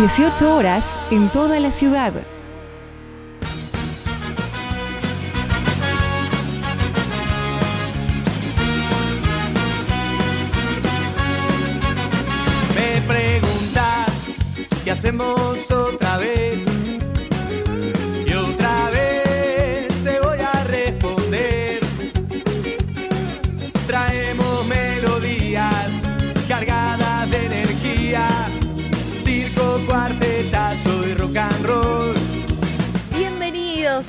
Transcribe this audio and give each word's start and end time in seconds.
18 0.00 0.56
horas 0.56 0.98
en 1.10 1.28
toda 1.28 1.60
la 1.60 1.70
ciudad. 1.70 2.14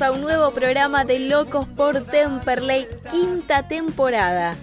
A 0.02 0.10
un 0.10 0.22
nuevo 0.22 0.50
programa 0.50 1.06
de 1.06 1.20
Locos 1.20 1.68
por 1.68 2.04
Temperley, 2.04 2.88
quinta 3.12 3.68
temporada. 3.68 4.56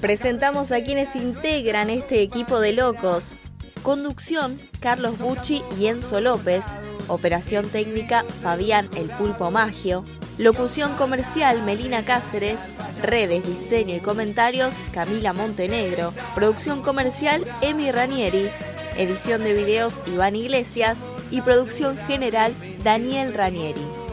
Presentamos 0.00 0.72
a 0.72 0.82
quienes 0.82 1.14
integran 1.14 1.90
este 1.90 2.22
equipo 2.22 2.58
de 2.58 2.72
locos. 2.72 3.36
Conducción, 3.84 4.60
Carlos 4.80 5.16
Bucci 5.16 5.62
y 5.78 5.86
Enzo 5.86 6.20
López. 6.20 6.64
Operación 7.06 7.68
técnica, 7.68 8.24
Fabián 8.24 8.90
El 8.96 9.10
Pulpo 9.10 9.52
Magio. 9.52 10.04
Locución 10.38 10.96
comercial, 10.96 11.62
Melina 11.62 12.04
Cáceres. 12.04 12.58
Redes, 13.00 13.46
diseño 13.46 13.94
y 13.94 14.00
comentarios, 14.00 14.82
Camila 14.92 15.32
Montenegro. 15.32 16.12
Producción 16.34 16.82
comercial, 16.82 17.44
Emi 17.60 17.92
Ranieri. 17.92 18.50
Edición 18.96 19.44
de 19.44 19.54
videos, 19.54 20.02
Iván 20.06 20.34
Iglesias. 20.34 20.98
Y 21.30 21.42
producción 21.42 21.96
general, 22.08 22.54
Daniel 22.82 23.34
Ranieri. 23.34 24.03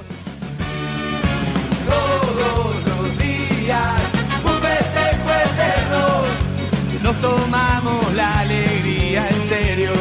Días. 3.72 4.12
Nos 7.02 7.16
tomamos 7.20 8.14
la 8.16 8.40
alegría 8.40 9.28
en 9.30 9.42
serio. 9.42 10.01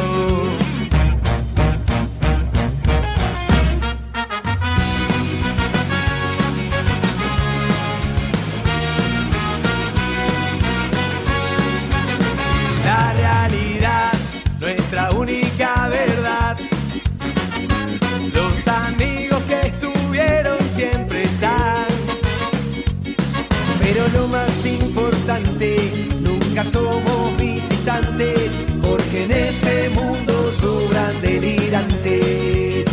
Nunca 25.39 26.63
somos 26.63 27.37
visitantes, 27.37 28.57
porque 28.81 29.23
en 29.23 29.31
este 29.31 29.89
mundo 29.89 30.51
sobran 30.51 31.21
delirantes. 31.21 32.85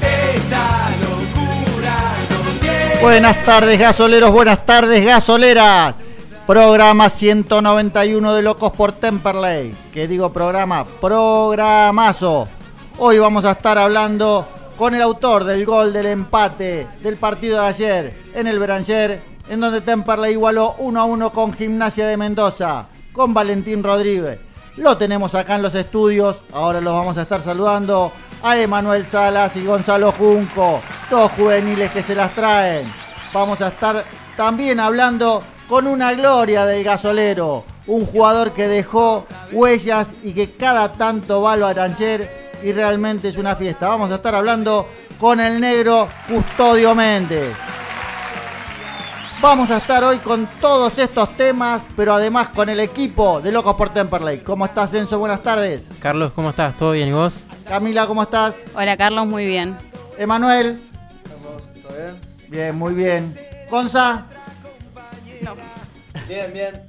Esta 0.00 0.90
locura 1.02 2.14
no 2.30 3.00
Buenas 3.02 3.44
tardes 3.44 3.78
gasoleros, 3.78 4.32
buenas 4.32 4.64
tardes 4.64 5.04
gasoleras. 5.04 5.96
Programa 6.46 7.10
191 7.10 8.34
de 8.34 8.42
Locos 8.42 8.72
por 8.72 8.92
Temperley. 8.92 9.74
¿Qué 9.92 10.08
digo 10.08 10.32
programa? 10.32 10.86
Programazo. 10.86 12.48
Hoy 12.96 13.18
vamos 13.18 13.44
a 13.44 13.50
estar 13.50 13.76
hablando 13.76 14.48
con 14.78 14.94
el 14.94 15.02
autor 15.02 15.44
del 15.44 15.66
gol 15.66 15.92
del 15.92 16.06
empate 16.06 16.86
del 17.02 17.16
partido 17.18 17.60
de 17.60 17.66
ayer 17.66 18.16
en 18.32 18.46
el 18.46 18.58
Beranger, 18.58 19.20
en 19.48 19.60
donde 19.60 19.80
Temperley 19.80 20.32
igualó 20.32 20.74
1 20.78 21.00
a 21.00 21.04
1 21.04 21.32
con 21.32 21.52
Gimnasia 21.52 22.06
de 22.06 22.16
Mendoza, 22.16 22.86
con 23.12 23.32
Valentín 23.34 23.82
Rodríguez. 23.82 24.38
Lo 24.76 24.96
tenemos 24.96 25.34
acá 25.34 25.56
en 25.56 25.62
los 25.62 25.74
estudios, 25.74 26.42
ahora 26.52 26.80
los 26.80 26.92
vamos 26.92 27.18
a 27.18 27.22
estar 27.22 27.42
saludando 27.42 28.12
a 28.42 28.56
Emanuel 28.56 29.04
Salas 29.04 29.56
y 29.56 29.64
Gonzalo 29.64 30.12
Junco, 30.12 30.80
dos 31.10 31.32
juveniles 31.32 31.90
que 31.90 32.02
se 32.02 32.14
las 32.14 32.32
traen. 32.34 32.92
Vamos 33.32 33.60
a 33.60 33.68
estar 33.68 34.04
también 34.36 34.78
hablando 34.78 35.42
con 35.68 35.86
una 35.86 36.12
gloria 36.14 36.64
del 36.64 36.84
gasolero, 36.84 37.64
un 37.86 38.06
jugador 38.06 38.52
que 38.52 38.68
dejó 38.68 39.26
huellas 39.50 40.14
y 40.22 40.32
que 40.32 40.56
cada 40.56 40.92
tanto 40.92 41.42
va 41.42 41.54
al 41.54 41.60
Baranger 41.60 42.50
y 42.62 42.72
realmente 42.72 43.28
es 43.28 43.36
una 43.36 43.56
fiesta. 43.56 43.88
Vamos 43.88 44.10
a 44.10 44.16
estar 44.16 44.34
hablando 44.34 44.86
con 45.18 45.40
el 45.40 45.60
negro 45.60 46.08
Custodio 46.28 46.94
Méndez. 46.94 47.67
Vamos 49.40 49.70
a 49.70 49.76
estar 49.76 50.02
hoy 50.02 50.18
con 50.18 50.48
todos 50.60 50.98
estos 50.98 51.36
temas, 51.36 51.82
pero 51.94 52.12
además 52.14 52.48
con 52.48 52.68
el 52.68 52.80
equipo 52.80 53.40
de 53.40 53.52
Locos 53.52 53.76
por 53.76 53.90
Temperley. 53.90 54.40
¿Cómo 54.40 54.66
estás, 54.66 54.92
Enzo? 54.94 55.20
Buenas 55.20 55.44
tardes. 55.44 55.86
Carlos, 56.00 56.32
¿cómo 56.34 56.50
estás? 56.50 56.76
¿Todo 56.76 56.90
bien 56.90 57.08
y 57.08 57.12
vos? 57.12 57.44
Camila, 57.68 58.08
¿cómo 58.08 58.24
estás? 58.24 58.56
Hola 58.74 58.96
Carlos, 58.96 59.26
muy 59.28 59.46
bien. 59.46 59.76
Emanuel. 60.18 60.80
Bien, 62.48 62.76
muy 62.76 62.94
bien. 62.94 63.38
Gonza. 63.70 64.26
Bien, 66.26 66.52
bien. 66.52 66.88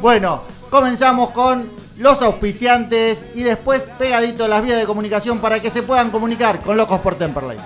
Bueno, 0.00 0.42
comenzamos 0.68 1.30
con 1.30 1.70
los 1.98 2.20
auspiciantes 2.22 3.24
y 3.36 3.44
después 3.44 3.84
pegadito 4.00 4.48
las 4.48 4.64
vías 4.64 4.78
de 4.78 4.84
comunicación 4.84 5.38
para 5.38 5.60
que 5.60 5.70
se 5.70 5.82
puedan 5.82 6.10
comunicar 6.10 6.60
con 6.60 6.76
Locos 6.76 6.98
por 6.98 7.14
Temperley. 7.14 7.58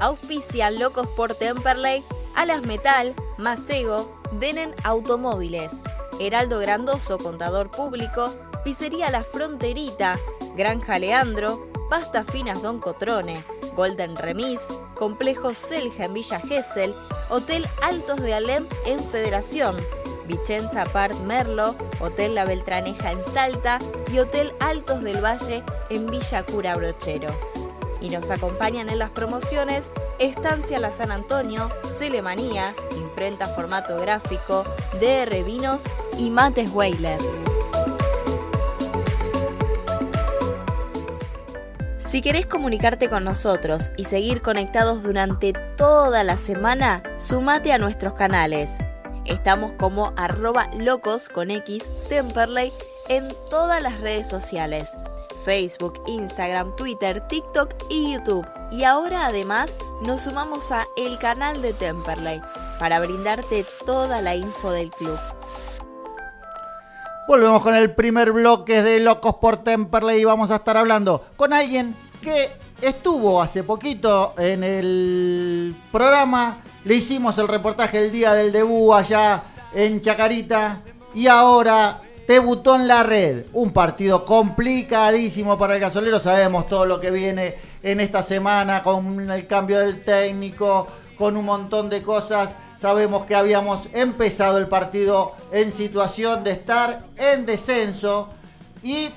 Auspicia 0.00 0.70
Locos 0.70 1.06
por 1.08 1.34
Temperley, 1.34 2.02
Alas 2.34 2.62
Metal, 2.62 3.14
Macego, 3.36 4.10
Denen 4.32 4.74
Automóviles, 4.82 5.82
Heraldo 6.18 6.58
Grandoso, 6.58 7.18
Contador 7.18 7.70
Público, 7.70 8.32
Pizzería 8.64 9.10
La 9.10 9.24
Fronterita, 9.24 10.18
Granja 10.56 10.98
Leandro, 10.98 11.68
Pasta 11.90 12.24
Finas 12.24 12.62
Don 12.62 12.80
Cotrone, 12.80 13.44
Golden 13.76 14.16
Remis, 14.16 14.62
Complejo 14.94 15.54
Selja 15.54 16.06
en 16.06 16.14
Villa 16.14 16.40
Gesell, 16.40 16.94
Hotel 17.28 17.68
Altos 17.82 18.22
de 18.22 18.32
Alem 18.32 18.66
en 18.86 19.04
Federación, 19.10 19.76
Vicenza 20.26 20.84
Part 20.86 21.14
Merlo, 21.26 21.74
Hotel 22.00 22.34
La 22.34 22.46
Beltraneja 22.46 23.12
en 23.12 23.24
Salta 23.34 23.78
y 24.10 24.18
Hotel 24.18 24.54
Altos 24.60 25.02
del 25.02 25.22
Valle 25.22 25.62
en 25.90 26.06
Villa 26.06 26.42
Cura 26.44 26.74
Brochero 26.76 27.28
y 28.00 28.10
nos 28.10 28.30
acompañan 28.30 28.88
en 28.88 28.98
las 28.98 29.10
promociones 29.10 29.90
Estancia 30.18 30.78
La 30.78 30.90
San 30.90 31.12
Antonio, 31.12 31.70
Celemanía, 31.88 32.74
Imprenta 32.96 33.46
Formato 33.46 33.96
Gráfico, 33.98 34.64
DR 35.00 35.42
Vinos 35.44 35.84
y 36.18 36.30
Mates 36.30 36.70
Weiler. 36.72 37.18
Si 42.10 42.22
querés 42.22 42.46
comunicarte 42.46 43.08
con 43.08 43.22
nosotros 43.22 43.92
y 43.96 44.04
seguir 44.04 44.42
conectados 44.42 45.02
durante 45.02 45.52
toda 45.76 46.24
la 46.24 46.36
semana, 46.36 47.04
sumate 47.16 47.72
a 47.72 47.78
nuestros 47.78 48.14
canales. 48.14 48.78
Estamos 49.26 49.74
como 49.78 50.12
arroba 50.16 50.68
locos 50.76 51.28
con 51.28 51.52
X 51.52 51.84
Temperley 52.08 52.72
en 53.08 53.28
todas 53.48 53.80
las 53.80 54.00
redes 54.00 54.28
sociales. 54.28 54.90
Facebook, 55.44 56.02
Instagram, 56.06 56.74
Twitter, 56.76 57.26
TikTok 57.26 57.74
y 57.88 58.12
YouTube. 58.12 58.46
Y 58.70 58.84
ahora 58.84 59.26
además 59.26 59.76
nos 60.06 60.22
sumamos 60.22 60.70
a 60.72 60.86
el 60.96 61.18
canal 61.18 61.60
de 61.62 61.72
Temperley 61.72 62.40
para 62.78 63.00
brindarte 63.00 63.64
toda 63.84 64.20
la 64.20 64.34
info 64.34 64.70
del 64.70 64.90
club. 64.90 65.18
Volvemos 67.28 67.62
con 67.62 67.74
el 67.74 67.94
primer 67.94 68.32
bloque 68.32 68.82
de 68.82 69.00
Locos 69.00 69.36
por 69.36 69.58
Temperley 69.58 70.20
y 70.20 70.24
vamos 70.24 70.50
a 70.50 70.56
estar 70.56 70.76
hablando 70.76 71.24
con 71.36 71.52
alguien 71.52 71.94
que 72.22 72.50
estuvo 72.80 73.40
hace 73.40 73.62
poquito 73.62 74.34
en 74.36 74.64
el 74.64 75.76
programa. 75.92 76.58
Le 76.84 76.96
hicimos 76.96 77.38
el 77.38 77.48
reportaje 77.48 77.98
el 77.98 78.10
día 78.10 78.34
del 78.34 78.52
debut 78.52 78.94
allá 78.94 79.42
en 79.74 80.00
Chacarita 80.00 80.80
y 81.14 81.26
ahora 81.26 82.00
debutó 82.26 82.76
en 82.76 82.86
la 82.86 83.02
red. 83.02 83.46
Un 83.52 83.72
partido 83.72 84.24
complicadísimo 84.24 85.58
para 85.58 85.74
el 85.74 85.80
gasolero. 85.80 86.20
Sabemos 86.20 86.66
todo 86.66 86.86
lo 86.86 87.00
que 87.00 87.10
viene 87.10 87.56
en 87.82 88.00
esta 88.00 88.22
semana 88.22 88.82
con 88.82 89.30
el 89.30 89.46
cambio 89.46 89.78
del 89.80 90.02
técnico, 90.04 90.86
con 91.16 91.36
un 91.36 91.44
montón 91.44 91.88
de 91.90 92.02
cosas. 92.02 92.56
Sabemos 92.76 93.26
que 93.26 93.34
habíamos 93.34 93.88
empezado 93.92 94.58
el 94.58 94.68
partido 94.68 95.32
en 95.52 95.72
situación 95.72 96.44
de 96.44 96.52
estar 96.52 97.04
en 97.16 97.44
descenso 97.44 98.30
y 98.82 99.10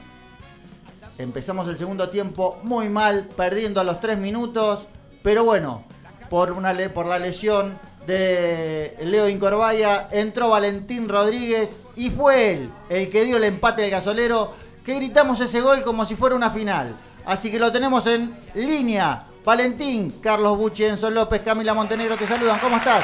empezamos 1.17 1.67
el 1.67 1.77
segundo 1.77 2.09
tiempo 2.09 2.57
muy 2.63 2.89
mal, 2.89 3.29
perdiendo 3.37 3.79
a 3.79 3.83
los 3.83 4.01
tres 4.01 4.17
minutos. 4.17 4.85
Pero 5.21 5.45
bueno, 5.45 5.85
por, 6.29 6.51
una, 6.51 6.75
por 6.93 7.05
la 7.05 7.19
lesión 7.19 7.77
de 8.05 8.95
Leo 9.01 9.29
Incorbaya, 9.29 10.07
entró 10.11 10.49
Valentín 10.49 11.07
Rodríguez 11.07 11.77
y 11.95 12.09
fue 12.09 12.51
él 12.51 12.71
el 12.89 13.09
que 13.09 13.25
dio 13.25 13.37
el 13.37 13.43
empate 13.43 13.83
del 13.83 13.91
gasolero, 13.91 14.53
que 14.85 14.95
gritamos 14.95 15.39
ese 15.39 15.61
gol 15.61 15.83
como 15.83 16.05
si 16.05 16.15
fuera 16.15 16.35
una 16.35 16.49
final. 16.49 16.95
Así 17.25 17.49
que 17.49 17.59
lo 17.59 17.71
tenemos 17.71 18.05
en 18.07 18.35
línea. 18.53 19.23
Valentín, 19.45 20.19
Carlos 20.21 20.57
Bucci, 20.57 20.85
Enzo 20.85 21.09
López, 21.09 21.41
Camila 21.41 21.73
Montenegro 21.73 22.15
te 22.17 22.27
saludan. 22.27 22.59
¿Cómo 22.59 22.77
estás? 22.77 23.03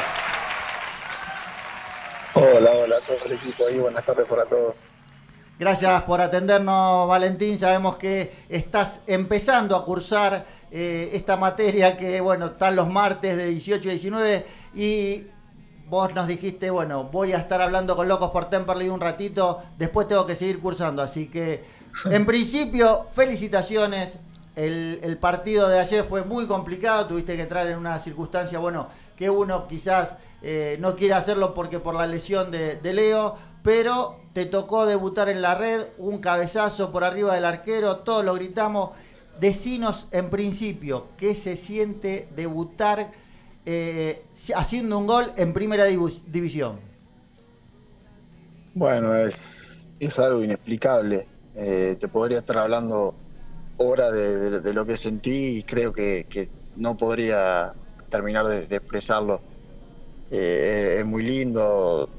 Hola, 2.34 2.72
hola 2.72 2.98
a 2.98 3.02
todo 3.02 3.18
el 3.26 3.34
equipo 3.34 3.66
ahí. 3.66 3.80
Buenas 3.80 4.06
tardes 4.06 4.26
para 4.26 4.46
todos. 4.46 4.86
Gracias 5.58 6.04
por 6.04 6.22
atendernos, 6.22 7.08
Valentín. 7.08 7.60
Sabemos 7.60 7.98
que 7.98 8.34
estás 8.48 9.02
empezando 9.08 9.76
a 9.76 9.84
cursar 9.84 10.46
eh, 10.72 11.10
esta 11.14 11.36
materia 11.36 11.98
que, 11.98 12.22
bueno, 12.22 12.48
están 12.48 12.76
los 12.76 12.88
martes 12.88 13.36
de 13.36 13.48
18 13.48 13.88
y 13.88 13.92
19 13.92 14.46
y 14.74 15.28
vos 15.90 16.14
nos 16.14 16.28
dijiste, 16.28 16.70
bueno, 16.70 17.06
voy 17.06 17.34
a 17.34 17.38
estar 17.38 17.62
hablando 17.62 17.96
con 17.96 18.08
Locos 18.08 18.32
por 18.32 18.50
Temperley 18.50 18.90
un 18.90 19.00
ratito, 19.00 19.64
después 19.78 20.08
tengo 20.08 20.26
que 20.26 20.36
seguir 20.36 20.60
cursando. 20.60 21.02
Así 21.02 21.28
que, 21.28 21.64
en 22.06 22.26
principio, 22.26 23.08
felicitaciones. 23.12 24.18
El, 24.56 25.18
partido 25.22 25.70
de 25.70 25.80
ayer 25.80 26.04
fue 26.04 26.26
muy 26.26 26.46
complicado, 26.46 27.06
tuviste 27.06 27.38
que 27.38 27.44
entrar 27.44 27.66
en 27.68 27.78
una 27.78 27.98
circunstancia, 27.98 28.60
bueno, 28.60 28.90
que 29.16 29.30
uno 29.30 29.70
quizás 29.70 30.16
eh, 30.42 30.76
no 30.82 30.98
quiere 30.98 31.14
hacerlo 31.14 31.54
porque 31.54 31.80
por 31.80 31.96
la 31.96 32.06
lesión 32.06 32.52
de, 32.52 32.76
de 32.76 32.92
Leo, 32.92 33.38
pero 33.64 34.20
te 34.34 34.46
tocó 34.46 34.86
debutar 34.86 35.30
en 35.30 35.42
la 35.42 35.56
red, 35.56 35.86
un 35.98 36.20
cabezazo 36.20 36.92
por 36.92 37.06
arriba 37.06 37.36
del 37.36 37.46
arquero, 37.46 37.98
todos 37.98 38.26
lo 38.26 38.34
gritamos. 38.34 38.92
Decinos 39.40 40.10
en 40.12 40.30
principio 40.30 41.08
qué 41.16 41.36
se 41.36 41.56
siente 41.56 42.28
debutar 42.36 43.12
eh, 43.66 44.24
haciendo 44.56 44.98
un 44.98 45.08
gol 45.08 45.32
en 45.38 45.54
primera 45.54 45.86
división. 45.86 46.80
Bueno, 48.74 49.14
es, 49.16 49.88
es 50.00 50.20
algo 50.20 50.44
inexplicable. 50.44 51.28
Eh, 51.56 51.98
te 52.00 52.08
podría 52.08 52.40
estar 52.40 52.60
hablando 52.60 53.16
horas 53.78 54.14
de, 54.14 54.74
lo 54.74 54.86
que 54.86 54.98
sentí 54.98 55.58
y 55.58 55.64
creo 55.64 55.94
que, 55.94 56.50
no 56.76 56.96
podría 56.96 57.74
terminar 58.10 58.48
de, 58.48 58.76
expresarlo. 58.76 59.42
Eh, 60.32 60.98
es 61.00 61.06
muy 61.06 61.24
lindo, 61.24 62.10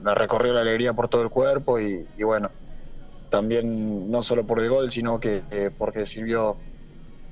me 0.00 0.14
recorrió 0.14 0.52
la 0.52 0.60
alegría 0.60 0.92
por 0.92 1.08
todo 1.08 1.22
el 1.22 1.30
cuerpo 1.30 1.78
y, 1.78 2.06
bueno, 2.22 2.50
también 3.30 4.10
no 4.10 4.22
solo 4.22 4.46
por 4.46 4.60
el 4.60 4.68
gol, 4.68 4.90
sino 4.90 5.20
que 5.20 5.42
eh, 5.50 5.70
porque 5.76 6.06
sirvió 6.06 6.56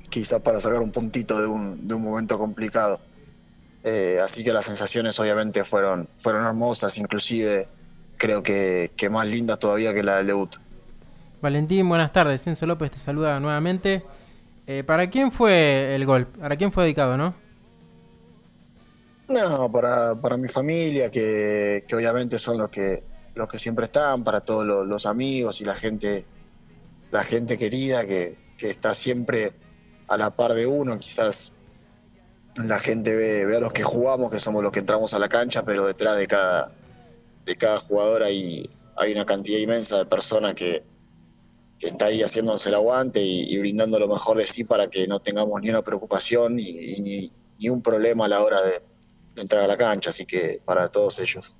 quizás 0.09 0.41
para 0.41 0.59
sacar 0.59 0.81
un 0.81 0.91
puntito 0.91 1.39
de 1.39 1.47
un, 1.47 1.87
de 1.87 1.93
un 1.93 2.03
momento 2.03 2.39
complicado. 2.39 2.99
Eh, 3.89 4.19
así 4.21 4.43
que 4.43 4.51
las 4.51 4.65
sensaciones 4.65 5.17
obviamente 5.17 5.63
fueron, 5.63 6.09
fueron 6.17 6.45
hermosas, 6.45 6.97
inclusive 6.97 7.69
creo 8.17 8.43
que, 8.43 8.91
que 8.97 9.09
más 9.09 9.25
lindas 9.27 9.59
todavía 9.59 9.93
que 9.93 10.03
la 10.03 10.17
del 10.17 10.27
debut. 10.27 10.57
Valentín, 11.41 11.87
buenas 11.87 12.11
tardes. 12.11 12.45
Enzo 12.47 12.65
López 12.65 12.91
te 12.91 12.97
saluda 12.97 13.39
nuevamente. 13.39 14.03
Eh, 14.65 14.83
¿Para 14.83 15.09
quién 15.09 15.31
fue 15.31 15.95
el 15.95 16.05
gol? 16.05 16.27
¿Para 16.27 16.57
quién 16.57 16.73
fue 16.73 16.83
dedicado, 16.83 17.15
no? 17.15 17.33
No, 19.29 19.71
para, 19.71 20.19
para 20.19 20.35
mi 20.35 20.49
familia, 20.49 21.09
que, 21.09 21.85
obviamente 21.93 22.39
son 22.39 22.57
los 22.57 22.69
que, 22.69 23.03
los 23.35 23.47
que 23.47 23.57
siempre 23.57 23.85
están, 23.85 24.25
para 24.25 24.41
todos 24.41 24.65
los, 24.85 25.05
amigos 25.05 25.61
y 25.61 25.63
la 25.63 25.75
gente, 25.75 26.25
la 27.09 27.23
gente 27.23 27.57
querida 27.57 28.05
que, 28.05 28.35
está 28.59 28.93
siempre 28.93 29.53
a 30.09 30.17
la 30.17 30.31
par 30.31 30.55
de 30.55 30.65
uno. 30.65 30.97
Quizás 30.97 31.53
la 32.63 32.79
gente 32.79 33.15
ve, 33.15 33.55
a 33.55 33.59
los 33.59 33.73
que 33.73 33.83
jugamos, 33.83 34.31
que 34.31 34.39
somos 34.39 34.63
los 34.63 34.71
que 34.71 34.79
entramos 34.79 35.13
a 35.13 35.19
la 35.19 35.29
cancha, 35.29 35.63
pero 35.63 35.85
detrás 35.85 36.17
de 36.17 36.27
cada, 36.27 36.71
de 37.45 37.55
cada 37.55 37.79
jugador 37.79 38.23
hay, 38.23 38.69
hay 38.95 39.11
una 39.11 39.25
cantidad 39.25 39.59
inmensa 39.59 39.99
de 39.99 40.05
personas 40.05 40.55
que, 40.55 40.83
está 41.79 42.07
ahí 42.07 42.23
haciéndose 42.23 42.69
el 42.69 42.75
aguante 42.75 43.21
y, 43.21 43.55
brindando 43.59 43.99
lo 43.99 44.07
mejor 44.07 44.37
de 44.37 44.47
sí 44.47 44.63
para 44.63 44.87
que 44.89 45.07
no 45.07 45.19
tengamos 45.19 45.61
ni 45.61 45.69
una 45.69 45.83
preocupación 45.83 46.55
ni, 46.55 47.31
ni 47.59 47.69
un 47.69 47.83
problema 47.83 48.25
a 48.25 48.27
la 48.27 48.43
hora 48.43 48.63
de 48.63 48.81
entrar 49.39 49.63
a 49.63 49.67
la 49.67 49.77
cancha, 49.77 50.09
así 50.09 50.25
que 50.25 50.59
para 50.65 50.89
todos 50.89 51.19
ellos. 51.19 51.53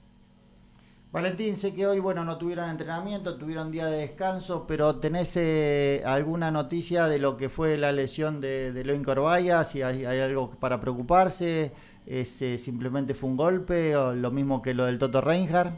Valentín, 1.18 1.58
sé 1.58 1.74
que 1.74 1.88
hoy 1.88 1.98
bueno 1.98 2.24
no 2.24 2.38
tuvieron 2.38 2.70
entrenamiento, 2.70 3.38
tuvieron 3.38 3.72
día 3.72 3.88
de 3.88 3.98
descanso, 4.02 4.66
pero 4.68 4.98
¿tenés 4.98 5.36
eh, 5.36 6.04
alguna 6.06 6.52
noticia 6.52 7.08
de 7.08 7.18
lo 7.18 7.38
que 7.38 7.50
fue 7.50 7.76
la 7.76 7.92
lesión 7.92 8.40
de, 8.40 8.72
de 8.72 8.84
Loin 8.84 9.04
Corbaya? 9.04 9.64
Si 9.64 9.82
hay, 9.82 10.06
algo 10.06 10.52
para 10.60 10.80
preocuparse, 10.80 11.72
¿Es, 12.06 12.40
eh, 12.44 12.60
simplemente 12.60 13.16
fue 13.16 13.32
un 13.32 13.36
golpe 13.36 13.96
o 13.96 14.14
lo 14.14 14.30
mismo 14.30 14.62
que 14.62 14.76
lo 14.76 14.86
del 14.86 15.00
Toto 15.00 15.20
Reinhardt? 15.20 15.74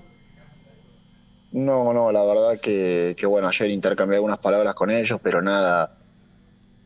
No, 1.53 1.93
no, 1.93 2.11
la 2.11 2.25
verdad 2.25 2.59
que, 2.59 3.15
que 3.17 3.25
bueno, 3.25 3.47
ayer 3.47 3.69
intercambié 3.69 4.17
algunas 4.17 4.39
palabras 4.39 4.75
con 4.75 4.91
ellos, 4.91 5.21
pero 5.23 5.41
nada, 5.41 5.99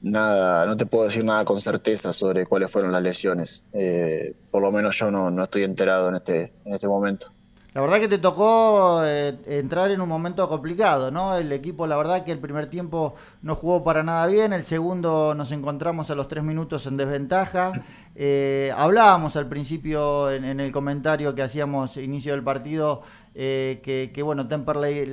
nada, 0.04 0.68
no 0.68 0.78
te 0.78 0.86
puedo 0.86 1.06
decir 1.06 1.26
nada 1.26 1.44
con 1.44 1.60
certeza 1.60 2.14
sobre 2.14 2.46
cuáles 2.46 2.70
fueron 2.70 2.92
las 2.92 3.02
lesiones. 3.02 3.64
Eh, 3.74 4.36
por 4.52 4.62
lo 4.62 4.72
menos 4.72 4.96
yo 5.00 5.10
no, 5.10 5.32
no, 5.32 5.44
estoy 5.44 5.64
enterado 5.64 6.10
en 6.10 6.16
este, 6.16 6.54
en 6.66 6.76
este 6.76 6.88
momento. 6.88 7.32
La 7.74 7.82
verdad 7.82 8.00
que 8.00 8.08
te 8.08 8.20
tocó 8.20 9.04
eh, 9.04 9.36
entrar 9.48 9.90
en 9.90 10.00
un 10.00 10.08
momento 10.08 10.48
complicado, 10.48 11.10
¿no? 11.10 11.36
El 11.36 11.52
equipo, 11.52 11.88
la 11.88 11.98
verdad 11.98 12.24
que 12.24 12.32
el 12.32 12.38
primer 12.38 12.70
tiempo 12.70 13.16
no 13.42 13.56
jugó 13.56 13.84
para 13.84 14.04
nada 14.04 14.28
bien, 14.28 14.54
el 14.54 14.64
segundo 14.64 15.34
nos 15.34 15.52
encontramos 15.52 16.12
a 16.12 16.16
los 16.16 16.28
tres 16.28 16.44
minutos 16.44 16.86
en 16.86 16.98
desventaja. 16.98 17.72
Eh, 18.16 18.72
hablábamos 18.78 19.36
al 19.38 19.48
principio 19.48 20.30
en, 20.30 20.60
el 20.60 20.72
comentario 20.72 21.34
que 21.34 21.42
hacíamos 21.42 21.98
inicio 21.98 22.34
del 22.34 22.44
partido 22.44 23.02
eh, 23.34 23.82
que, 23.84 24.22
bueno, 24.22 24.48
Temperley 24.48 25.12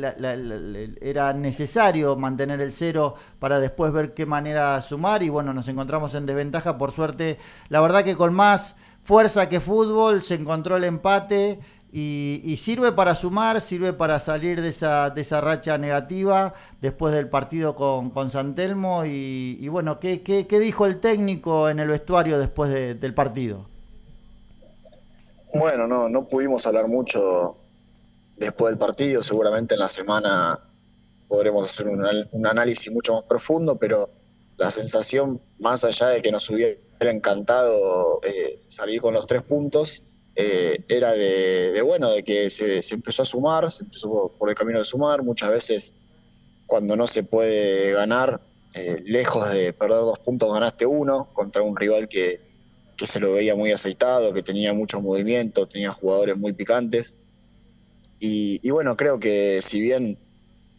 era 1.00 1.32
necesario 1.32 2.14
mantener 2.16 2.60
el 2.60 2.72
cero 2.72 3.14
para 3.38 3.58
después 3.58 3.90
ver 3.90 4.12
qué 4.12 4.26
manera 4.26 4.82
sumar 4.82 5.22
y 5.22 5.30
bueno, 5.30 5.54
nos 5.54 5.66
encontramos 5.68 6.14
en 6.14 6.26
desventaja, 6.26 6.76
por 6.76 6.92
suerte, 6.92 7.38
la 7.70 7.80
verdad 7.80 8.04
que 8.04 8.16
con 8.16 8.34
más 8.34 8.76
fuerza 9.02 9.48
que 9.48 9.60
fútbol 9.60 10.20
se 10.20 10.34
encontró 10.34 10.76
el 10.76 10.84
empate 10.84 11.58
y, 11.92 12.56
sirve 12.56 12.92
para 12.92 13.14
sumar, 13.14 13.61
sirve 13.61 13.92
para 13.92 14.20
salir 14.20 14.61
de 14.61 14.68
esa, 14.68 15.11
de 15.11 15.23
esa 15.23 15.40
racha 15.40 15.76
negativa 15.76 16.54
después 16.80 17.12
del 17.12 17.28
partido 17.28 17.75
con, 17.75 18.11
con 18.11 18.30
Santelmo 18.30 19.04
y, 19.04 19.66
bueno, 19.68 19.99
¿qué, 19.99 20.23
¿qué, 20.23 20.61
dijo 20.61 20.87
el 20.87 21.00
técnico 21.00 21.68
en 21.68 21.80
el 21.80 21.88
vestuario 21.88 22.38
después 22.38 22.70
del 22.70 23.14
partido? 23.14 23.66
Bueno, 25.52 25.88
no, 25.88 26.09
no 26.09 26.28
pudimos 26.28 26.64
hablar 26.66 26.87
mucho 26.87 27.56
después 28.37 28.73
del 28.73 28.78
partido, 28.78 29.23
seguramente 29.23 29.75
en 29.75 29.80
la 29.80 29.88
semana 29.88 30.61
podremos 31.26 31.68
hacer 31.68 31.88
un, 31.88 32.04
un 32.30 32.47
análisis 32.47 32.92
mucho 32.92 33.14
más 33.14 33.25
profundo, 33.25 33.76
pero 33.76 34.11
la 34.56 34.70
sensación, 34.70 35.40
más 35.59 35.85
allá 35.85 36.09
de 36.09 36.23
que 36.23 36.30
nos 36.30 36.49
hubiera 36.50 36.78
encantado 37.00 38.20
eh, 38.23 38.62
salir 38.68 39.00
con 39.00 39.14
los 39.14 39.26
tres 39.26 39.42
puntos, 39.42 40.02
eh, 40.37 40.84
era 40.88 41.12
de, 41.12 41.82
bueno, 41.82 42.10
de 42.10 42.22
que 42.22 42.50
se, 42.50 42.80
empezó 42.94 43.22
a 43.22 43.26
sumar, 43.26 43.70
se 43.70 43.84
empezó 43.84 44.32
por 44.38 44.49
el 44.49 44.54
camino 44.54 44.78
de 44.78 44.84
sumar, 44.84 45.22
muchas 45.22 45.50
veces 45.50 45.94
cuando 46.66 46.96
no 46.96 47.06
se 47.06 47.25
puede 47.25 47.92
ganar, 47.92 48.40
eh, 48.75 49.02
lejos 49.04 49.52
de 49.52 49.72
perder 49.72 49.99
dos 49.99 50.20
puntos 50.20 50.52
ganaste 50.52 50.87
uno 50.87 51.28
contra 51.32 51.62
un 51.62 51.76
rival 51.76 52.08
que, 52.08 52.49
se 52.96 53.18
lo 53.18 53.32
veía 53.32 53.56
muy 53.56 53.72
aceitado, 53.72 54.34
que 54.34 54.42
tenía 54.42 54.75
muchos 54.75 55.02
movimientos, 55.02 55.70
tenía 55.70 55.90
jugadores 55.90 56.37
muy 56.37 56.52
picantes. 56.52 57.16
Y, 58.22 58.68
bueno, 58.68 58.94
creo 58.94 59.18
que 59.18 59.62
si 59.62 59.80
bien 59.80 60.18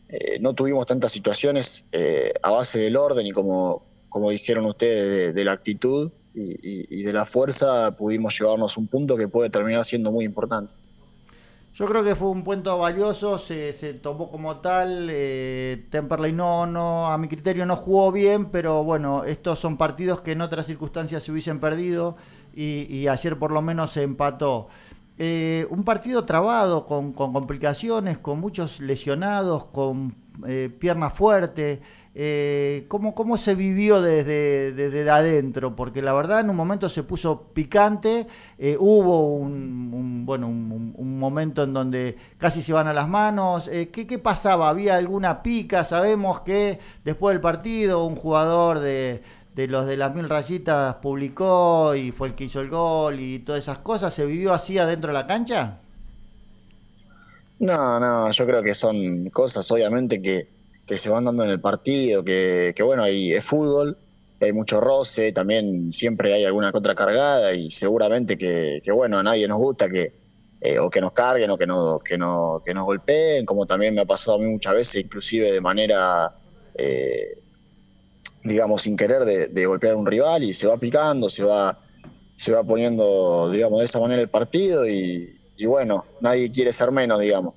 eh, 0.08 0.38
no 0.39 0.53
tuvimos 0.53 0.86
tantas 0.86 1.12
situaciones 1.12 1.86
a 2.43 2.51
base 2.51 2.79
del 2.79 2.96
orden 2.96 3.25
y 3.25 3.31
como, 3.31 3.84
como 4.08 4.29
dijeron 4.29 4.65
ustedes, 4.65 5.34
de 5.34 5.43
la 5.43 5.53
actitud, 5.53 6.12
y, 6.33 7.03
de 7.03 7.13
la 7.13 7.25
fuerza 7.25 7.95
pudimos 7.97 8.39
llevarnos 8.39 8.77
un 8.77 8.88
punto 8.88 9.17
que 9.17 9.27
puede 9.27 9.50
terminar 9.50 9.83
siendo 9.85 10.11
muy 10.11 10.25
importante. 10.25 10.73
Yo 11.73 11.85
creo 11.85 12.03
que 12.03 12.15
fue 12.15 12.29
un 12.29 12.43
punto 12.43 12.77
valioso, 12.77 13.38
se, 13.38 13.73
tomó 14.01 14.29
como 14.29 14.57
tal. 14.57 15.07
Eh, 15.09 15.85
Temperley 15.89 16.33
no, 16.33 16.65
no, 16.65 17.09
a 17.09 17.17
mi 17.17 17.29
criterio 17.29 17.65
no 17.65 17.77
jugó 17.77 18.11
bien, 18.11 18.47
pero 18.47 18.83
bueno, 18.83 19.23
estos 19.23 19.59
son 19.59 19.77
partidos 19.77 20.21
que 20.21 20.33
en 20.33 20.41
otras 20.41 20.67
circunstancias 20.67 21.23
se 21.23 21.31
hubiesen 21.31 21.61
perdido 21.61 22.17
y, 22.53 23.07
ayer 23.07 23.39
por 23.39 23.51
lo 23.51 23.61
menos 23.61 23.91
se 23.91 24.03
empató. 24.03 24.67
Eh, 25.17 25.65
un 25.69 25.83
partido 25.83 26.25
trabado, 26.25 26.85
con, 26.85 27.13
complicaciones, 27.13 28.17
con 28.17 28.39
muchos 28.39 28.81
lesionados, 28.81 29.65
con 29.67 30.13
eh, 30.48 30.69
pierna 30.77 31.10
fuerte. 31.10 31.81
Eh, 32.13 32.86
¿cómo, 32.89 33.15
¿cómo, 33.15 33.38
se 33.38 33.55
vivió 33.55 34.01
desde, 34.01 34.74
desde, 34.74 35.10
adentro? 35.10 35.75
Porque 35.75 36.01
la 36.01 36.12
verdad 36.12 36.41
en 36.41 36.50
un 36.50 36.57
momento 36.57 36.89
se 36.89 37.03
puso 37.03 37.43
picante, 37.53 38.27
eh, 38.57 38.75
hubo 38.77 39.33
un, 39.36 40.25
bueno, 40.25 40.48
un, 40.48 41.19
momento 41.19 41.63
en 41.63 41.74
donde 41.74 42.17
casi 42.38 42.62
se 42.62 42.74
van 42.74 42.88
a 42.88 42.93
las 42.93 43.07
manos. 43.07 43.69
¿qué, 43.69 44.07
¿qué, 44.07 44.19
pasaba? 44.19 44.69
¿Había 44.69 44.95
alguna 44.95 45.41
pica? 45.41 45.86
Sabemos 45.86 46.41
que 46.41 46.79
después 47.05 47.33
del 47.33 47.41
partido 47.41 48.05
un 48.05 48.15
jugador 48.15 48.79
de, 48.79 49.21
de 49.55 49.67
los 49.67 49.86
de 49.86 49.98
las 49.98 50.13
mil 50.15 50.29
rayitas 50.29 50.95
publicó 50.95 51.93
y 51.95 52.12
fue 52.12 52.29
el 52.29 52.36
que 52.36 52.45
hizo 52.45 52.62
el 52.62 52.69
gol 52.69 53.19
y 53.19 53.39
todas 53.39 53.63
esas 53.63 53.79
cosas, 53.79 54.13
¿se 54.13 54.25
vivió 54.25 54.53
así 54.53 54.77
adentro 54.77 55.10
de 55.10 55.13
la 55.13 55.27
cancha? 55.27 55.79
No, 57.62 58.00
no, 58.00 58.32
yo 58.32 58.46
creo 58.48 58.63
que 58.63 58.74
son 58.74 59.30
cosas 59.30 59.70
obviamente 59.72 60.20
que, 60.20 60.48
que 60.88 60.98
se 60.98 61.12
van 61.12 61.25
dando 61.25 61.44
en 61.44 61.51
el 61.51 61.62
partido, 61.62 62.24
que, 62.24 62.74
que 62.75 62.82
bueno, 62.82 63.03
ahí 63.03 63.32
es 63.32 63.46
fútbol, 63.46 64.00
hay 64.39 64.51
mucho 64.51 64.82
roce, 64.82 65.32
también 65.32 65.94
siempre 65.94 66.34
hay 66.34 66.44
alguna 66.44 66.72
contracargada 66.72 67.53
y 67.53 67.70
seguramente 67.70 68.36
que, 68.36 68.82
que 68.84 68.91
bueno, 68.91 69.20
a 69.20 69.24
nadie 69.24 69.48
nos 69.48 69.60
gusta 69.60 69.88
que, 69.89 70.12
eh, 70.60 70.80
o 70.80 70.89
que 70.89 71.01
nos 71.01 71.12
carguen 71.12 71.51
o 71.51 71.58
que, 71.60 71.68
no, 71.68 72.00
que, 72.00 72.18
no, 72.18 72.63
que 72.65 72.74
nos 72.74 72.84
golpeen, 72.84 73.46
como 73.46 73.68
también 73.68 73.94
me 73.94 74.01
ha 74.01 74.06
pasado 74.06 74.38
a 74.38 74.39
mí 74.39 74.48
muchas 74.48 74.74
veces, 74.74 75.06
inclusive 75.06 75.51
de 75.51 75.62
manera 75.62 76.34
eh, 76.74 77.38
digamos, 78.44 78.82
sin 78.82 78.98
querer 78.98 79.24
de, 79.24 79.65
golpear 79.68 79.94
a 79.94 79.98
un 79.98 80.08
rival 80.08 80.44
y 80.44 80.56
se 80.56 80.65
va 80.65 80.77
picando, 80.77 81.30
se 81.30 81.44
va, 81.44 81.77
se 82.36 82.51
va 82.53 82.63
poniendo, 82.63 83.51
digamos, 83.51 83.77
de 83.77 83.86
esa 83.86 84.00
manera 84.00 84.20
el 84.20 84.30
partido 84.30 84.89
y, 84.89 85.38
bueno, 85.65 86.06
nadie 86.20 86.51
quiere 86.51 86.72
ser 86.72 86.91
menos, 86.91 87.20
digamos. 87.20 87.53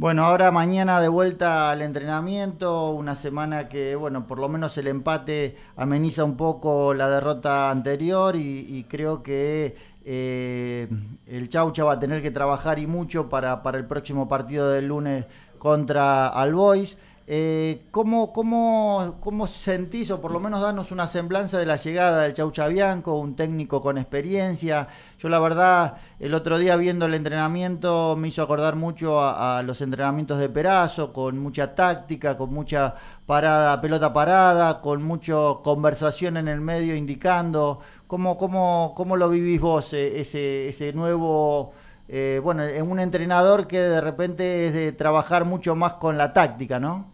Bueno, 0.00 0.24
ahora 0.24 0.50
mañana 0.50 0.98
de 0.98 1.08
vuelta 1.08 1.70
al 1.70 1.82
entrenamiento, 1.82 2.90
una 2.92 3.14
semana 3.16 3.68
que, 3.68 3.96
bueno, 3.96 4.26
por 4.26 4.38
lo 4.38 4.48
menos 4.48 4.78
el 4.78 4.88
empate 4.88 5.56
ameniza 5.76 6.24
un 6.24 6.38
poco 6.38 6.94
la 6.94 7.10
derrota 7.10 7.70
anterior 7.70 8.34
y, 8.34 8.86
creo 8.88 9.22
que 9.22 9.76
eh, 10.06 10.88
el 11.26 11.50
Chaucha 11.50 11.84
va 11.84 11.92
a 11.92 12.00
tener 12.00 12.22
que 12.22 12.30
trabajar 12.30 12.78
y 12.78 12.86
mucho 12.86 13.28
para, 13.28 13.62
para 13.62 13.76
el 13.76 13.84
próximo 13.84 14.26
partido 14.26 14.70
del 14.70 14.86
lunes 14.86 15.26
contra 15.58 16.28
Albois. 16.28 16.96
Eh, 17.32 17.86
¿cómo, 17.92 18.32
cómo, 18.32 19.18
cómo, 19.20 19.46
sentís, 19.46 20.10
o 20.10 20.20
por 20.20 20.32
lo 20.32 20.40
menos 20.40 20.62
danos 20.62 20.90
una 20.90 21.06
semblanza 21.06 21.58
de 21.58 21.64
la 21.64 21.76
llegada 21.76 22.22
del 22.22 22.34
Chau 22.34 22.50
Chabianco, 22.50 23.16
un 23.20 23.36
técnico 23.36 23.80
con 23.80 23.98
experiencia? 23.98 24.88
Yo 25.16 25.28
la 25.28 25.38
verdad, 25.38 25.98
el 26.18 26.34
otro 26.34 26.58
día 26.58 26.74
viendo 26.74 27.06
el 27.06 27.14
entrenamiento 27.14 28.16
me 28.16 28.26
hizo 28.26 28.42
acordar 28.42 28.74
mucho 28.74 29.20
a, 29.22 29.62
los 29.62 29.80
entrenamientos 29.80 30.40
de 30.40 30.48
Perazo, 30.48 31.12
con 31.12 31.38
mucha 31.38 31.72
táctica, 31.72 32.36
con 32.36 32.52
mucha 32.52 32.96
parada, 33.26 33.80
pelota 33.80 34.12
parada, 34.12 34.80
con 34.80 35.00
mucha 35.04 35.36
conversación 35.62 36.36
en 36.36 36.48
el 36.48 36.60
medio 36.60 36.96
indicando. 36.96 37.78
¿Cómo, 38.08 38.36
cómo, 38.36 38.92
cómo 38.96 39.16
lo 39.16 39.28
vivís 39.28 39.60
vos, 39.60 39.92
eh, 39.92 40.20
ese, 40.20 40.68
ese 40.70 40.92
nuevo... 40.92 41.72
Eh, 42.08 42.40
bueno, 42.42 42.64
en 42.64 42.90
un 42.90 42.98
entrenador 42.98 43.68
que 43.68 43.78
de 43.78 44.00
repente 44.00 44.66
es 44.66 44.72
de 44.72 44.90
trabajar 44.90 45.44
mucho 45.44 45.76
más 45.76 45.94
con 45.94 46.18
la 46.18 46.32
táctica, 46.32 46.80
¿no? 46.80 47.09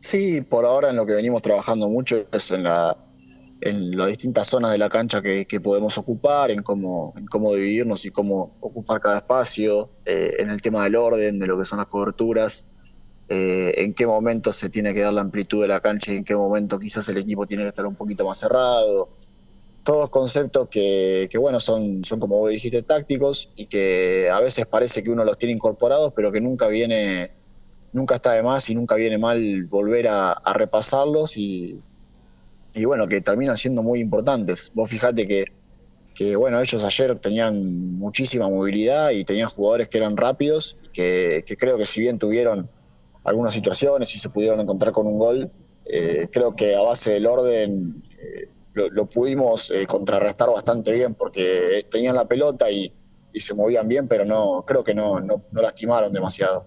Sí, 0.00 0.40
por 0.40 0.64
ahora 0.64 0.90
en 0.90 0.96
lo 0.96 1.04
que 1.04 1.12
venimos 1.12 1.42
trabajando 1.42 1.88
mucho 1.88 2.24
es 2.32 2.50
en, 2.50 2.64
la, 2.64 2.96
en 3.60 3.96
las 3.96 4.08
distintas 4.08 4.46
zonas 4.46 4.72
de 4.72 4.78
la 4.78 4.88
cancha 4.88 5.20
que, 5.20 5.60
podemos 5.62 5.98
ocupar, 5.98 6.50
en 6.50 6.62
cómo, 6.62 7.12
en 7.16 7.26
cómo 7.26 7.54
dividirnos 7.54 8.06
y 8.06 8.10
cómo 8.10 8.56
ocupar 8.60 9.00
cada 9.00 9.18
espacio, 9.18 9.90
eh, 10.06 10.36
en 10.38 10.50
el 10.50 10.62
tema 10.62 10.84
del 10.84 10.96
orden, 10.96 11.38
de 11.38 11.46
lo 11.46 11.58
que 11.58 11.66
son 11.66 11.78
las 11.78 11.88
coberturas, 11.88 12.66
eh, 13.28 13.74
en 13.76 13.92
qué 13.92 14.06
momento 14.06 14.52
se 14.52 14.70
tiene 14.70 14.94
que 14.94 15.00
dar 15.00 15.12
la 15.12 15.20
amplitud 15.20 15.60
de 15.60 15.68
la 15.68 15.80
cancha 15.80 16.12
y 16.12 16.16
en 16.16 16.24
qué 16.24 16.34
momento 16.34 16.78
quizás 16.78 17.06
el 17.10 17.18
equipo 17.18 17.46
tiene 17.46 17.64
que 17.64 17.68
estar 17.68 17.86
un 17.86 17.94
poquito 17.94 18.24
más 18.24 18.38
cerrado. 18.38 19.10
Todos 19.84 20.08
conceptos 20.08 20.68
que, 20.68 21.28
que 21.30 21.38
bueno, 21.38 21.60
son, 21.60 22.04
son 22.04 22.20
como 22.20 22.38
vos 22.38 22.50
dijiste, 22.50 22.82
tácticos 22.82 23.50
y 23.54 23.66
que 23.66 24.30
a 24.30 24.40
veces 24.40 24.66
parece 24.66 25.02
que 25.02 25.10
uno 25.10 25.24
los 25.24 25.36
tiene 25.36 25.52
incorporados, 25.52 26.12
pero 26.14 26.32
que 26.32 26.40
nunca 26.40 26.68
viene 26.68 27.39
nunca 27.92 28.16
está 28.16 28.32
de 28.32 28.42
más 28.42 28.68
y 28.70 28.74
nunca 28.74 28.94
viene 28.94 29.18
mal 29.18 29.64
volver 29.64 30.08
a, 30.08 30.40
repasarlos 30.54 31.36
y, 31.36 31.80
y, 32.74 32.84
bueno, 32.84 33.08
que 33.08 33.20
terminan 33.20 33.56
siendo 33.56 33.82
muy 33.82 34.00
importantes. 34.00 34.70
Vos 34.74 34.90
fijate 34.90 35.26
que, 35.26 36.36
bueno, 36.36 36.60
ellos 36.60 36.84
ayer 36.84 37.18
tenían 37.18 37.94
muchísima 37.94 38.48
movilidad 38.48 39.10
y 39.10 39.24
tenían 39.24 39.48
jugadores 39.48 39.88
que 39.88 39.98
eran 39.98 40.16
rápidos, 40.16 40.76
que, 40.92 41.44
que 41.46 41.56
creo 41.56 41.78
que 41.78 41.86
si 41.86 42.00
bien 42.00 42.18
tuvieron 42.18 42.68
algunas 43.24 43.54
situaciones 43.54 44.14
y 44.14 44.18
se 44.18 44.28
pudieron 44.28 44.60
encontrar 44.60 44.92
con 44.92 45.06
un 45.06 45.18
gol, 45.18 45.50
eh, 45.84 46.28
creo 46.30 46.54
que 46.54 46.76
a 46.76 46.82
base 46.82 47.12
del 47.12 47.26
orden 47.26 48.02
eh, 48.18 48.48
lo, 48.74 49.06
pudimos 49.06 49.70
eh, 49.70 49.86
contrarrestar 49.86 50.48
bastante 50.48 50.92
bien 50.92 51.14
porque 51.14 51.86
tenían 51.90 52.14
la 52.14 52.26
pelota 52.26 52.70
y, 52.70 52.92
y, 53.32 53.40
se 53.40 53.54
movían 53.54 53.88
bien, 53.88 54.06
pero 54.06 54.24
no 54.24 54.64
creo 54.66 54.84
que 54.84 54.94
no, 54.94 55.20
no, 55.20 55.42
no 55.50 55.62
lastimaron 55.62 56.12
demasiado. 56.12 56.64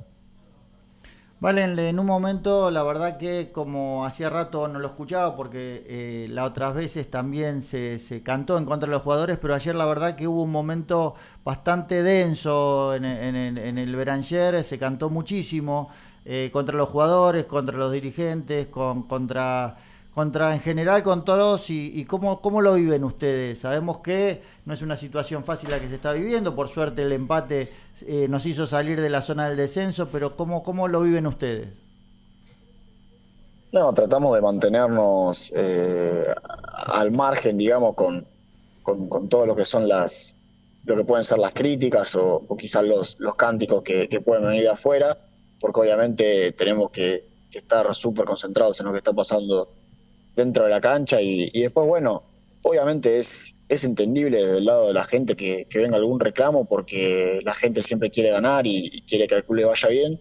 Valen, 1.44 1.78
en 1.78 2.00
un 2.00 2.06
momento, 2.06 2.72
la 2.72 2.84
verdad 2.84 3.18
que 3.18 3.52
como 3.52 4.06
hacía 4.06 4.30
rato 4.30 4.66
no 4.70 4.80
lo 4.80 4.88
escuchaba 4.88 5.36
porque 5.36 5.84
eh, 5.88 6.28
las 6.30 6.48
otras 6.48 6.74
veces 6.74 7.12
también 7.12 7.62
se, 7.62 8.00
se, 8.00 8.24
cantó 8.24 8.58
en 8.58 8.64
contra 8.64 8.88
de 8.88 8.94
los 8.94 9.02
jugadores, 9.02 9.38
pero 9.42 9.54
ayer 9.54 9.76
la 9.76 9.84
verdad 9.84 10.16
que 10.16 10.26
hubo 10.26 10.44
un 10.44 10.52
momento 10.52 11.16
bastante 11.44 12.02
denso 12.02 12.96
en, 12.96 13.04
el 13.04 13.94
Beranger, 13.94 14.64
se 14.64 14.80
cantó 14.80 15.10
muchísimo 15.10 15.90
eh, 16.24 16.50
contra 16.54 16.78
los 16.78 16.88
jugadores, 16.88 17.44
contra 17.44 17.78
los 17.78 17.92
dirigentes, 17.92 18.68
con, 18.68 19.04
contra 19.04 19.76
contra 20.14 20.54
en 20.54 20.62
general 20.62 21.04
con 21.04 21.26
todos 21.26 21.70
y, 21.70 21.92
y 22.00 22.06
cómo, 22.06 22.40
cómo, 22.40 22.62
lo 22.62 22.76
viven 22.76 23.04
ustedes. 23.04 23.60
Sabemos 23.60 23.98
que 23.98 24.44
no 24.66 24.74
es 24.74 24.82
una 24.82 24.96
situación 24.96 25.44
fácil 25.44 25.70
la 25.70 25.80
que 25.80 25.90
se 25.90 25.96
está 25.96 26.14
viviendo, 26.14 26.56
por 26.56 26.70
suerte 26.70 27.02
el 27.02 27.12
empate 27.12 27.70
eh, 28.08 28.28
nos 28.30 28.46
hizo 28.46 28.66
salir 28.66 29.02
de 29.02 29.10
la 29.10 29.22
zona 29.22 29.48
del 29.48 29.58
descenso, 29.58 30.08
pero 30.12 30.36
¿cómo, 30.36 30.64
cómo 30.64 30.88
lo 30.88 31.02
viven 31.02 31.28
ustedes? 31.28 31.70
No, 33.74 33.94
tratamos 33.94 34.36
de 34.36 34.42
mantenernos 34.42 35.52
eh, 35.56 36.28
al 36.86 37.12
margen, 37.12 37.58
digamos, 37.58 37.96
con, 37.96 38.26
con, 38.84 39.30
todo 39.30 39.46
lo 39.46 39.56
que 39.56 39.66
son 39.66 39.88
las, 39.88 40.34
lo 40.86 40.96
que 40.96 41.04
pueden 41.04 41.24
ser 41.24 41.40
las 41.40 41.54
críticas 41.54 42.16
o, 42.16 42.46
quizás 42.58 42.86
los, 42.86 43.16
los 43.20 43.36
cánticos 43.36 43.82
que, 43.84 44.08
pueden 44.24 44.46
venir 44.46 44.62
de 44.62 44.70
afuera, 44.70 45.18
porque 45.60 45.82
obviamente 45.82 46.52
tenemos 46.52 46.92
que, 46.92 47.34
estar 47.52 47.94
súper 47.94 48.26
concentrados 48.26 48.80
en 48.80 48.88
lo 48.88 48.92
que 48.92 48.98
está 48.98 49.14
pasando 49.14 49.70
dentro 50.36 50.64
de 50.64 50.72
la 50.72 50.82
cancha 50.82 51.22
y, 51.22 51.52
y 51.54 51.62
después, 51.62 51.88
bueno, 51.88 52.24
obviamente 52.64 53.18
es, 53.18 53.56
es 53.70 53.84
entendible 53.84 54.42
desde 54.42 54.58
el 54.58 54.66
lado 54.66 54.88
de 54.88 54.94
la 54.94 55.04
gente 55.04 55.36
que, 55.36 55.68
venga 55.74 55.98
algún 55.98 56.20
reclamo 56.20 56.66
porque 56.66 57.40
la 57.44 57.54
gente 57.54 57.84
siempre 57.84 58.10
quiere 58.10 58.32
ganar 58.32 58.66
y, 58.66 59.04
quiere 59.08 59.28
que 59.28 59.36
el 59.36 59.44
club 59.44 59.58
le 59.58 59.66
vaya 59.66 59.90
bien, 59.90 60.20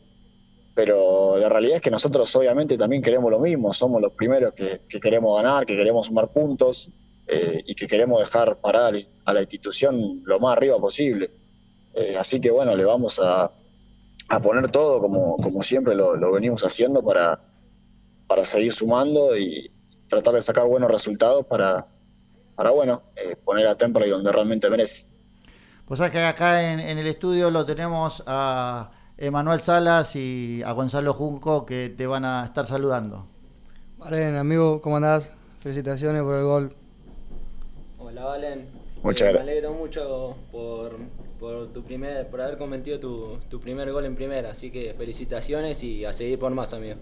pero 0.74 1.38
la 1.38 1.48
realidad 1.48 1.76
es 1.76 1.82
que 1.82 1.90
nosotros 1.90 2.34
obviamente 2.36 2.76
también 2.76 3.02
queremos 3.02 3.30
lo 3.30 3.38
mismo, 3.38 3.72
somos 3.72 4.02
los 4.02 4.12
primeros 4.12 4.52
que, 4.54 4.80
queremos 5.00 5.40
ganar, 5.40 5.64
que 5.64 5.76
queremos 5.76 6.06
sumar 6.08 6.30
puntos 6.30 6.90
eh, 7.26 7.62
y 7.64 7.74
que 7.74 7.86
queremos 7.86 8.20
dejar 8.20 8.60
parada 8.60 8.92
a 9.24 9.32
la 9.32 9.40
institución 9.40 10.22
lo 10.24 10.40
más 10.40 10.56
arriba 10.56 10.78
posible. 10.78 11.30
Eh, 11.94 12.16
así 12.18 12.40
que 12.40 12.50
bueno, 12.50 12.74
le 12.74 12.84
vamos 12.84 13.20
a, 13.22 13.52
poner 14.42 14.70
todo 14.70 14.98
como, 14.98 15.36
como 15.36 15.62
siempre 15.62 15.94
lo, 15.94 16.32
venimos 16.32 16.64
haciendo 16.64 17.04
para, 17.04 17.38
para 18.26 18.44
seguir 18.44 18.72
sumando 18.72 19.36
y 19.36 19.70
tratar 20.08 20.34
de 20.34 20.42
sacar 20.42 20.66
buenos 20.66 20.90
resultados 20.90 21.44
para, 21.44 21.86
para, 22.54 22.70
bueno, 22.70 23.02
eh, 23.16 23.36
poner 23.36 23.66
a 23.66 23.74
Temple 23.74 24.08
donde 24.08 24.32
realmente 24.32 24.68
merece. 24.70 25.06
Pues 25.86 26.00
es 26.00 26.10
que 26.10 26.20
acá 26.20 26.72
en, 26.72 26.80
el 26.80 27.06
estudio 27.06 27.50
lo 27.50 27.66
tenemos 27.66 28.22
a 28.26 28.92
Emanuel 29.18 29.60
Salas 29.60 30.16
y 30.16 30.62
a 30.64 30.72
Gonzalo 30.72 31.12
Junco 31.12 31.66
que 31.66 31.90
te 31.90 32.06
van 32.06 32.24
a 32.24 32.46
estar 32.46 32.66
saludando. 32.66 33.26
Valen, 33.98 34.36
amigo, 34.36 34.80
¿cómo 34.80 34.96
andás? 34.96 35.32
Felicitaciones 35.58 36.22
por 36.22 36.36
el 36.36 36.44
gol. 36.44 36.74
Hola, 37.98 38.24
Valen. 38.24 38.68
Muchas 39.02 39.28
eh, 39.28 39.32
Me 39.32 39.40
alegro 39.40 39.72
mucho 39.72 40.36
por, 40.50 40.96
por, 41.40 41.72
tu 41.72 41.82
primer, 41.82 42.28
por 42.28 42.40
haber 42.40 42.56
cometido 42.56 43.00
tu, 43.00 43.38
tu 43.48 43.60
primer 43.60 43.90
gol 43.92 44.06
en 44.06 44.14
primera, 44.14 44.50
así 44.50 44.70
que 44.70 44.94
felicitaciones 44.94 45.82
y 45.82 46.04
a 46.04 46.12
seguir 46.12 46.38
por 46.38 46.52
más, 46.52 46.72
amigo. 46.72 46.96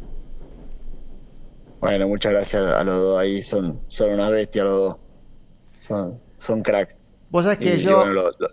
Bueno, 1.80 2.08
muchas 2.08 2.32
gracias 2.32 2.62
a 2.62 2.82
los 2.84 3.00
dos 3.00 3.18
ahí, 3.18 3.42
son, 3.42 3.80
son 3.86 4.10
una 4.10 4.30
bestia 4.30 4.64
los 4.64 4.72
dos 4.72 4.96
son, 5.80 6.20
son 6.38 6.62
crack. 6.62 7.00
Vos 7.30 7.44
sabés 7.44 7.58
que 7.58 7.78
yo. 7.78 8.04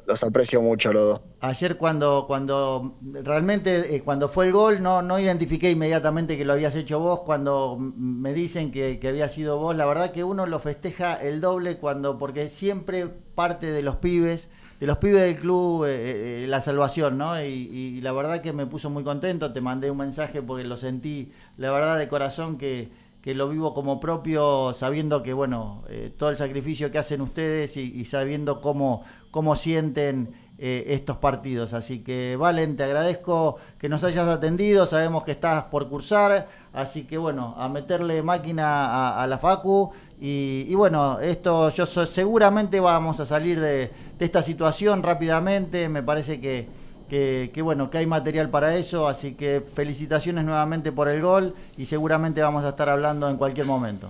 los 0.05 0.23
aprecio 0.23 0.61
mucho 0.61 0.93
los 0.93 1.03
dos. 1.03 1.21
Ayer, 1.41 1.77
cuando, 1.77 2.25
cuando 2.27 2.97
realmente, 3.23 3.95
eh, 3.95 4.03
cuando 4.03 4.29
fue 4.29 4.45
el 4.45 4.51
gol, 4.51 4.83
no, 4.83 5.01
no 5.01 5.17
identifiqué 5.17 5.71
inmediatamente 5.71 6.37
que 6.37 6.45
lo 6.45 6.53
habías 6.53 6.75
hecho 6.75 6.99
vos. 6.99 7.21
Cuando 7.21 7.75
me 7.79 8.33
dicen 8.33 8.71
que, 8.71 8.99
había 9.07 9.29
sido 9.29 9.57
vos, 9.57 9.75
la 9.75 9.87
verdad 9.87 10.11
que 10.11 10.23
uno 10.23 10.45
lo 10.45 10.59
festeja 10.59 11.15
el 11.15 11.41
doble 11.41 11.77
cuando, 11.77 12.19
porque 12.19 12.49
siempre 12.49 13.07
parte 13.07 13.71
de 13.71 13.81
los 13.81 13.95
pibes, 13.95 14.47
de 14.79 14.85
los 14.85 14.97
pibes 14.97 15.21
del 15.21 15.37
club, 15.37 15.85
eh, 15.85 16.43
eh, 16.43 16.47
la 16.47 16.61
salvación, 16.61 17.17
¿no? 17.17 17.41
Y, 17.41 17.47
y 17.47 18.01
la 18.01 18.11
verdad 18.11 18.41
que 18.41 18.53
me 18.53 18.67
puso 18.67 18.91
muy 18.91 19.03
contento. 19.03 19.53
Te 19.53 19.61
mandé 19.61 19.89
un 19.89 19.97
mensaje 19.97 20.43
porque 20.43 20.65
lo 20.65 20.77
sentí, 20.77 21.31
la 21.57 21.71
verdad, 21.71 21.97
de 21.97 22.07
corazón 22.07 22.59
que 22.59 22.91
que 23.27 23.33
lo 23.33 23.49
vivo 23.49 23.73
como 23.73 23.99
propio, 23.99 24.73
sabiendo 24.73 25.21
que, 25.21 25.33
bueno, 25.33 25.83
eh, 25.89 26.13
todo 26.17 26.29
el 26.29 26.37
sacrificio 26.37 26.91
que 26.91 26.97
hacen 26.97 27.19
ustedes 27.19 27.75
y, 27.75 28.05
sabiendo 28.05 28.61
cómo, 28.61 29.03
cómo 29.31 29.57
sienten 29.57 30.33
eh, 30.57 30.85
estos 30.91 31.17
partidos. 31.17 31.73
Así 31.73 31.99
que, 32.05 32.37
Valen, 32.37 32.77
te 32.77 32.85
agradezco 32.85 33.57
que 33.79 33.89
nos 33.89 34.05
hayas 34.05 34.29
atendido, 34.29 34.85
sabemos 34.85 35.25
que 35.25 35.31
estás 35.33 35.65
por 35.65 35.89
cursar, 35.89 36.47
así 36.71 37.03
que 37.03 37.17
bueno, 37.17 37.53
a 37.57 37.67
meterle 37.67 38.23
máquina 38.23 39.21
a, 39.21 39.27
la 39.27 39.37
Facu. 39.37 39.91
Y, 40.21 40.73
bueno, 40.75 41.19
esto 41.19 41.69
yo 41.71 41.85
seguramente 41.85 42.79
vamos 42.79 43.19
a 43.19 43.25
salir 43.25 43.59
de, 43.59 43.91
esta 44.19 44.41
situación 44.41 45.03
rápidamente, 45.03 45.89
me 45.89 46.01
parece 46.01 46.39
que, 46.39 46.69
que, 47.09 47.51
que, 47.53 47.61
bueno, 47.61 47.89
que 47.89 47.99
hay 47.99 48.05
material 48.05 48.49
para 48.49 48.75
eso, 48.75 49.07
así 49.07 49.33
que 49.33 49.61
felicitaciones 49.61 50.45
nuevamente 50.45 50.91
por 50.91 51.09
el 51.09 51.21
gol 51.21 51.55
y 51.77 51.85
seguramente 51.85 52.41
vamos 52.41 52.63
a 52.63 52.69
estar 52.69 52.89
hablando 52.89 53.29
en 53.29 53.37
cualquier 53.37 53.65
momento. 53.65 54.09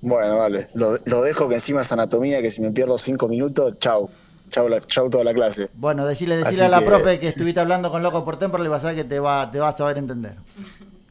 Bueno, 0.00 0.38
vale, 0.38 0.68
lo, 0.74 0.98
lo 1.04 1.22
dejo 1.22 1.48
que 1.48 1.54
encima 1.54 1.80
es 1.80 1.90
anatomía, 1.90 2.42
que 2.42 2.50
si 2.50 2.60
me 2.60 2.70
pierdo 2.70 2.98
cinco 2.98 3.26
minutos, 3.28 3.78
chau. 3.78 4.10
Chau, 4.50 4.68
la, 4.68 4.80
chau 4.80 5.08
toda 5.10 5.24
la 5.24 5.34
clase. 5.34 5.68
Bueno, 5.74 6.06
decirle, 6.06 6.36
decirle 6.36 6.66
a 6.66 6.68
la 6.68 6.80
que... 6.80 6.86
profe 6.86 7.18
que 7.18 7.28
estuviste 7.28 7.58
hablando 7.58 7.90
con 7.90 8.02
Loco 8.02 8.24
por 8.24 8.38
Temper, 8.38 8.60
le 8.60 8.68
vas 8.68 8.84
a 8.84 8.88
ver 8.88 8.96
que 8.96 9.04
te 9.04 9.18
va, 9.18 9.50
te 9.50 9.58
va 9.58 9.70
a 9.70 9.72
saber 9.72 9.98
entender. 9.98 10.34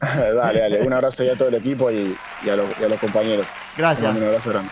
dale, 0.00 0.60
dale. 0.60 0.82
Un 0.82 0.92
abrazo 0.92 1.24
a 1.24 1.36
todo 1.36 1.48
el 1.48 1.54
equipo 1.54 1.90
y, 1.90 2.16
y, 2.44 2.48
a, 2.48 2.56
los, 2.56 2.68
y 2.80 2.84
a, 2.84 2.88
los, 2.88 2.98
compañeros. 2.98 3.46
Gracias. 3.76 4.16
Un 4.16 4.22
abrazo 4.22 4.50
grande. 4.50 4.70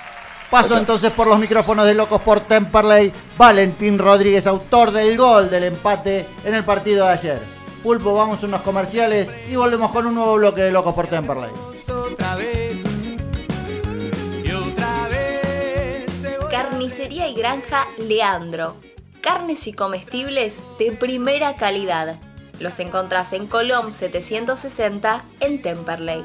Paso 0.52 0.76
entonces 0.76 1.11
por 1.12 1.26
los 1.26 1.38
micrófonos 1.38 1.87
de 1.87 1.94
Locos 1.94 2.21
por 2.21 2.40
Temperley. 2.40 3.11
Valentín 3.38 3.99
Rodríguez, 3.99 4.47
autor 4.47 4.90
del 4.90 5.16
gol 5.16 5.49
del 5.49 5.64
empate 5.64 6.26
en 6.44 6.54
el 6.54 6.62
partido 6.62 7.06
de 7.06 7.12
ayer. 7.12 7.40
Pulpo, 7.82 8.12
vamos 8.12 8.42
a 8.42 8.47
unos 8.47 8.61
comerciales 8.61 9.30
y 9.50 9.56
volvemos 9.56 9.90
con 9.92 10.06
un 10.06 10.14
nuevo 10.14 10.35
bloque 10.35 10.61
de 10.61 10.71
Locos 10.71 10.94
por 10.94 11.06
Temperley. 11.06 11.50
Carnicería 16.50 17.28
y 17.28 17.32
Granja 17.32 17.88
Leandro. 17.97 18.76
Carnes 19.23 19.66
y 19.66 19.73
comestibles 19.73 20.61
de 20.78 20.92
primera 20.92 21.56
calidad. 21.56 22.21
Los 22.61 22.78
encontrás 22.78 23.32
en 23.32 23.47
Colom 23.47 23.90
760 23.90 25.24
en 25.40 25.62
Temperley. 25.62 26.24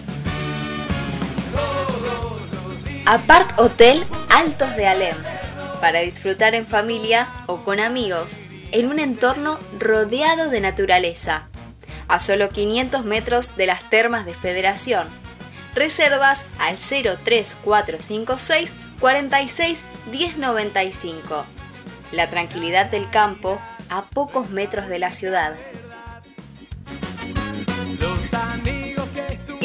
Apart 3.11 3.59
Hotel 3.59 4.05
Altos 4.29 4.73
de 4.77 4.87
Alem, 4.87 5.17
para 5.81 5.99
disfrutar 5.99 6.55
en 6.55 6.65
familia 6.65 7.27
o 7.45 7.57
con 7.57 7.81
amigos, 7.81 8.39
en 8.71 8.87
un 8.87 8.99
entorno 8.99 9.59
rodeado 9.77 10.49
de 10.49 10.61
naturaleza, 10.61 11.49
a 12.07 12.19
solo 12.19 12.47
500 12.47 13.03
metros 13.03 13.57
de 13.57 13.65
las 13.65 13.89
termas 13.89 14.25
de 14.25 14.33
Federación 14.33 15.09
Reservas 15.75 16.45
al 16.57 16.77
03456 16.77 18.75
46 19.01 19.83
1095. 20.09 21.45
La 22.13 22.29
tranquilidad 22.29 22.85
del 22.85 23.09
campo 23.09 23.59
a 23.89 24.05
pocos 24.05 24.51
metros 24.51 24.87
de 24.87 24.99
la 24.99 25.11
ciudad. 25.11 25.55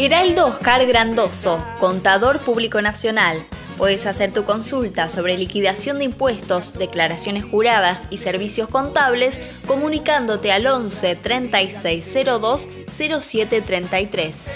Heraldo 0.06 0.46
Oscar 0.46 0.86
Grandoso, 0.86 1.60
contador 1.80 2.38
público 2.38 2.80
nacional. 2.80 3.44
Puedes 3.76 4.06
hacer 4.06 4.32
tu 4.32 4.44
consulta 4.44 5.08
sobre 5.08 5.36
liquidación 5.36 5.98
de 5.98 6.04
impuestos, 6.04 6.74
declaraciones 6.74 7.44
juradas 7.44 8.06
y 8.08 8.18
servicios 8.18 8.68
contables 8.68 9.40
comunicándote 9.66 10.52
al 10.52 10.64
11 10.64 11.16
3602 11.16 12.68
0733. 12.88 14.52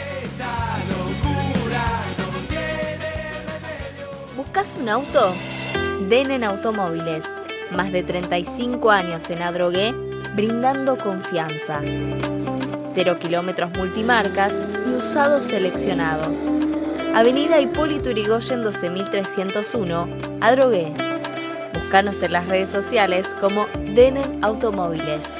¿Buscas 4.36 4.76
un 4.80 4.88
auto? 4.88 5.34
Denen 6.08 6.44
Automóviles. 6.44 7.24
Más 7.72 7.90
de 7.90 8.04
35 8.04 8.88
años 8.92 9.28
en 9.30 9.42
Adrogué, 9.42 9.90
brindando 10.36 10.96
confianza. 10.96 11.80
Cero 12.94 13.18
kilómetros 13.18 13.76
multimarcas 13.76 14.52
usados 15.00 15.44
seleccionados. 15.44 16.46
Avenida 17.14 17.58
Hipólito 17.58 18.10
Yrigoyen 18.10 18.62
12301, 18.62 20.08
Adrogué. 20.42 20.92
Búscanos 21.72 22.22
en 22.22 22.32
las 22.32 22.46
redes 22.46 22.68
sociales 22.68 23.26
como 23.40 23.66
Denen 23.94 24.44
Automóviles. 24.44 25.39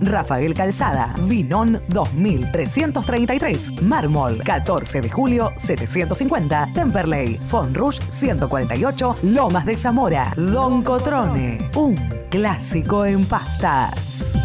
Rafael 0.00 0.54
Calzada, 0.54 1.14
Vinón 1.22 1.80
2333, 1.88 3.82
Mármol, 3.82 4.42
14 4.42 5.00
de 5.00 5.10
julio 5.10 5.52
750, 5.56 6.68
Temperley, 6.74 7.38
Fonrush 7.38 7.98
148, 8.08 9.16
Lomas 9.22 9.64
de 9.64 9.76
Zamora, 9.76 10.32
Don 10.36 10.82
Cotrone, 10.82 11.70
un 11.74 11.96
clásico 12.30 13.04
en 13.04 13.24
pastas. 13.26 14.38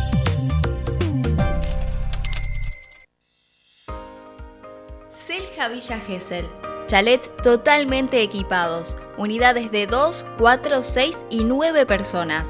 Selja 5.09 5.67
Villa 5.69 5.99
Gesell. 5.99 6.45
Chalets 6.87 7.31
totalmente 7.41 8.21
equipados, 8.21 8.95
unidades 9.17 9.71
de 9.71 9.87
2, 9.87 10.25
4, 10.37 10.83
6 10.83 11.17
y 11.31 11.43
9 11.43 11.87
personas 11.87 12.49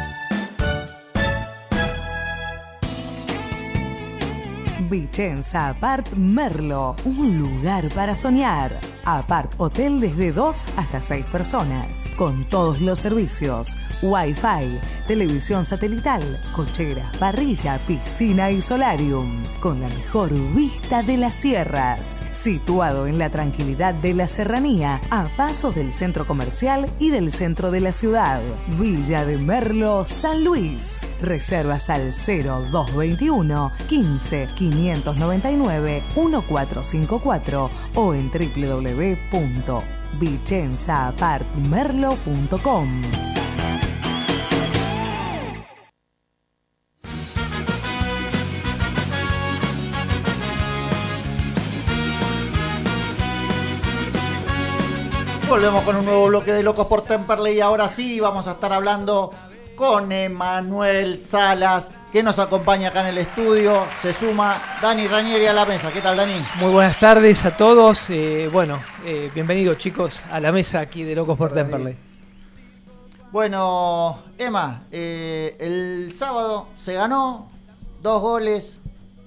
Vicenza 4.91 5.69
Apart 5.69 6.11
Merlo, 6.17 6.97
un 7.05 7.39
lugar 7.39 7.87
para 7.95 8.13
soñar. 8.13 8.77
Apart 9.05 9.53
Hotel 9.57 10.01
desde 10.01 10.33
2 10.33 10.67
hasta 10.75 11.01
6 11.01 11.25
personas, 11.31 12.09
con 12.17 12.47
todos 12.49 12.81
los 12.81 12.99
servicios, 12.99 13.77
Wi-Fi, 14.03 14.79
televisión 15.07 15.65
satelital, 15.65 16.21
cochera, 16.53 17.09
parrilla, 17.19 17.79
piscina 17.87 18.51
y 18.51 18.61
solarium, 18.61 19.41
con 19.59 19.79
la 19.79 19.87
mejor 19.87 20.33
vista 20.53 21.01
de 21.01 21.17
las 21.17 21.35
sierras, 21.35 22.21
situado 22.31 23.07
en 23.07 23.17
la 23.17 23.29
tranquilidad 23.31 23.95
de 23.95 24.13
la 24.13 24.27
serranía, 24.27 25.01
a 25.09 25.23
pasos 25.37 25.73
del 25.73 25.93
centro 25.93 26.27
comercial 26.27 26.87
y 26.99 27.09
del 27.09 27.31
centro 27.31 27.71
de 27.71 27.79
la 27.79 27.93
ciudad. 27.93 28.41
Villa 28.77 29.25
de 29.25 29.37
Merlo, 29.37 30.05
San 30.05 30.43
Luis. 30.43 31.07
Reservas 31.21 31.89
al 31.89 32.11
0221 32.11 33.71
15 33.87 34.47
599 34.53 34.80
1454 34.81 37.69
o 37.95 38.13
en 38.13 38.31
www 38.31 39.31
www.vicenzaapartmerlo.com. 40.19 43.01
Volvemos 55.49 55.83
con 55.83 55.95
un 55.97 56.05
nuevo 56.05 56.27
bloque 56.27 56.53
de 56.53 56.63
Locos 56.63 56.87
por 56.87 57.01
Temperley 57.01 57.57
y 57.57 57.61
ahora 57.61 57.89
sí 57.89 58.21
vamos 58.21 58.47
a 58.47 58.53
estar 58.53 58.71
hablando 58.71 59.31
con 59.75 60.13
Emanuel 60.13 61.19
Salas, 61.19 61.89
que 62.11 62.21
nos 62.21 62.39
acompaña 62.39 62.89
acá 62.89 63.01
en 63.01 63.07
el 63.07 63.17
estudio. 63.19 63.85
Se 64.01 64.13
suma 64.13 64.61
Dani 64.81 65.07
Ranieri 65.07 65.45
a 65.45 65.53
la 65.53 65.65
mesa. 65.65 65.91
¿Qué 65.91 66.01
tal, 66.01 66.17
Dani? 66.17 66.45
Muy 66.59 66.71
buenas 66.71 66.99
tardes 66.99 67.45
a 67.45 67.55
todos. 67.55 68.09
Eh, 68.09 68.49
bueno, 68.51 68.81
eh, 69.05 69.31
bienvenidos 69.33 69.77
chicos 69.77 70.23
a 70.29 70.39
la 70.41 70.51
mesa 70.51 70.81
aquí 70.81 71.03
de 71.03 71.15
Locos 71.15 71.37
por 71.37 71.53
Temperley. 71.53 71.95
Bueno, 73.31 74.23
Emma, 74.37 74.83
eh, 74.91 75.55
el 75.59 76.11
sábado 76.13 76.67
se 76.77 76.93
ganó 76.93 77.49
dos 78.01 78.21
goles 78.21 78.79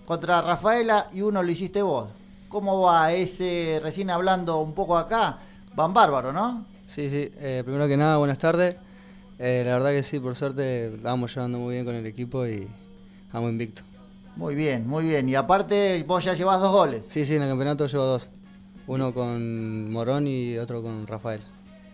contra 0.04 0.42
Rafaela 0.42 1.08
y 1.10 1.22
uno 1.22 1.42
lo 1.42 1.50
hiciste 1.50 1.80
vos. 1.80 2.10
¿Cómo 2.50 2.82
va 2.82 3.12
ese, 3.12 3.80
recién 3.82 4.10
hablando 4.10 4.58
un 4.58 4.74
poco 4.74 4.98
acá? 4.98 5.38
Van 5.74 5.94
bárbaro, 5.94 6.34
¿no? 6.34 6.66
Sí, 6.86 7.08
sí. 7.08 7.32
primero 7.64 7.88
que 7.88 7.96
nada, 7.96 8.18
buenas 8.18 8.38
tardes. 8.38 8.76
La 9.38 9.72
verdad 9.72 9.90
que 9.90 10.02
sí, 10.02 10.20
por 10.20 10.36
suerte 10.36 10.92
vamos 11.02 11.34
llevando 11.34 11.58
muy 11.58 11.74
bien 11.74 11.84
con 11.84 11.94
el 11.94 12.06
equipo 12.06 12.46
y 12.46 12.68
vamos 13.32 13.50
invicto. 13.50 13.82
Muy 14.36 14.54
bien, 14.54 14.86
muy 14.86 15.04
bien. 15.04 15.28
Y 15.28 15.34
aparte, 15.34 16.04
vos 16.06 16.24
ya 16.24 16.34
llevas 16.34 16.60
dos 16.60 16.72
goles. 16.72 17.04
Sí, 17.08 17.24
sí, 17.24 17.36
en 17.36 17.42
el 17.42 17.48
campeonato 17.48 17.86
llevo 17.86 18.04
dos. 18.04 18.28
Uno 18.86 19.14
con 19.14 19.90
Morón 19.90 20.26
y 20.26 20.58
otro 20.58 20.82
con 20.82 21.06
Rafael. 21.06 21.40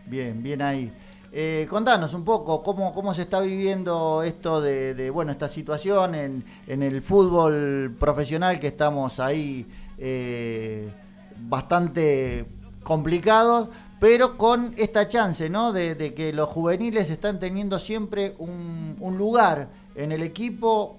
Bien, 0.06 0.42
bien 0.42 0.62
ahí. 0.62 0.92
Eh, 1.32 1.66
contanos 1.70 2.12
un 2.14 2.24
poco 2.24 2.60
cómo, 2.62 2.92
cómo 2.92 3.14
se 3.14 3.22
está 3.22 3.40
viviendo 3.40 4.24
esto 4.24 4.60
de, 4.60 5.10
bueno, 5.10 5.30
esta 5.30 5.48
situación 5.48 6.16
en, 6.16 6.44
en, 6.66 6.82
el 6.82 7.02
fútbol 7.02 7.94
profesional 8.00 8.58
que 8.58 8.66
estamos 8.66 9.20
ahí 9.20 9.64
eh, 9.96 10.90
bastante 11.38 12.46
complicados, 12.82 13.68
pero 14.00 14.38
con 14.38 14.74
esta 14.78 15.06
chance, 15.06 15.50
¿no? 15.50 15.72
De, 15.72 16.14
que 16.14 16.32
los 16.32 16.48
juveniles 16.48 17.10
están 17.10 17.38
teniendo 17.38 17.78
siempre 17.78 18.34
un, 18.38 18.96
lugar 19.18 19.68
en 19.94 20.12
el 20.12 20.22
equipo 20.22 20.96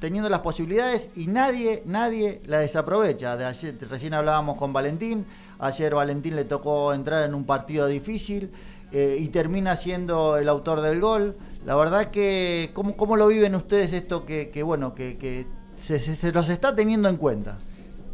teniendo 0.00 0.30
las 0.30 0.40
posibilidades 0.40 1.10
y 1.14 1.26
nadie, 1.26 1.82
nadie 1.84 2.40
la 2.46 2.60
desaprovecha. 2.60 3.36
De 3.36 3.44
ayer, 3.44 3.76
recién 3.88 4.14
hablábamos 4.14 4.56
con 4.56 4.72
Valentín, 4.72 5.26
ayer 5.58 5.94
Valentín 5.94 6.34
le 6.34 6.46
tocó 6.46 6.94
entrar 6.94 7.22
en 7.24 7.34
un 7.34 7.44
partido 7.44 7.86
difícil 7.86 8.50
eh, 8.92 9.18
y 9.20 9.28
termina 9.28 9.76
siendo 9.76 10.38
el 10.38 10.48
autor 10.48 10.80
del 10.80 11.02
gol. 11.02 11.36
La 11.66 11.76
verdad 11.76 12.10
que, 12.10 12.70
¿cómo, 12.72 12.96
cómo 12.96 13.16
lo 13.16 13.26
viven 13.26 13.54
ustedes 13.54 13.92
esto 13.92 14.24
que, 14.24 14.62
bueno, 14.62 14.94
que, 14.94 15.46
se, 15.76 16.32
los 16.32 16.48
está 16.48 16.74
teniendo 16.74 17.10
en 17.10 17.18
cuenta? 17.18 17.58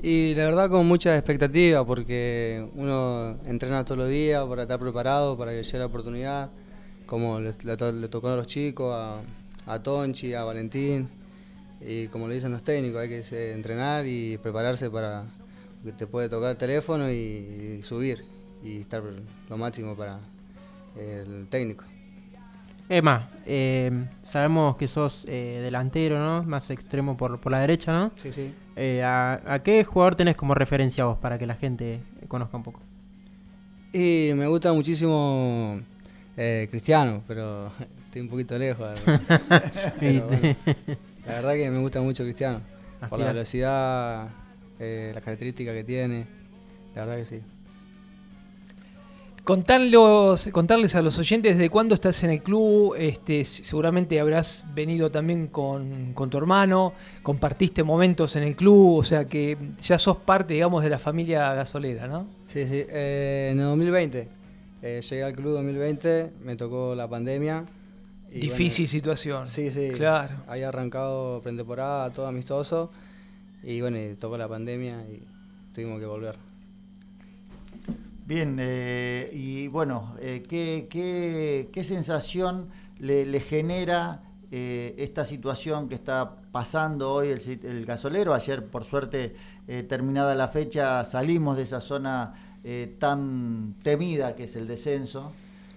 Y 0.00 0.34
la 0.36 0.44
verdad 0.44 0.70
con 0.70 0.86
mucha 0.86 1.16
expectativa 1.16 1.84
porque 1.84 2.64
uno 2.74 3.36
entrena 3.44 3.84
todos 3.84 3.98
los 3.98 4.08
días 4.08 4.44
para 4.46 4.62
estar 4.62 4.78
preparado, 4.78 5.36
para 5.36 5.50
que 5.50 5.64
llegue 5.64 5.78
la 5.78 5.86
oportunidad, 5.86 6.50
como 7.06 7.40
le, 7.40 7.54
le 7.64 8.08
tocó 8.08 8.28
a 8.28 8.36
los 8.36 8.46
chicos, 8.46 8.94
a, 8.94 9.20
a 9.66 9.82
Tonchi, 9.82 10.34
a 10.34 10.44
Valentín. 10.44 11.08
Y 11.80 12.08
como 12.08 12.28
le 12.28 12.34
dicen 12.34 12.52
los 12.52 12.62
técnicos, 12.62 13.00
hay 13.00 13.08
que 13.08 13.52
entrenar 13.52 14.06
y 14.06 14.38
prepararse 14.38 14.90
para 14.90 15.24
que 15.84 15.92
te 15.92 16.06
puede 16.06 16.28
tocar 16.28 16.50
el 16.50 16.56
teléfono 16.56 17.10
y, 17.10 17.80
subir 17.82 18.24
y 18.62 18.80
estar 18.80 19.02
lo 19.48 19.56
máximo 19.56 19.96
para 19.96 20.18
el 20.96 21.46
técnico. 21.48 21.84
Emma, 22.88 23.30
eh, 23.44 24.06
sabemos 24.22 24.76
que 24.76 24.88
sos 24.88 25.26
eh, 25.28 25.60
delantero, 25.62 26.18
¿no? 26.18 26.42
Más 26.44 26.70
extremo 26.70 27.16
por, 27.16 27.38
por 27.38 27.52
la 27.52 27.60
derecha, 27.60 27.92
¿no? 27.92 28.12
Sí, 28.16 28.32
sí. 28.32 28.52
Eh, 28.80 29.02
¿a, 29.02 29.40
a 29.44 29.58
qué 29.64 29.82
jugador 29.82 30.14
tenés 30.14 30.36
como 30.36 30.54
referencia 30.54 31.04
vos 31.04 31.18
para 31.18 31.36
que 31.36 31.46
la 31.46 31.56
gente 31.56 32.00
conozca 32.28 32.56
un 32.56 32.62
poco? 32.62 32.80
Y 33.92 34.30
me 34.36 34.46
gusta 34.46 34.72
muchísimo 34.72 35.80
eh, 36.36 36.68
Cristiano, 36.70 37.22
pero 37.26 37.72
estoy 38.04 38.22
un 38.22 38.28
poquito 38.28 38.56
lejos. 38.56 38.88
Pero 40.00 40.26
bueno, 40.26 40.56
la 41.26 41.34
verdad 41.34 41.54
que 41.54 41.70
me 41.70 41.78
gusta 41.80 42.00
mucho 42.00 42.22
Cristiano. 42.22 42.60
Por 43.08 43.18
la 43.18 43.32
velocidad, 43.32 44.28
eh, 44.78 45.10
las 45.12 45.24
características 45.24 45.74
que 45.74 45.84
tiene. 45.84 46.26
La 46.94 47.02
verdad 47.02 47.16
que 47.16 47.24
sí. 47.24 47.42
Contarlos, 49.48 50.46
contarles 50.52 50.94
a 50.94 51.00
los 51.00 51.18
oyentes 51.18 51.56
desde 51.56 51.70
cuándo 51.70 51.94
estás 51.94 52.22
en 52.22 52.28
el 52.28 52.42
club, 52.42 52.94
este, 52.98 53.46
seguramente 53.46 54.20
habrás 54.20 54.66
venido 54.74 55.10
también 55.10 55.46
con, 55.46 56.12
con 56.12 56.28
tu 56.28 56.36
hermano, 56.36 56.92
compartiste 57.22 57.82
momentos 57.82 58.36
en 58.36 58.42
el 58.42 58.54
club, 58.54 58.98
o 58.98 59.02
sea 59.02 59.24
que 59.24 59.56
ya 59.80 59.98
sos 59.98 60.18
parte, 60.18 60.52
digamos, 60.52 60.82
de 60.82 60.90
la 60.90 60.98
familia 60.98 61.54
gasolera, 61.54 62.06
¿no? 62.06 62.26
Sí, 62.46 62.66
sí. 62.66 62.84
eh, 62.90 63.48
en 63.52 63.60
el 63.60 63.64
2020 63.68 64.28
eh, 64.82 65.00
llegué 65.00 65.22
al 65.22 65.34
club 65.34 65.54
2020, 65.54 66.32
me 66.44 66.54
tocó 66.54 66.94
la 66.94 67.08
pandemia. 67.08 67.64
y 68.30 68.40
Difícil 68.40 68.86
situación. 68.86 69.46
Sí, 69.46 69.70
sí. 69.70 69.92
Claro. 69.94 70.36
Había 70.46 70.68
arrancado 70.68 71.40
pretemporada, 71.40 72.12
todo 72.12 72.26
amistoso. 72.26 72.90
Y 73.62 73.80
bueno, 73.80 73.96
tocó 74.18 74.36
la 74.36 74.46
pandemia 74.46 75.06
y 75.10 75.22
tuvimos 75.72 76.00
que 76.00 76.04
volver. 76.04 76.47
Bien, 78.28 78.58
eh, 78.60 79.30
y 79.32 79.68
bueno, 79.68 80.14
eh, 80.20 80.42
¿qué, 80.46 80.86
qué, 80.90 81.70
qué 81.72 81.82
sensación 81.82 82.68
le, 82.98 83.40
genera 83.40 84.20
eh, 84.52 84.94
esta 84.98 85.24
situación 85.24 85.88
que 85.88 85.94
está 85.94 86.36
pasando 86.52 87.10
hoy 87.10 87.28
el, 87.30 87.60
el 87.64 87.86
gasolero? 87.86 88.34
Ayer, 88.34 88.66
por 88.66 88.84
suerte, 88.84 89.34
terminada 89.88 90.34
la 90.34 90.48
fecha, 90.48 91.02
salimos 91.04 91.56
de 91.56 91.62
esa 91.62 91.80
zona 91.80 92.34
tan 92.98 93.76
temida 93.82 94.36
que 94.36 94.44
es 94.44 94.56
el 94.56 94.68
descenso. 94.68 95.32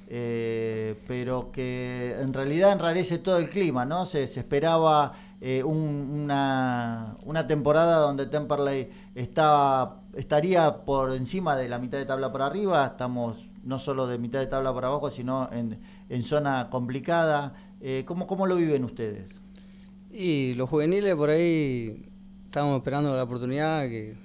pero 0.10 1.54
que 1.54 2.18
en 2.20 2.34
realidad 2.34 2.74
enrarece 2.74 3.18
todo 3.20 3.38
el 3.38 3.48
clima, 3.48 3.86
¿no? 3.86 4.06
Se, 4.06 4.28
se 4.28 4.42
esperaba 4.42 5.14
eh, 5.42 5.64
un- 5.64 6.22
una, 6.24 7.18
una 7.26 7.48
temporada 7.48 7.98
donde 7.98 8.28
Temperley 8.28 8.90
estaba, 9.16 10.02
estaría 10.16 10.86
por 10.86 11.12
encima 11.14 11.56
de 11.58 11.68
la 11.68 11.80
mitad 11.80 11.98
de 11.98 12.06
tabla 12.06 12.32
para 12.32 12.46
arriba, 12.48 12.86
estamos 12.86 13.48
no 13.64 13.78
solo 13.80 14.08
de 14.08 14.18
mitad 14.18 14.40
de 14.40 14.48
tabla 14.48 14.74
para 14.74 14.88
abajo, 14.88 15.10
sino 15.12 15.50
en, 15.52 15.80
en 16.10 16.24
zona 16.24 16.70
complicada. 16.70 17.54
Eh, 17.82 18.04
¿cómo, 18.06 18.28
¿Cómo 18.28 18.46
lo 18.48 18.56
viven 18.56 18.84
ustedes? 18.86 19.30
Y 20.12 20.54
los 20.56 20.70
juveniles 20.70 21.16
por 21.16 21.30
ahí 21.30 22.06
estábamos 22.46 22.78
esperando 22.78 23.16
la 23.16 23.24
oportunidad 23.24 23.82
que, 23.88 24.16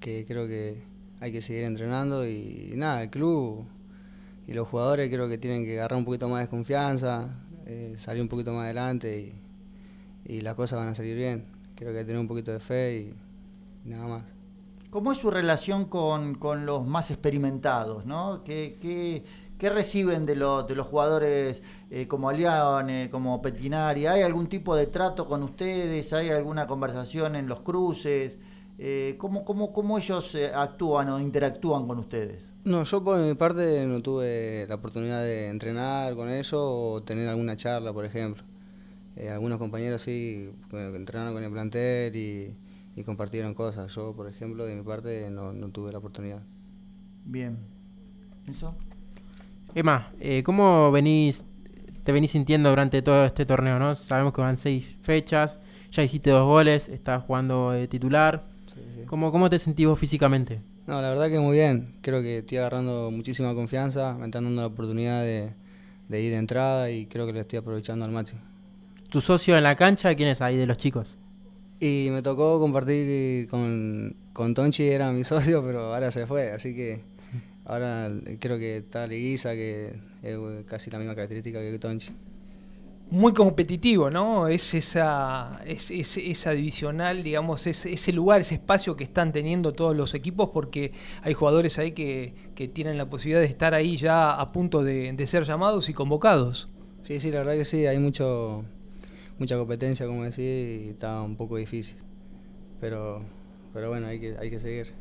que 0.00 0.24
creo 0.26 0.46
que 0.46 0.82
hay 1.20 1.32
que 1.32 1.42
seguir 1.42 1.64
entrenando 1.64 2.26
y, 2.26 2.72
nada, 2.76 3.02
el 3.02 3.10
club 3.10 3.64
y 4.46 4.54
los 4.54 4.66
jugadores 4.66 5.10
creo 5.10 5.28
que 5.28 5.38
tienen 5.38 5.64
que 5.64 5.78
agarrar 5.78 5.98
un 5.98 6.04
poquito 6.04 6.28
más 6.28 6.40
de 6.42 6.48
confianza, 6.48 7.28
eh, 7.66 7.94
salir 7.98 8.22
un 8.22 8.28
poquito 8.28 8.52
más 8.52 8.64
adelante 8.64 9.20
y, 9.20 9.47
y 10.28 10.42
las 10.42 10.54
cosas 10.54 10.78
van 10.78 10.88
a 10.88 10.94
salir 10.94 11.16
bien. 11.16 11.46
Creo 11.74 11.90
que 11.90 11.98
hay 11.98 12.04
que 12.04 12.08
tener 12.08 12.20
un 12.20 12.28
poquito 12.28 12.52
de 12.52 12.60
fe 12.60 13.14
y, 13.84 13.88
nada 13.88 14.06
más. 14.06 14.22
¿Cómo 14.90 15.10
es 15.12 15.18
su 15.18 15.30
relación 15.30 15.86
con, 15.86 16.34
con 16.34 16.66
los 16.66 16.86
más 16.86 17.10
experimentados? 17.10 18.06
¿no? 18.06 18.44
¿Qué, 18.44 18.78
qué, 18.80 19.24
qué 19.58 19.70
reciben 19.70 20.26
de, 20.26 20.36
los 20.36 20.66
de 20.66 20.74
los 20.74 20.86
jugadores 20.86 21.62
eh, 21.90 22.06
como 22.06 22.28
Aliane, 22.28 23.08
como 23.10 23.40
Petinari? 23.42 24.06
¿Hay 24.06 24.22
algún 24.22 24.48
tipo 24.48 24.76
de 24.76 24.86
trato 24.86 25.26
con 25.26 25.42
ustedes? 25.42 26.12
¿Hay 26.12 26.30
alguna 26.30 26.66
conversación 26.66 27.34
en 27.34 27.48
los 27.48 27.60
cruces? 27.60 28.38
Eh, 28.78 29.16
¿cómo, 29.18 29.44
cómo, 29.44 29.72
¿Cómo 29.72 29.98
ellos 29.98 30.34
eh, 30.34 30.52
actúan 30.54 31.08
o 31.08 31.20
interactúan 31.20 31.86
con 31.86 31.98
ustedes? 31.98 32.48
No, 32.64 32.84
yo 32.84 33.02
por 33.02 33.18
mi 33.18 33.34
parte 33.34 33.86
no 33.86 34.02
tuve 34.02 34.66
la 34.68 34.74
oportunidad 34.74 35.22
de 35.22 35.48
entrenar 35.48 36.14
con 36.14 36.28
ellos 36.28 36.52
o 36.54 37.02
tener 37.02 37.28
alguna 37.28 37.56
charla, 37.56 37.92
por 37.92 38.04
ejemplo. 38.04 38.44
Eh, 39.18 39.30
algunos 39.30 39.58
compañeros 39.58 40.02
sí 40.02 40.52
eh, 40.72 40.92
entrenaron 40.94 41.34
con 41.34 41.42
el 41.42 41.50
plantel 41.50 42.14
y, 42.14 42.54
y 42.94 43.02
compartieron 43.02 43.52
cosas. 43.52 43.92
Yo, 43.92 44.14
por 44.14 44.28
ejemplo, 44.28 44.64
de 44.64 44.76
mi 44.76 44.82
parte 44.82 45.28
no, 45.28 45.52
no 45.52 45.70
tuve 45.70 45.90
la 45.90 45.98
oportunidad. 45.98 46.40
Bien. 47.24 47.58
¿Eso? 48.48 48.76
Emma, 49.74 50.12
eh, 50.20 50.44
¿cómo 50.44 50.92
venís, 50.92 51.44
te 52.04 52.12
venís 52.12 52.30
sintiendo 52.30 52.70
durante 52.70 53.02
todo 53.02 53.24
este 53.24 53.44
torneo? 53.44 53.80
¿no? 53.80 53.96
Sabemos 53.96 54.32
que 54.32 54.40
van 54.40 54.56
seis 54.56 54.96
fechas, 55.02 55.58
ya 55.90 56.04
hiciste 56.04 56.30
dos 56.30 56.46
goles, 56.46 56.88
estás 56.88 57.24
jugando 57.24 57.72
de 57.72 57.88
titular. 57.88 58.46
¿Cómo, 59.06 59.32
¿Cómo 59.32 59.50
te 59.50 59.58
sentís 59.58 59.86
vos 59.86 59.98
físicamente? 59.98 60.60
No, 60.86 61.02
la 61.02 61.08
verdad 61.08 61.28
que 61.28 61.40
muy 61.40 61.56
bien. 61.56 61.96
Creo 62.02 62.22
que 62.22 62.38
estoy 62.38 62.58
agarrando 62.58 63.10
muchísima 63.10 63.52
confianza, 63.54 64.14
me 64.14 64.26
están 64.26 64.44
dando 64.44 64.60
la 64.62 64.68
oportunidad 64.68 65.22
de, 65.22 65.54
de 66.08 66.20
ir 66.22 66.32
de 66.32 66.38
entrada 66.38 66.90
y 66.90 67.06
creo 67.06 67.26
que 67.26 67.32
lo 67.32 67.40
estoy 67.40 67.58
aprovechando 67.58 68.04
al 68.04 68.12
máximo. 68.12 68.42
¿Tu 69.10 69.20
socio 69.20 69.56
en 69.56 69.64
la 69.64 69.76
cancha 69.76 70.14
quién 70.14 70.28
es 70.30 70.40
ahí 70.40 70.56
de 70.56 70.66
los 70.66 70.76
chicos? 70.78 71.18
Y 71.80 72.08
me 72.10 72.22
tocó 72.22 72.58
compartir 72.58 73.48
con, 73.48 74.16
con 74.32 74.54
Tonchi, 74.54 74.88
era 74.88 75.12
mi 75.12 75.24
socio, 75.24 75.62
pero 75.62 75.94
ahora 75.94 76.10
se 76.10 76.26
fue, 76.26 76.50
así 76.50 76.74
que 76.74 77.02
ahora 77.64 78.10
creo 78.40 78.58
que 78.58 78.78
está 78.78 79.06
Liguiza, 79.06 79.52
que 79.54 79.98
es 80.22 80.38
casi 80.66 80.90
la 80.90 80.98
misma 80.98 81.14
característica 81.14 81.60
que 81.60 81.78
Tonchi. 81.78 82.10
Muy 83.10 83.32
competitivo, 83.32 84.10
¿no? 84.10 84.48
Es 84.48 84.74
esa, 84.74 85.60
es, 85.64 85.90
es- 85.90 86.18
esa 86.18 86.50
divisional, 86.50 87.22
digamos, 87.22 87.66
es, 87.66 87.86
ese 87.86 88.12
lugar, 88.12 88.42
ese 88.42 88.56
espacio 88.56 88.96
que 88.96 89.04
están 89.04 89.32
teniendo 89.32 89.72
todos 89.72 89.96
los 89.96 90.12
equipos, 90.12 90.50
porque 90.52 90.92
hay 91.22 91.32
jugadores 91.32 91.78
ahí 91.78 91.92
que, 91.92 92.34
que 92.54 92.68
tienen 92.68 92.98
la 92.98 93.08
posibilidad 93.08 93.40
de 93.40 93.46
estar 93.46 93.72
ahí 93.72 93.96
ya 93.96 94.34
a 94.34 94.52
punto 94.52 94.82
de, 94.82 95.10
de 95.14 95.26
ser 95.26 95.44
llamados 95.44 95.88
y 95.88 95.94
convocados. 95.94 96.68
Sí, 97.00 97.18
sí, 97.20 97.30
la 97.30 97.38
verdad 97.38 97.54
que 97.54 97.64
sí, 97.64 97.86
hay 97.86 97.98
mucho 97.98 98.64
mucha 99.38 99.56
competencia, 99.56 100.06
como 100.06 100.24
decís, 100.24 100.38
y 100.86 100.88
está 100.90 101.22
un 101.22 101.36
poco 101.36 101.56
difícil. 101.56 101.98
Pero, 102.80 103.20
pero 103.72 103.88
bueno, 103.88 104.06
hay 104.06 104.20
que, 104.20 104.36
hay 104.38 104.50
que 104.50 104.58
seguir. 104.58 104.94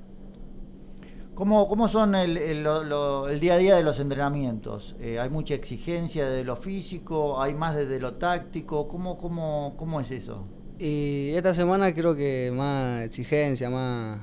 ¿Cómo, 1.36 1.68
cómo 1.68 1.88
son 1.88 2.16
el, 2.16 2.36
el- 2.38 2.64
lo- 2.64 2.84
lo- 2.84 3.30
el 3.30 3.40
día 3.40 3.54
a 3.54 3.58
día 3.58 3.76
de 3.76 3.84
los 3.84 4.00
entrenamientos? 4.00 4.96
Eh, 5.00 5.20
¿Hay 5.20 5.30
mucha 5.30 5.54
exigencia 5.54 6.28
de 6.28 6.44
lo 6.44 6.56
físico? 6.56 7.40
¿Hay 7.42 7.54
más 7.54 7.76
desde 7.76 8.00
lo 8.00 8.16
táctico? 8.16 8.88
¿Cómo, 8.88 9.18
cómo, 9.20 9.76
cómo 9.78 10.02
es 10.02 10.10
eso? 10.10 10.44
Y 10.80 11.30
esta 11.36 11.54
semana 11.54 11.94
creo 11.94 12.16
que 12.16 12.52
más 12.54 13.04
exigencia, 13.04 13.70
más, 13.70 14.20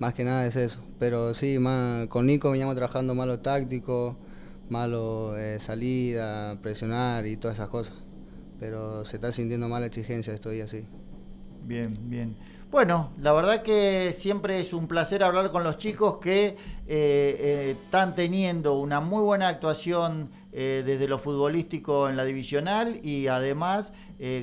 más 0.00 0.14
que 0.14 0.24
nada 0.24 0.44
es 0.46 0.56
eso. 0.56 0.80
Pero 0.98 1.32
sí, 1.32 1.58
más 1.60 2.08
con 2.08 2.26
Nico 2.26 2.50
veníamos 2.50 2.74
trabajando 2.74 3.14
más 3.14 3.28
lo 3.28 3.38
táctico, 3.38 4.16
más 4.68 4.88
lo 4.88 5.36
eh, 5.38 5.60
salida, 5.60 6.58
presionar 6.60 7.24
y 7.26 7.36
todas 7.36 7.58
esas 7.58 7.68
cosas. 7.68 7.94
Pero 8.62 9.04
se 9.04 9.16
está 9.16 9.32
sintiendo 9.32 9.68
más 9.68 9.80
la 9.80 9.88
exigencia 9.88 10.32
estos 10.32 10.52
días, 10.52 10.70
sí. 10.70 10.84
Bien, 11.64 11.98
bien. 12.10 12.36
Bueno, 12.70 13.10
la 13.20 13.32
verdad 13.32 13.62
que 13.62 14.14
siempre 14.16 14.60
es 14.60 14.72
un 14.72 14.88
placer 14.88 15.22
hablar 15.22 15.50
con 15.50 15.62
los 15.62 15.76
chicos 15.76 16.18
que 16.18 16.46
eh, 16.46 16.56
eh, 16.88 17.76
están 17.84 18.14
teniendo 18.14 18.78
una 18.78 19.00
muy 19.00 19.22
buena 19.22 19.48
actuación 19.48 20.30
eh, 20.52 20.82
desde 20.86 21.06
lo 21.08 21.18
futbolístico 21.18 22.08
en 22.08 22.16
la 22.16 22.24
divisional 22.24 22.98
y 23.04 23.26
además, 23.26 23.92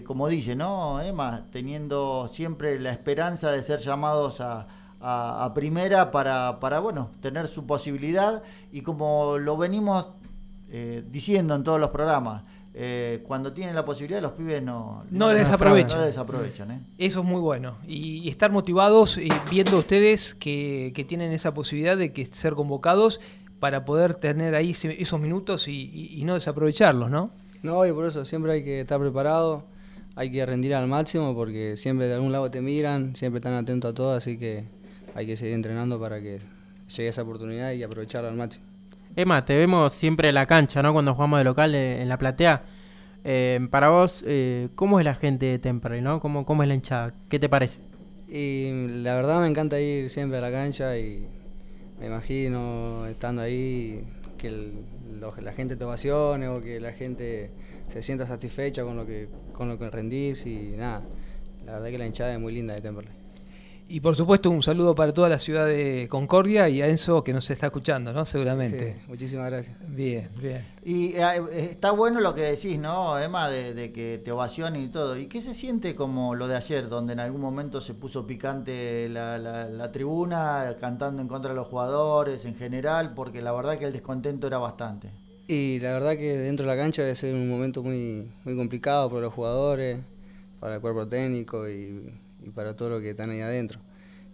como 0.06 0.28
dice, 0.28 0.56
¿no, 0.56 1.02
Emma? 1.02 1.48
Teniendo 1.52 2.30
siempre 2.32 2.78
la 2.80 2.92
esperanza 2.92 3.52
de 3.52 3.64
ser 3.64 3.80
llamados 3.80 4.42
a, 4.42 4.68
a- 5.00 5.46
a 5.46 5.54
primera 5.54 6.12
para, 6.12 6.60
para, 6.60 6.80
bueno, 6.80 7.12
tener 7.22 7.48
su 7.48 7.66
posibilidad 7.66 8.44
y 8.74 8.82
como 8.82 9.38
lo 9.38 9.56
venimos 9.56 10.08
diciendo 11.10 11.56
en 11.56 11.64
todos 11.64 11.80
los 11.80 11.90
programas, 11.90 12.44
eh, 12.74 13.24
cuando 13.28 13.52
tienen 13.54 13.76
la 13.76 13.84
posibilidad 13.84 14.22
los 14.22 14.34
pibes 14.34 14.62
no, 14.62 15.04
No 15.10 15.34
les 15.34 15.50
aprovechan. 15.50 16.00
no 16.00 16.06
les 16.06 16.18
aprovechan, 16.18 16.72
¿eh? 16.72 16.80
Eso 16.98 17.20
es 17.22 17.26
muy 17.26 17.42
bueno. 17.42 17.78
Y, 17.88 18.18
y 18.20 18.30
estar 18.30 18.52
motivados 18.52 19.18
y 19.18 19.30
viendo 19.50 19.78
ustedes 19.80 20.36
que, 20.36 20.92
que 20.96 21.04
tienen 21.04 21.32
esa 21.32 21.54
posibilidad 21.54 21.98
de 21.98 22.14
que 22.14 22.26
ser 22.28 22.54
convocados 22.54 23.20
para 23.60 23.84
poder 23.86 24.16
tener 24.16 24.56
ahí 24.56 24.72
esos 24.72 25.20
minutos 25.20 25.68
y, 25.68 25.90
y- 25.94 26.22
y 26.22 26.24
no 26.26 26.36
desaprovecharlos, 26.36 27.12
¿no? 27.12 27.32
No, 27.64 27.86
y 27.86 27.92
por 27.92 28.06
eso 28.06 28.24
siempre 28.24 28.54
hay 28.54 28.64
que 28.64 28.80
estar 28.82 29.00
preparado, 29.02 29.66
hay 30.16 30.32
que 30.32 30.46
rendir 30.46 30.74
al 30.76 30.88
máximo 30.88 31.36
porque 31.36 31.76
siempre 31.76 32.08
de 32.08 32.14
algún 32.14 32.32
lado 32.32 32.50
te 32.50 32.62
miran, 32.62 33.16
siempre 33.18 33.40
están 33.40 33.54
atentos 33.56 33.92
a 33.92 33.94
todo, 33.94 34.14
así 34.14 34.38
que 34.38 34.64
hay 35.16 35.26
que 35.26 35.36
seguir 35.36 35.56
entrenando 35.56 36.00
para 36.00 36.22
que 36.22 36.40
llegue 36.96 37.10
esa 37.10 37.24
oportunidad 37.24 37.74
y 37.74 37.84
aprovecharla 37.84 38.30
al 38.30 38.36
máximo. 38.38 38.66
Emma, 39.15 39.43
te 39.43 39.58
vemos 39.58 39.93
siempre 39.93 40.30
en 40.30 40.36
la 40.36 40.45
cancha, 40.45 40.82
¿no? 40.82 40.93
Cuando 40.93 41.13
jugamos 41.13 41.39
de 41.39 41.43
local 41.43 41.76
eh, 41.76 42.02
en 42.02 42.10
la 42.10 42.17
platea. 42.17 42.63
Eh, 43.24 43.60
para 43.69 43.89
vos, 43.89 44.24
eh, 44.26 44.69
¿cómo 44.76 45.00
es 45.00 45.06
la 45.06 45.15
gente 45.15 45.45
de 45.48 45.60
Temperley, 45.60 46.02
no? 46.02 46.19
¿Cómo, 46.19 46.45
¿Cómo 46.45 46.63
es 46.63 46.69
la 46.69 46.76
hinchada? 46.76 47.13
¿Qué 47.28 47.39
te 47.39 47.50
parece? 47.50 47.82
Y 48.28 48.72
la 49.02 49.15
verdad 49.15 49.41
me 49.41 49.48
encanta 49.48 49.80
ir 49.80 50.10
siempre 50.10 50.38
a 50.38 50.41
la 50.41 50.52
cancha 50.52 50.98
y 50.98 51.28
me 52.00 52.06
imagino 52.06 53.08
estando 53.08 53.41
ahí 53.41 54.06
que 54.38 54.72
la 55.41 55.52
gente 55.52 55.76
te 55.76 55.84
ovacione 55.84 56.48
o 56.48 56.62
que 56.62 56.80
la 56.80 56.93
gente 56.93 57.52
se 57.88 58.02
sienta 58.02 58.26
satisfecha 58.26 58.84
con 58.84 58.95
lo 58.95 59.06
que 59.06 59.28
con 59.52 59.67
lo 59.67 59.78
que 59.78 59.89
rendís 59.89 60.45
y 60.45 60.76
nada. 60.78 61.04
La 61.65 61.74
verdad 61.74 61.89
que 61.89 61.98
la 61.98 62.06
hinchada 62.06 62.34
es 62.34 62.39
muy 62.39 62.54
linda 62.54 62.76
de 62.76 62.82
Temperley. 62.82 63.19
Y 63.91 64.02
por 64.02 64.15
supuesto 64.15 64.52
un 64.52 64.62
saludo 64.62 64.93
para 64.93 65.12
toda 65.15 65.30
la 65.30 65.39
ciudad 65.39 65.65
de 65.65 66.08
Concordia 66.12 66.69
y 66.69 66.80
a 66.84 66.88
Enzo 66.88 67.23
que 67.23 67.34
nos 67.34 67.49
está 67.49 67.65
escuchando, 67.67 68.13
¿no? 68.13 68.23
Seguramente. 68.23 68.91
Sí, 68.93 69.02
muchísimas 69.08 69.49
gracias. 69.49 69.75
Bien, 69.88 70.30
bien. 70.39 70.63
Y 70.86 71.13
eh, 71.15 71.21
está 71.71 71.89
bueno 71.89 72.19
lo 72.19 72.36
que 72.36 72.41
decís, 72.41 72.78
¿no, 72.78 73.17
Emma? 73.17 73.49
De, 73.49 73.73
de 73.73 73.91
que 73.91 74.21
te 74.23 74.32
ovacionen 74.32 74.84
y 74.84 74.89
todo. 74.89 75.17
¿Y 75.17 75.25
qué 75.25 75.41
se 75.41 75.56
siente 75.56 75.95
como 75.95 76.36
lo 76.36 76.47
de 76.47 76.56
ayer, 76.56 76.88
donde 76.88 77.13
en 77.13 77.19
algún 77.19 77.41
momento 77.41 77.82
se 77.82 77.95
puso 77.95 78.28
picante 78.28 79.08
la, 79.10 79.39
la- 79.39 79.67
la 79.67 79.91
tribuna, 79.91 80.75
cantando 80.80 81.23
en 81.23 81.28
contra 81.28 81.49
de 81.49 81.56
los 81.56 81.67
jugadores 81.67 82.45
en 82.45 82.56
general? 82.56 83.10
Porque 83.15 83.41
la 83.41 83.54
verdad 83.54 83.75
que 83.75 83.86
el 83.86 83.91
descontento 83.93 84.45
era 84.45 84.60
bastante. 84.60 85.10
Y 85.47 85.80
la 85.80 85.93
verdad 85.93 86.15
que 86.15 86.38
dentro 86.38 86.67
de 86.67 86.75
la 86.75 86.80
cancha 86.80 87.02
debe 87.02 87.15
ser 87.15 87.34
un 87.34 87.49
momento 87.49 87.82
muy, 87.82 88.30
muy 88.45 88.56
complicado 88.56 89.10
para 89.10 89.21
los 89.23 89.34
jugadores, 89.34 89.99
para 90.60 90.75
el 90.75 90.82
cuerpo 90.82 91.08
técnico 91.08 91.67
y, 91.67 92.13
y 92.50 92.52
para 92.52 92.76
todo 92.76 92.90
lo 92.90 93.00
que 93.02 93.12
están 93.12 93.30
ahí 93.30 93.42
adentro. 93.42 93.80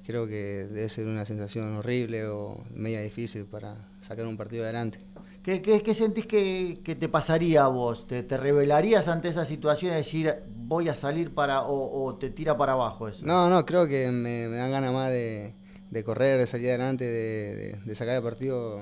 Creo 0.05 0.27
que 0.27 0.67
debe 0.71 0.89
ser 0.89 1.07
una 1.07 1.25
sensación 1.25 1.77
horrible 1.77 2.27
o 2.27 2.63
media 2.73 3.01
difícil 3.01 3.45
para 3.45 3.75
sacar 3.99 4.25
un 4.27 4.37
partido 4.37 4.63
adelante. 4.63 4.99
¿Qué, 5.43 5.61
qué, 5.61 5.81
qué 5.83 5.93
sentís 5.93 6.25
que, 6.25 6.79
que 6.83 6.95
te 6.95 7.07
pasaría 7.09 7.65
a 7.65 7.67
vos? 7.67 8.07
¿Te, 8.07 8.23
te 8.23 8.37
revelarías 8.37 9.07
ante 9.07 9.27
esa 9.29 9.45
situación 9.45 9.91
de 9.91 9.97
decir 9.97 10.35
voy 10.55 10.89
a 10.89 10.95
salir 10.95 11.33
para 11.33 11.61
o, 11.63 12.05
o 12.05 12.15
te 12.15 12.29
tira 12.29 12.57
para 12.57 12.73
abajo 12.73 13.07
eso? 13.07 13.25
No, 13.25 13.49
no, 13.49 13.65
creo 13.65 13.87
que 13.87 14.09
me, 14.11 14.47
me 14.47 14.57
dan 14.57 14.71
ganas 14.71 14.93
más 14.93 15.09
de, 15.11 15.53
de 15.91 16.03
correr, 16.03 16.39
de 16.39 16.47
salir 16.47 16.69
adelante, 16.69 17.03
de, 17.05 17.55
de- 17.55 17.79
de 17.85 17.95
sacar 17.95 18.15
el 18.15 18.23
partido 18.23 18.81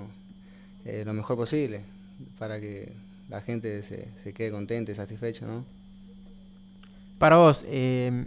eh, 0.85 1.03
lo 1.05 1.13
mejor 1.13 1.37
posible 1.37 1.81
para 2.39 2.59
que 2.61 2.93
la 3.29 3.41
gente 3.41 3.83
se, 3.83 4.09
se 4.17 4.33
quede 4.33 4.51
contenta 4.51 4.91
y 4.91 4.95
satisfecha, 4.95 5.45
¿no? 5.45 5.65
Para 7.17 7.37
vos, 7.37 7.63
eh, 7.67 8.25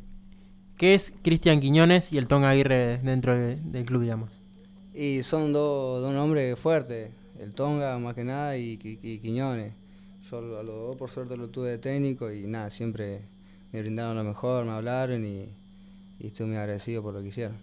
¿qué 0.77 0.95
es 0.95 1.13
Cristian 1.23 1.61
Quiñones 1.61 2.13
y 2.13 2.19
el 2.19 2.27
Tonga 2.27 2.51
Aguirre 2.51 2.99
dentro 2.99 3.35
de- 3.39 3.57
del 3.57 3.85
club, 3.85 4.03
digamos? 4.03 4.31
Y 4.95 5.23
son 5.23 5.53
dos 5.53 6.01
dos 6.03 6.13
nombres 6.13 6.59
fuertes, 6.59 7.11
el 7.39 7.55
Tonga 7.55 7.99
más 7.99 8.15
que 8.15 8.25
nada 8.25 8.57
y, 8.57 8.79
Qui- 8.79 8.99
Qui- 9.01 9.21
Quiñones. 9.21 9.75
Yo 10.31 10.39
a 10.59 10.63
los 10.63 10.75
dos 10.75 10.97
por 10.97 11.11
suerte 11.11 11.37
lo 11.37 11.49
tuve 11.51 11.71
de 11.71 11.79
técnico 11.79 12.33
y 12.33 12.47
nada, 12.47 12.71
siempre 12.71 13.23
me 13.73 13.81
brindaron 13.81 14.17
lo 14.17 14.25
mejor, 14.25 14.65
me 14.65 14.73
hablaron 14.73 15.25
y, 15.25 15.49
y 16.19 16.27
estoy 16.29 16.47
muy 16.47 16.57
agradecido 16.57 17.03
por 17.03 17.15
lo 17.15 17.21
que 17.23 17.29
hicieron. 17.29 17.59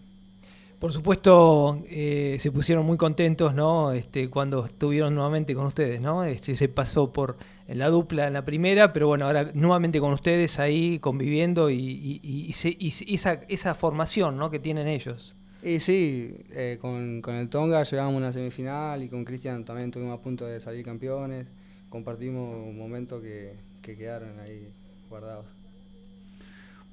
Por 0.79 0.91
supuesto, 0.91 1.81
eh, 1.87 2.35
se 2.39 2.51
pusieron 2.51 2.85
muy 2.85 2.97
contentos, 2.97 3.55
¿no? 3.55 3.93
Este, 3.93 4.29
cuando 4.29 4.65
estuvieron 4.65 5.15
nuevamente 5.15 5.55
con 5.55 5.65
ustedes, 5.65 6.01
¿no? 6.01 6.25
Este, 6.25 6.57
se 6.57 6.67
pasó 6.67 7.11
por 7.13 7.37
la 7.67 7.87
dupla 7.89 8.27
en 8.27 8.33
la 8.33 8.43
primera, 8.43 8.91
pero 8.91 9.07
bueno, 9.07 9.25
ahora 9.25 9.49
nuevamente 9.53 10.01
con 10.01 10.11
ustedes 10.11 10.59
ahí 10.59 10.99
conviviendo 10.99 11.69
y, 11.69 12.51
se- 12.53 12.75
y 12.77 12.89
esa, 13.15 13.33
esa 13.47 13.75
formación, 13.75 14.37
¿no? 14.37 14.49
Que 14.51 14.59
tienen 14.59 14.87
ellos. 14.87 15.37
Y 15.61 15.79
sí, 15.79 16.35
eh, 16.51 16.77
con, 16.81 17.21
con 17.21 17.35
el 17.35 17.49
Tonga 17.49 17.83
llegamos 17.83 18.15
a 18.15 18.17
una 18.17 18.33
semifinal 18.33 19.01
y 19.01 19.07
con 19.09 19.23
Cristian 19.23 19.63
también 19.63 19.87
estuvimos 19.89 20.19
a 20.19 20.21
punto 20.21 20.45
de 20.45 20.59
salir 20.59 20.83
campeones. 20.83 21.47
Compartimos 21.89 22.73
momentos 22.73 23.21
que, 23.21 23.55
que 23.81 23.95
quedaron 23.95 24.39
ahí 24.39 24.73
guardados. 25.09 25.52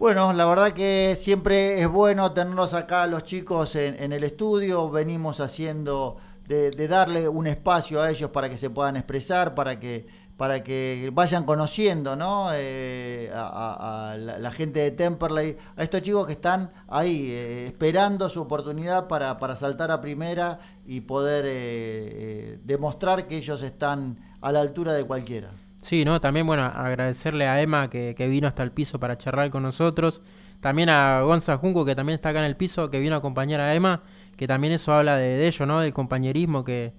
Bueno, 0.01 0.33
la 0.33 0.47
verdad 0.47 0.73
que 0.73 1.15
siempre 1.21 1.79
es 1.79 1.87
bueno 1.87 2.33
tenerlos 2.33 2.73
acá 2.73 3.07
los 3.07 3.23
chicos 3.23 3.77
en, 3.77 4.03
en 4.03 4.15
el 4.15 4.25
estudio. 4.25 4.89
Venimos 4.91 5.41
haciendo 5.41 6.17
de, 6.49 6.71
de 6.71 6.89
darle 6.89 7.29
un 7.29 7.47
espacio 7.47 8.01
a 8.01 8.11
ellos 8.11 8.31
para 8.31 8.49
que 8.49 8.57
se 8.57 8.71
puedan 8.71 8.97
expresar, 8.97 9.55
para 9.55 9.79
que 9.79 10.07
para 10.39 10.65
que 10.65 11.11
vayan 11.13 11.45
conociendo, 11.45 12.17
¿no? 12.17 12.49
Eh, 12.55 13.31
a, 13.35 14.17
la 14.17 14.51
gente 14.51 14.81
de 14.81 14.91
Temperley, 14.91 15.59
a 15.77 15.83
estos 15.83 16.01
chicos 16.01 16.27
que 16.27 16.33
están 16.33 16.71
ahí 16.89 17.31
eh, 17.33 17.67
esperando 17.67 18.31
su 18.31 18.41
oportunidad 18.41 19.07
para, 19.07 19.37
para 19.37 19.55
saltar 19.55 19.91
a 19.91 20.01
primera 20.01 20.61
y 20.87 21.03
poder 21.03 21.45
eh, 21.45 21.51
eh, 21.53 22.59
demostrar 22.65 23.27
que 23.27 23.37
ellos 23.37 23.63
están 23.63 24.17
a 24.41 24.51
la 24.51 24.63
altura 24.63 24.95
de 24.95 25.05
cualquiera. 25.05 25.51
Sí, 25.83 26.05
¿no? 26.05 26.21
También, 26.21 26.47
bueno, 26.47 26.64
agradecerle 26.64 27.47
a 27.49 27.61
Emma 27.62 27.88
que, 27.88 28.14
que 28.16 28.29
vino 28.29 28.47
hasta 28.47 28.62
el 28.62 28.71
piso 28.71 29.01
para 29.01 29.16
charlar 29.16 29.51
con 29.51 29.62
nosotros. 29.62 30.21
También 30.61 30.90
a 30.90 31.23
Gonza 31.23 31.57
Junco, 31.57 31.87
que 31.87 31.95
también 31.95 32.16
está 32.16 32.31
acá 32.31 32.40
en 32.40 32.45
el 32.45 32.57
piso, 32.57 32.90
que 32.90 33.01
vino 33.01 33.14
a 33.14 33.19
acompañar 33.19 33.61
a 33.61 33.75
Emma, 33.75 34.03
que 34.37 34.47
también 34.47 34.75
eso 34.75 34.93
habla 34.93 35.16
de, 35.16 35.38
de 35.38 35.47
ello, 35.47 35.64
¿no? 35.64 35.81
Del 35.81 35.95
compañerismo 35.95 36.64
que, 36.64 36.93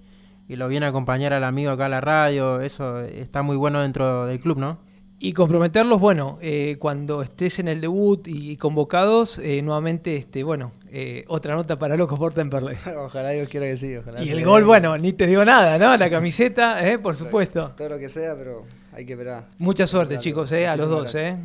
que 0.47 0.57
lo 0.57 0.67
viene 0.67 0.87
a 0.87 0.89
acompañar 0.89 1.31
al 1.33 1.43
amigo 1.43 1.71
acá 1.71 1.85
a 1.85 1.89
la 1.89 2.01
radio. 2.01 2.59
Eso 2.59 3.01
está 3.01 3.43
muy 3.43 3.55
bueno 3.55 3.81
dentro 3.81 4.25
del 4.25 4.39
club, 4.39 4.57
¿no? 4.57 4.79
Y 5.23 5.33
comprometerlos, 5.33 5.99
bueno, 5.99 6.39
eh, 6.41 6.77
cuando 6.79 7.21
estés 7.21 7.59
en 7.59 7.67
el 7.67 7.79
debut 7.79 8.27
y 8.27 8.57
convocados, 8.57 9.37
eh, 9.37 9.61
nuevamente, 9.61 10.15
este, 10.15 10.43
bueno, 10.43 10.71
eh, 10.89 11.25
otra 11.27 11.53
nota 11.53 11.77
para 11.77 11.95
Locos 11.95 12.17
por 12.17 12.33
Temperley. 12.33 12.75
ojalá 12.97 13.29
Dios 13.29 13.47
quiera 13.47 13.67
que 13.67 13.77
sí. 13.77 13.95
Ojalá 13.95 14.23
Y 14.23 14.29
el 14.29 14.43
gol, 14.43 14.63
bueno, 14.63 14.97
ni 14.97 15.13
te 15.13 15.27
digo 15.27 15.45
nada, 15.45 15.77
¿no? 15.77 15.95
La 15.95 16.09
camiseta, 16.09 16.79
por 16.99 17.15
supuesto. 17.15 17.71
Todo 17.77 17.89
lo 17.89 17.99
que 17.99 18.09
sea, 18.09 18.35
pero 18.35 18.65
hay 18.91 19.05
que 19.05 19.13
esperar. 19.13 19.45
Mucha 19.59 19.85
suerte, 19.85 20.17
chicos, 20.17 20.51
a 20.51 20.75
los 20.75 20.89
dos, 20.89 21.01
gracias. 21.03 21.35
eh. 21.35 21.37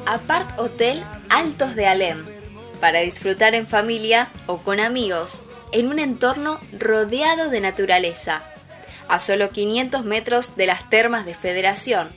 Apart 0.05 0.59
Hotel 0.59 1.03
Altos 1.29 1.75
de 1.75 1.87
Alem, 1.87 2.25
para 2.79 2.99
disfrutar 2.99 3.55
en 3.55 3.65
familia 3.67 4.29
o 4.45 4.59
con 4.59 4.79
amigos, 4.79 5.41
en 5.71 5.87
un 5.87 5.97
entorno 5.99 6.59
rodeado 6.77 7.49
de 7.49 7.61
naturaleza, 7.61 8.43
a 9.07 9.19
solo 9.19 9.49
500 9.49 10.05
metros 10.05 10.55
de 10.55 10.67
las 10.67 10.89
termas 10.89 11.25
de 11.25 11.33
Federación. 11.33 12.15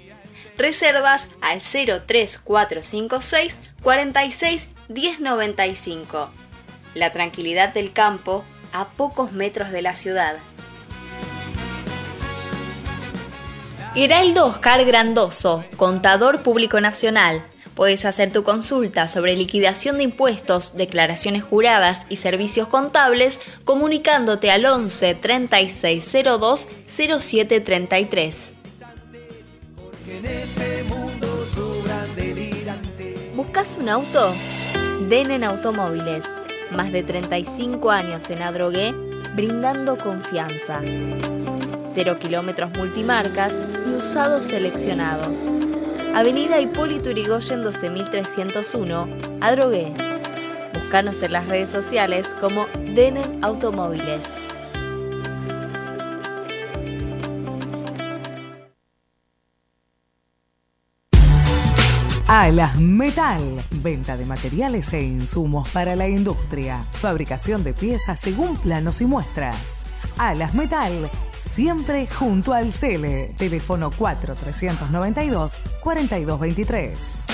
Reservas 0.56 1.28
al 1.40 1.60
03456 1.60 3.58
46 3.82 4.68
1095. 4.88 6.30
La 6.94 7.12
tranquilidad 7.12 7.74
del 7.74 7.92
campo 7.92 8.44
a 8.72 8.88
pocos 8.88 9.32
metros 9.32 9.70
de 9.70 9.82
la 9.82 9.94
ciudad. 9.94 10.36
Heraldo 13.94 14.46
Oscar 14.46 14.84
Grandoso, 14.84 15.64
contador 15.76 16.42
público 16.42 16.80
nacional. 16.80 17.42
Puedes 17.76 18.06
hacer 18.06 18.32
tu 18.32 18.42
consulta 18.42 19.06
sobre 19.06 19.36
liquidación 19.36 19.98
de 19.98 20.04
impuestos, 20.04 20.78
declaraciones 20.78 21.44
juradas 21.44 22.06
y 22.08 22.16
servicios 22.16 22.68
contables 22.68 23.38
comunicándote 23.66 24.50
al 24.50 24.64
11 24.64 25.14
3602 25.14 26.68
0733. 26.86 28.54
¿Buscas 33.34 33.76
un 33.78 33.90
auto? 33.90 34.32
Denen 35.10 35.44
Automóviles. 35.44 36.24
Más 36.70 36.90
de 36.90 37.02
35 37.02 37.90
años 37.90 38.30
en 38.30 38.40
Adrogué, 38.40 38.94
brindando 39.34 39.98
confianza. 39.98 40.80
Cero 41.92 42.16
kilómetros 42.18 42.70
multimarcas 42.78 43.52
y 43.86 43.90
usados 43.90 44.44
seleccionados. 44.44 45.50
Avenida 46.14 46.60
Hipólito 46.60 47.10
Yrigoyen 47.10 47.62
12301, 47.62 49.08
Adrogué. 49.40 49.92
Búscanos 50.74 51.22
en 51.22 51.32
las 51.32 51.46
redes 51.46 51.70
sociales 51.70 52.34
como 52.40 52.66
Denen 52.94 53.44
Automóviles. 53.44 54.22
Alas 62.28 62.78
Metal. 62.80 63.40
Venta 63.82 64.16
de 64.16 64.24
materiales 64.24 64.92
e 64.92 65.00
insumos 65.00 65.68
para 65.68 65.94
la 65.94 66.08
industria. 66.08 66.82
Fabricación 66.92 67.62
de 67.62 67.72
piezas 67.72 68.18
según 68.18 68.56
planos 68.56 69.00
y 69.00 69.06
muestras. 69.06 69.86
Alas 70.18 70.54
Metal, 70.54 71.10
siempre 71.34 72.06
junto 72.06 72.52
al 72.52 72.72
Cele. 72.72 73.34
Teléfono 73.36 73.90
4392 73.90 75.62
4223. 75.82 77.26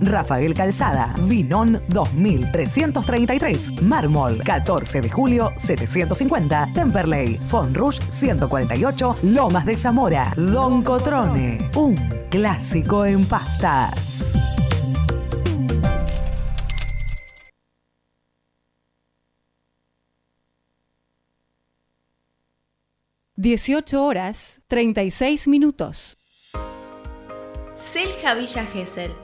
Rafael 0.00 0.52
Calzada, 0.52 1.14
Vinón 1.28 1.80
2333, 1.88 3.82
Mármol 3.82 4.38
14 4.42 5.00
de 5.00 5.08
julio 5.08 5.52
750, 5.56 6.70
Temperley, 6.74 7.38
Fonrush 7.46 8.00
148, 8.08 9.18
Lomas 9.22 9.64
de 9.64 9.76
Zamora, 9.76 10.32
Don 10.36 10.82
Cotrone, 10.82 11.70
un 11.76 11.94
clásico 12.30 13.06
en 13.06 13.24
pastas. 13.26 14.36
Dieciocho 23.36 24.04
horas 24.04 24.62
36 24.66 25.46
minutos. 25.46 26.18
Selja 27.76 28.34
Villa 28.34 28.64
Gesell. 28.66 29.23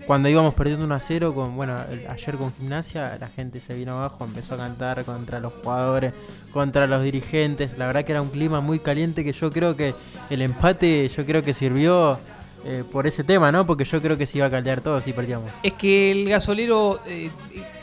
cuando 0.07 0.29
íbamos 0.29 0.55
perdiendo 0.55 0.85
1 0.85 0.95
a 0.95 1.01
0, 1.01 1.35
con, 1.35 1.57
bueno, 1.57 1.77
ayer 2.09 2.37
con 2.37 2.55
gimnasia, 2.55 3.19
la 3.19 3.29
gente 3.29 3.59
se 3.59 3.75
vino 3.75 3.99
abajo, 3.99 4.25
empezó 4.25 4.55
a 4.55 4.59
cantar 4.59 5.05
contra 5.05 5.41
los 5.41 5.53
jugadores, 5.53 6.13
contra 6.53 6.87
los 6.87 7.03
dirigentes. 7.03 7.77
La 7.77 7.87
verdad 7.87 8.05
que 8.05 8.13
era 8.13 8.23
un 8.23 8.31
clima 8.31 8.61
muy 8.61 8.79
caliente 8.79 9.25
que 9.25 9.33
yo 9.33 9.51
creo 9.51 9.77
que 9.77 9.95
el 10.31 10.43
empate, 10.43 11.09
yo 11.09 11.27
creo 11.27 11.43
que 11.43 11.53
sirvió 11.53 12.19
eh, 12.65 12.85
por 12.91 13.07
ese 13.09 13.25
tema, 13.25 13.51
¿no? 13.51 13.67
Porque 13.67 13.85
yo 13.85 14.01
creo 14.01 14.17
que 14.17 14.27
se 14.27 14.39
iba 14.39 14.47
a 14.47 14.51
caldear 14.51 14.81
todo 14.81 15.01
si 15.01 15.13
perdíamos. 15.13 15.51
Es 15.65 15.73
que 15.73 16.13
el 16.13 16.29
gasolero 16.29 17.01
eh, 17.07 17.31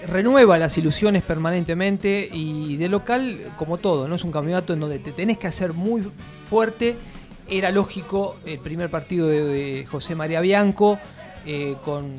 renueva 0.08 0.58
las 0.58 0.78
ilusiones 0.78 1.24
permanentemente 1.24 2.30
y 2.32 2.78
de 2.78 2.88
local, 2.88 3.38
como 3.58 3.78
todo, 3.78 4.08
no 4.08 4.16
es 4.16 4.24
un 4.24 4.32
campeonato 4.32 4.74
en 4.74 4.80
donde 4.80 5.00
te 5.00 5.12
tenés 5.12 5.38
que 5.38 5.48
hacer 5.48 5.74
muy 5.74 6.10
fuerte. 6.50 6.96
Era 7.50 7.72
lógico 7.72 8.38
el 8.46 8.60
primer 8.60 8.90
partido 8.90 9.28
de 9.28 9.86
José 9.90 10.16
María 10.16 10.40
Bianco, 10.40 10.98
eh, 11.46 11.76
con, 11.84 12.14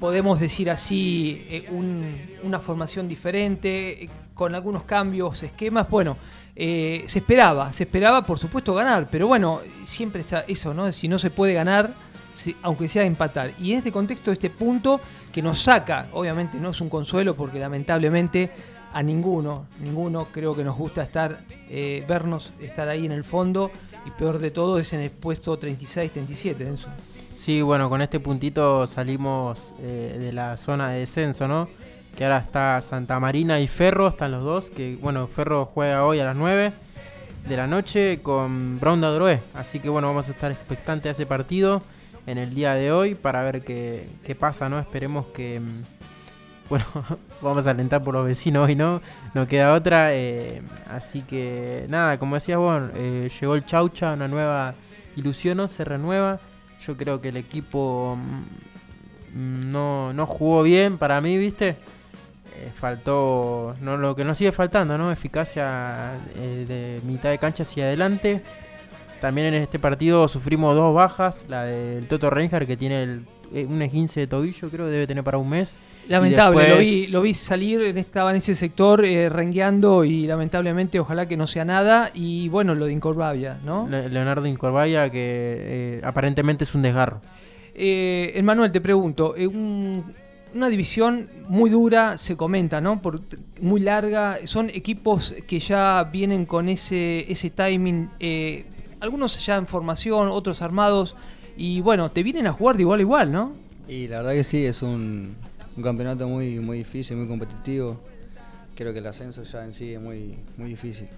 podemos 0.00 0.40
decir 0.40 0.70
así, 0.70 1.46
eh, 1.48 1.66
un- 1.70 2.16
una 2.42 2.60
formación 2.60 3.08
diferente, 3.08 4.04
eh, 4.04 4.10
con 4.34 4.54
algunos 4.54 4.82
cambios, 4.84 5.42
esquemas. 5.42 5.88
Bueno, 5.88 6.16
se 6.56 7.04
esperaba, 7.18 7.72
se 7.72 7.84
esperaba 7.84 8.24
por 8.24 8.38
supuesto 8.38 8.74
ganar, 8.74 9.08
pero 9.10 9.26
bueno, 9.26 9.60
siempre 9.84 10.20
está 10.20 10.40
eso, 10.46 10.72
¿no? 10.74 10.90
Si 10.92 11.08
no 11.08 11.18
se 11.18 11.30
puede 11.30 11.52
ganar, 11.54 11.94
aunque 12.62 12.86
sea 12.88 13.04
empatar. 13.04 13.52
Y 13.60 13.72
en 13.72 13.78
este 13.78 13.90
contexto, 13.92 14.30
este 14.32 14.50
punto 14.50 15.00
que 15.32 15.40
nos 15.42 15.58
saca, 15.60 16.08
obviamente 16.12 16.58
no 16.58 16.70
es 16.70 16.80
un 16.80 16.88
consuelo 16.88 17.34
porque 17.36 17.58
lamentablemente 17.60 18.50
a 18.92 19.02
ninguno, 19.02 19.66
ninguno 19.80 20.28
creo 20.32 20.54
que 20.54 20.62
nos 20.64 20.76
gusta 20.76 21.02
estar, 21.02 21.44
vernos, 22.08 22.52
estar 22.60 22.88
ahí 22.88 23.06
en 23.06 23.12
el 23.12 23.24
fondo 23.24 23.70
y 24.06 24.10
peor 24.10 24.38
de 24.38 24.50
todo 24.52 24.78
es 24.78 24.92
en 24.92 25.00
el 25.00 25.10
puesto 25.10 25.58
36-37, 25.58 26.60
Enzo. 26.66 26.88
Sí, 27.44 27.60
bueno, 27.60 27.90
con 27.90 28.00
este 28.00 28.20
puntito 28.20 28.86
salimos 28.86 29.74
eh, 29.78 30.16
de 30.18 30.32
la 30.32 30.56
zona 30.56 30.88
de 30.88 31.00
descenso, 31.00 31.46
¿no? 31.46 31.68
Que 32.16 32.24
ahora 32.24 32.38
está 32.38 32.80
Santa 32.80 33.20
Marina 33.20 33.60
y 33.60 33.68
Ferro, 33.68 34.08
están 34.08 34.32
los 34.32 34.42
dos. 34.42 34.70
Que 34.70 34.96
bueno, 34.98 35.26
Ferro 35.26 35.66
juega 35.66 36.06
hoy 36.06 36.20
a 36.20 36.24
las 36.24 36.36
9 36.36 36.72
de 37.46 37.56
la 37.58 37.66
noche 37.66 38.22
con 38.22 38.80
Brown 38.80 39.02
de. 39.02 39.42
Así 39.52 39.78
que 39.78 39.90
bueno, 39.90 40.08
vamos 40.08 40.28
a 40.28 40.30
estar 40.30 40.50
expectantes 40.50 41.08
a 41.08 41.10
ese 41.10 41.26
partido 41.26 41.82
en 42.26 42.38
el 42.38 42.54
día 42.54 42.76
de 42.76 42.92
hoy 42.92 43.14
para 43.14 43.42
ver 43.42 43.62
qué, 43.62 44.08
qué 44.24 44.34
pasa, 44.34 44.70
¿no? 44.70 44.78
Esperemos 44.78 45.26
que. 45.26 45.60
mm, 45.60 45.82
Bueno, 46.70 46.86
vamos 47.42 47.66
a 47.66 47.72
alentar 47.72 48.02
por 48.02 48.14
los 48.14 48.24
vecinos 48.24 48.68
hoy, 48.68 48.74
¿no? 48.74 49.02
No 49.34 49.46
queda 49.46 49.74
otra. 49.74 50.14
eh, 50.14 50.62
así 50.88 51.20
que 51.20 51.84
nada, 51.90 52.18
como 52.18 52.36
decías 52.36 52.56
vos, 52.56 52.80
eh, 52.94 53.28
llegó 53.38 53.54
el 53.54 53.66
Chaucha, 53.66 54.14
una 54.14 54.28
nueva 54.28 54.72
ilusión, 55.14 55.58
¿no? 55.58 55.68
Se 55.68 55.84
renueva. 55.84 56.40
Yo 56.86 56.96
creo 56.96 57.20
que 57.20 57.28
el 57.28 57.36
equipo 57.36 58.18
mm, 59.34 59.70
no, 59.70 60.12
no 60.12 60.26
jugó 60.26 60.62
bien 60.62 60.98
para 60.98 61.20
mí, 61.20 61.38
¿viste? 61.38 61.76
Eh, 62.56 62.70
faltó 62.74 63.74
no 63.80 63.96
lo 63.96 64.14
que 64.14 64.24
nos 64.24 64.38
sigue 64.38 64.52
faltando, 64.52 64.96
¿no? 64.96 65.10
Eficacia 65.10 66.18
eh, 66.36 66.64
de 66.68 67.00
mitad 67.06 67.30
de 67.30 67.38
cancha 67.38 67.62
hacia 67.62 67.84
adelante. 67.84 68.42
También 69.24 69.46
en 69.46 69.54
este 69.54 69.78
partido 69.78 70.28
sufrimos 70.28 70.76
dos 70.76 70.94
bajas, 70.94 71.46
la 71.48 71.64
del 71.64 72.06
Toto 72.08 72.28
Reinhardt 72.28 72.66
que 72.66 72.76
tiene 72.76 73.02
el, 73.04 73.22
eh, 73.54 73.64
un 73.66 73.80
esguince 73.80 74.20
de 74.20 74.26
tobillo, 74.26 74.68
creo 74.68 74.84
que 74.84 74.92
debe 74.92 75.06
tener 75.06 75.24
para 75.24 75.38
un 75.38 75.48
mes. 75.48 75.72
Lamentable, 76.08 76.68
lo, 76.68 76.76
vi, 76.76 77.06
lo 77.06 77.22
vi 77.22 77.32
salir, 77.32 77.80
en- 77.80 77.96
estaba 77.96 78.28
en 78.32 78.36
ese 78.36 78.54
sector 78.54 79.02
eh, 79.02 79.30
rengueando 79.30 80.04
y 80.04 80.26
lamentablemente 80.26 81.00
ojalá 81.00 81.26
que 81.26 81.38
no 81.38 81.46
sea 81.46 81.64
nada. 81.64 82.10
Y 82.12 82.50
bueno, 82.50 82.74
lo 82.74 82.84
de 82.84 82.92
Incorvavia, 82.92 83.58
¿no? 83.64 83.88
Le- 83.88 84.10
Leonardo 84.10 84.46
Incorvaya 84.46 85.08
que 85.08 85.16
eh, 85.22 86.00
aparentemente 86.04 86.64
es 86.64 86.74
un 86.74 86.82
desgarro. 86.82 87.22
Eh, 87.74 88.32
Emmanuel, 88.34 88.70
te 88.72 88.82
pregunto, 88.82 89.34
un- 89.38 90.04
una 90.54 90.68
división 90.68 91.30
muy 91.48 91.70
dura, 91.70 92.18
se 92.18 92.36
comenta, 92.36 92.82
¿no? 92.82 93.00
Por, 93.00 93.22
muy 93.62 93.80
larga, 93.80 94.36
son 94.44 94.68
equipos 94.68 95.34
que 95.48 95.58
ya 95.60 96.10
vienen 96.12 96.44
con 96.44 96.68
ese, 96.68 97.24
ese 97.32 97.48
timing, 97.48 98.10
eh, 98.20 98.66
algunos 99.04 99.44
ya 99.44 99.56
en 99.56 99.66
formación, 99.66 100.28
otros 100.28 100.62
armados, 100.62 101.14
y 101.56 101.80
bueno, 101.80 102.10
te 102.10 102.22
vienen 102.22 102.46
a 102.46 102.52
jugar 102.52 102.76
de 102.76 102.82
igual 102.82 102.98
a 102.98 103.02
igual, 103.02 103.32
¿no? 103.32 103.52
Y 103.86 104.08
la 104.08 104.18
verdad 104.18 104.32
que 104.32 104.44
sí, 104.44 104.64
es 104.64 104.82
un, 104.82 105.36
un 105.76 105.82
campeonato 105.82 106.26
muy, 106.28 106.58
muy 106.58 106.78
difícil, 106.78 107.16
muy 107.16 107.28
competitivo. 107.28 108.00
Creo 108.74 108.92
que 108.92 108.98
el 108.98 109.06
ascenso 109.06 109.42
ya 109.44 109.64
en 109.64 109.72
sí 109.72 109.94
es 109.94 110.00
muy, 110.00 110.36
muy 110.56 110.70
difícil. 110.70 111.08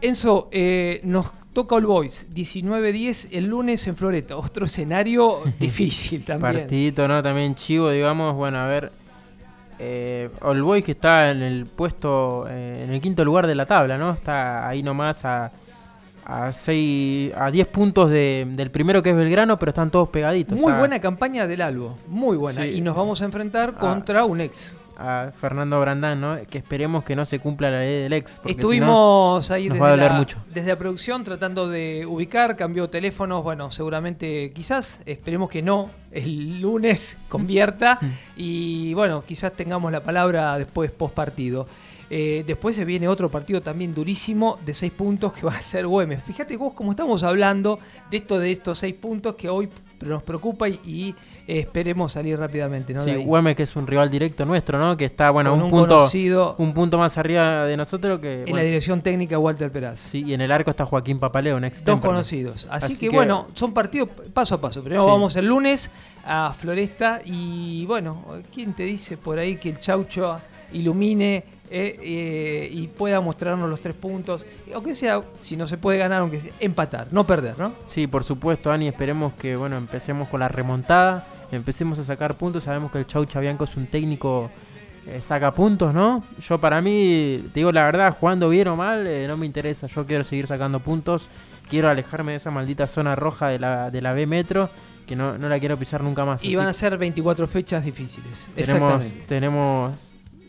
Enzo, 0.00 0.48
eh, 0.52 1.00
nos 1.02 1.32
toca 1.52 1.74
All 1.74 1.86
Boys, 1.86 2.26
19-10 2.32 3.30
el 3.32 3.46
lunes 3.46 3.84
en 3.88 3.96
Floreta, 3.96 4.36
otro 4.36 4.66
escenario 4.66 5.38
difícil 5.58 6.24
también. 6.24 6.54
Partidito, 6.54 7.08
¿no? 7.08 7.20
También 7.22 7.54
chivo, 7.54 7.90
digamos. 7.90 8.34
Bueno, 8.34 8.58
a 8.58 8.66
ver. 8.66 8.92
Eh, 9.80 10.28
All 10.40 10.60
Boys 10.60 10.82
que 10.82 10.92
está 10.92 11.30
en 11.30 11.40
el 11.40 11.66
puesto, 11.66 12.46
eh, 12.48 12.82
en 12.84 12.92
el 12.92 13.00
quinto 13.00 13.24
lugar 13.24 13.46
de 13.46 13.54
la 13.54 13.64
tabla, 13.64 13.96
¿no? 13.96 14.12
Está 14.12 14.68
ahí 14.68 14.82
nomás 14.82 15.24
a, 15.24 15.52
a, 16.28 16.52
seis, 16.52 17.32
a 17.36 17.50
10 17.50 17.66
puntos 17.68 18.10
de- 18.10 18.46
del 18.50 18.70
primero 18.70 19.02
que 19.02 19.10
es 19.10 19.16
Belgrano, 19.16 19.58
pero 19.58 19.70
están 19.70 19.90
todos 19.90 20.10
pegaditos. 20.10 20.56
Muy 20.58 20.66
Está 20.70 20.78
buena 20.78 21.00
campaña 21.00 21.46
del 21.46 21.62
Albo, 21.62 21.96
muy 22.06 22.36
buena. 22.36 22.62
Sí. 22.62 22.68
Y 22.76 22.80
nos 22.82 22.94
vamos 22.94 23.22
a 23.22 23.24
enfrentar 23.24 23.72
Ah. 23.76 23.78
contra 23.80 24.24
un 24.24 24.40
ex. 24.42 24.76
A 25.00 25.30
Fernando 25.32 25.80
Brandán, 25.80 26.20
¿no? 26.20 26.36
Que 26.50 26.58
esperemos 26.58 27.04
que 27.04 27.14
no 27.14 27.24
se 27.24 27.38
cumpla 27.38 27.70
la 27.70 27.78
ley 27.78 28.02
del 28.02 28.12
ex. 28.14 28.40
porque 28.42 28.54
si 28.54 28.56
no, 28.56 28.60
Estuvimos 28.60 29.50
ahí 29.52 29.68
nos 29.68 29.74
desde, 29.74 29.80
va 29.80 29.86
a 29.86 29.90
doler 29.92 30.10
la, 30.10 30.18
mucho. 30.18 30.38
desde 30.52 30.68
la 30.70 30.76
producción 30.76 31.22
tratando 31.22 31.68
de 31.68 32.04
ubicar, 32.04 32.56
cambió 32.56 32.90
teléfonos, 32.90 33.44
bueno, 33.44 33.70
seguramente 33.70 34.50
quizás, 34.52 35.00
esperemos 35.06 35.50
que 35.50 35.62
no, 35.62 35.88
el 36.10 36.60
lunes 36.60 37.16
convierta 37.28 38.00
y 38.36 38.92
bueno, 38.94 39.22
quizás 39.24 39.52
tengamos 39.52 39.92
la 39.92 40.02
palabra 40.02 40.58
después 40.58 40.90
post 40.90 41.14
partido. 41.14 41.68
Eh, 42.10 42.42
después 42.46 42.74
se 42.74 42.84
viene 42.84 43.06
otro 43.06 43.30
partido 43.30 43.60
también 43.60 43.94
durísimo 43.94 44.58
de 44.64 44.72
seis 44.72 44.92
puntos 44.92 45.32
que 45.32 45.44
va 45.44 45.52
a 45.54 45.62
ser 45.62 45.86
Güemes. 45.86 46.22
Fíjate 46.22 46.56
vos 46.56 46.72
cómo 46.72 46.92
estamos 46.92 47.22
hablando 47.22 47.78
de 48.10 48.16
esto 48.16 48.38
de 48.38 48.50
estos 48.52 48.78
seis 48.78 48.94
puntos 48.94 49.34
que 49.34 49.48
hoy 49.48 49.68
nos 50.00 50.22
preocupa 50.22 50.68
y, 50.68 50.80
y, 50.84 51.14
eh, 51.48 51.58
esperemos 51.58 52.12
salir 52.12 52.38
rápidamente. 52.38 52.94
¿no? 52.94 53.02
Sí. 53.04 53.14
Güemes 53.16 53.56
que 53.56 53.64
es 53.64 53.76
un 53.76 53.86
rival 53.86 54.08
directo 54.10 54.46
nuestro, 54.46 54.78
¿no? 54.78 54.96
Que 54.96 55.04
está, 55.06 55.30
bueno, 55.30 55.52
un, 55.54 55.62
un 55.64 55.70
punto 55.70 55.98
conocido- 55.98 56.54
un 56.58 56.72
punto 56.72 56.98
más 56.98 57.18
arriba 57.18 57.64
de 57.66 57.76
nosotros 57.76 58.20
que... 58.20 58.38
en 58.38 58.42
bueno, 58.44 58.56
la 58.58 58.62
dirección 58.62 59.02
técnica 59.02 59.38
Walter 59.38 59.70
Peraz. 59.72 59.98
Sí, 59.98 60.24
y 60.26 60.34
en 60.34 60.40
el 60.40 60.50
arco 60.52 60.70
está 60.70 60.86
Joaquín 60.86 61.18
Papaleo, 61.18 61.56
un 61.56 61.64
ex 61.64 61.84
Dos 61.84 62.00
conocidos. 62.00 62.68
Así, 62.70 62.96
que, 62.96 63.10
bueno, 63.10 63.48
son 63.54 63.74
partidos 63.74 64.08
paso 64.32 64.54
a 64.54 64.60
paso. 64.60 64.82
Primero 64.82 65.02
Sí. 65.02 65.08
vamos 65.10 65.36
el 65.36 65.46
lunes 65.46 65.90
a 66.24 66.52
Floresta 66.52 67.20
y 67.24 67.84
bueno, 67.86 68.24
¿quién 68.54 68.72
te 68.74 68.84
dice 68.84 69.16
por 69.16 69.38
ahí 69.38 69.56
que 69.56 69.68
el 69.70 69.78
Chaucho 69.78 70.38
ilumine 70.72 71.44
eh, 71.70 71.98
eh, 72.02 72.68
y 72.72 72.88
pueda 72.88 73.20
mostrarnos 73.20 73.68
los 73.68 73.80
tres 73.80 73.94
puntos? 73.94 74.46
Aunque 74.74 74.94
sea, 74.94 75.22
si 75.36 75.56
no 75.56 75.66
se 75.66 75.78
puede 75.78 75.98
ganar, 75.98 76.20
aunque 76.20 76.40
sea 76.40 76.52
empatar, 76.60 77.08
no 77.10 77.26
perder, 77.26 77.58
¿no? 77.58 77.72
Sí, 77.86 78.06
por 78.06 78.24
supuesto, 78.24 78.70
Ani, 78.72 78.88
esperemos 78.88 79.34
que 79.34 79.56
bueno, 79.56 79.76
empecemos 79.76 80.28
con 80.28 80.40
la 80.40 80.48
remontada, 80.48 81.26
empecemos 81.52 81.98
a 81.98 82.04
sacar 82.04 82.36
puntos, 82.36 82.64
sabemos 82.64 82.90
que 82.90 82.98
el 82.98 83.06
Chau 83.06 83.24
Chabianco 83.24 83.64
es 83.64 83.76
un 83.76 83.86
técnico 83.86 84.50
eh, 85.08 85.22
saca 85.22 85.54
puntos, 85.54 85.94
¿no? 85.94 86.22
Yo 86.38 86.60
para 86.60 86.82
mí, 86.82 87.42
te 87.54 87.60
digo 87.60 87.72
la 87.72 87.84
verdad, 87.84 88.14
jugando 88.18 88.50
bien 88.50 88.68
o 88.68 88.76
mal, 88.76 89.06
eh, 89.06 89.26
no 89.26 89.38
me 89.38 89.46
interesa, 89.46 89.86
yo 89.86 90.04
quiero 90.04 90.22
seguir 90.22 90.46
sacando 90.46 90.80
puntos, 90.80 91.30
quiero 91.70 91.88
alejarme 91.88 92.32
de 92.32 92.36
esa 92.36 92.50
maldita 92.50 92.86
zona 92.86 93.16
roja 93.16 93.48
de 93.48 93.58
la, 93.58 93.90
de 93.90 94.02
la 94.02 94.12
B 94.12 94.26
Metro, 94.26 94.68
que 95.06 95.16
no, 95.16 95.38
no 95.38 95.48
la 95.48 95.58
quiero 95.58 95.78
pisar 95.78 96.02
nunca 96.02 96.26
más. 96.26 96.44
Y 96.44 96.56
van 96.56 96.66
a 96.66 96.74
ser 96.74 96.98
24 96.98 97.48
fechas 97.48 97.86
difíciles. 97.86 98.48
tenemos, 98.54 98.58
Exactamente. 98.58 99.24
tenemos, 99.26 99.96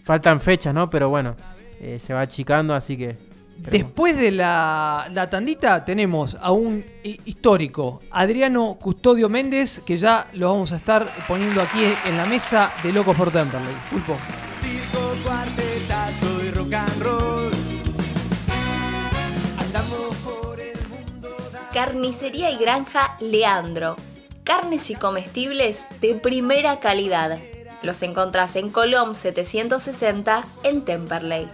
faltan 0.09 0.39
fechas, 0.41 0.73
¿no? 0.73 0.89
Pero 0.89 1.07
bueno, 1.09 1.35
eh, 1.79 1.99
se 1.99 2.15
va 2.15 2.21
achicando, 2.21 2.73
así 2.73 2.97
que... 2.97 3.09
esperemos. 3.09 3.71
Después 3.71 4.17
de 4.17 4.31
la, 4.31 5.07
la 5.11 5.29
tandita 5.29 5.85
tenemos 5.85 6.35
a 6.41 6.51
un 6.51 6.83
hi- 7.03 7.19
histórico, 7.25 8.01
Adriano 8.09 8.79
Custodio 8.81 9.29
Méndez, 9.29 9.83
que 9.85 9.97
ya 9.97 10.25
lo 10.33 10.47
vamos 10.49 10.71
a 10.71 10.77
estar 10.77 11.05
poniendo 11.27 11.61
aquí 11.61 11.77
en 12.07 12.17
la 12.17 12.25
mesa 12.25 12.71
de 12.81 12.91
Locos 12.91 13.15
por 13.15 13.29
Temperley. 13.29 13.75
Pulpo. 13.91 14.17
Circo, 14.59 15.13
cuartetazo 15.23 16.43
y 16.43 16.51
rock 16.57 16.73
and 16.73 17.03
roll. 17.03 17.51
Andamos 19.59 20.15
por 20.23 20.59
el 20.59 20.79
mundo. 20.89 21.37
Carnicería 21.71 22.49
y 22.49 22.57
Granja 22.57 23.15
Leandro. 23.19 23.95
Carnes 24.43 24.89
y 24.89 24.95
comestibles 24.95 25.85
de 26.01 26.15
primera 26.15 26.79
calidad. 26.79 27.37
Los 27.81 28.03
encontrás 28.03 28.57
en 28.57 28.69
Colom 28.69 29.15
760 29.15 30.45
en 30.63 30.83
Temperley. 30.83 31.47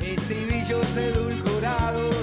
Estribillos 0.00 0.96
edulcorados. 0.96 2.14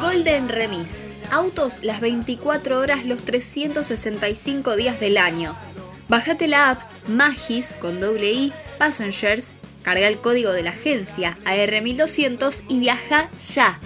Golden 0.00 0.48
Remis. 0.48 1.02
Autos 1.30 1.80
las 1.82 2.00
24 2.00 2.78
horas 2.78 3.04
los 3.04 3.22
365 3.24 4.76
días 4.76 4.98
del 4.98 5.18
año. 5.18 5.54
Bájate 6.08 6.46
la 6.46 6.70
app 6.70 6.80
Magis 7.08 7.76
con 7.80 8.00
doble 8.00 8.32
I 8.32 8.52
Passengers, 8.78 9.52
carga 9.82 10.06
el 10.08 10.18
código 10.18 10.52
de 10.52 10.62
la 10.62 10.70
agencia 10.70 11.36
AR1200 11.44 12.62
y 12.68 12.78
viaja 12.78 13.28
ya. 13.54 13.78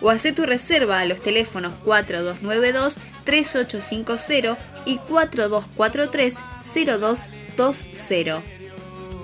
O 0.00 0.08
hace 0.10 0.32
tu 0.32 0.44
reserva 0.44 1.00
a 1.00 1.04
los 1.04 1.20
teléfonos 1.20 1.74
4292-3850 1.84 4.56
y 4.86 4.98
4243-0220. 7.56 8.42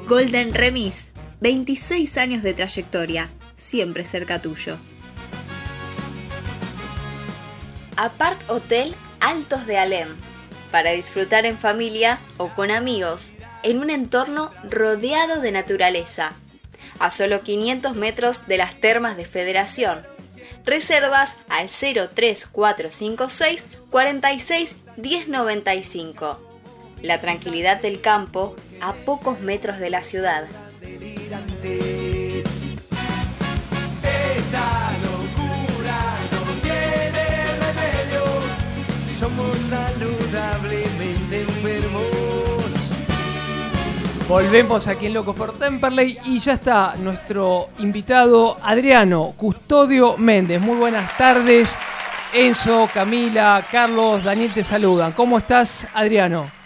Golden 0.06 0.54
Remis, 0.54 1.10
26 1.40 2.16
años 2.16 2.42
de 2.42 2.54
trayectoria, 2.54 3.30
siempre 3.56 4.04
cerca 4.04 4.40
tuyo. 4.40 4.78
Apart 7.96 8.40
Hotel 8.50 8.96
Altos 9.20 9.66
de 9.66 9.78
Alem, 9.78 10.08
para 10.72 10.90
disfrutar 10.92 11.46
en 11.46 11.56
familia 11.56 12.18
o 12.38 12.48
con 12.48 12.70
amigos, 12.70 13.34
en 13.62 13.78
un 13.78 13.90
entorno 13.90 14.50
rodeado 14.68 15.40
de 15.40 15.52
naturaleza, 15.52 16.32
a 16.98 17.10
solo 17.10 17.40
500 17.40 17.94
metros 17.94 18.48
de 18.48 18.56
las 18.56 18.80
termas 18.80 19.16
de 19.16 19.24
Federación. 19.24 20.04
Reservas 20.64 21.36
al 21.48 21.68
03456 21.68 23.66
46 23.90 24.74
1095. 24.96 26.51
La 27.02 27.18
tranquilidad 27.18 27.82
del 27.82 28.00
campo 28.00 28.54
a 28.80 28.92
pocos 28.92 29.40
metros 29.40 29.78
de 29.78 29.90
la 29.90 30.02
ciudad. 30.02 30.44
Volvemos 44.28 44.86
aquí 44.86 45.06
en 45.06 45.14
Locos 45.14 45.36
por 45.36 45.58
Temperley 45.58 46.18
y 46.24 46.38
ya 46.38 46.52
está 46.54 46.94
nuestro 46.96 47.68
invitado 47.78 48.56
Adriano 48.62 49.34
Custodio 49.36 50.16
Méndez. 50.16 50.60
Muy 50.60 50.76
buenas 50.76 51.16
tardes. 51.18 51.76
Enzo, 52.32 52.88
Camila, 52.94 53.62
Carlos, 53.70 54.24
Daniel 54.24 54.54
te 54.54 54.64
saludan. 54.64 55.12
¿Cómo 55.12 55.36
estás, 55.36 55.86
Adriano? 55.92 56.61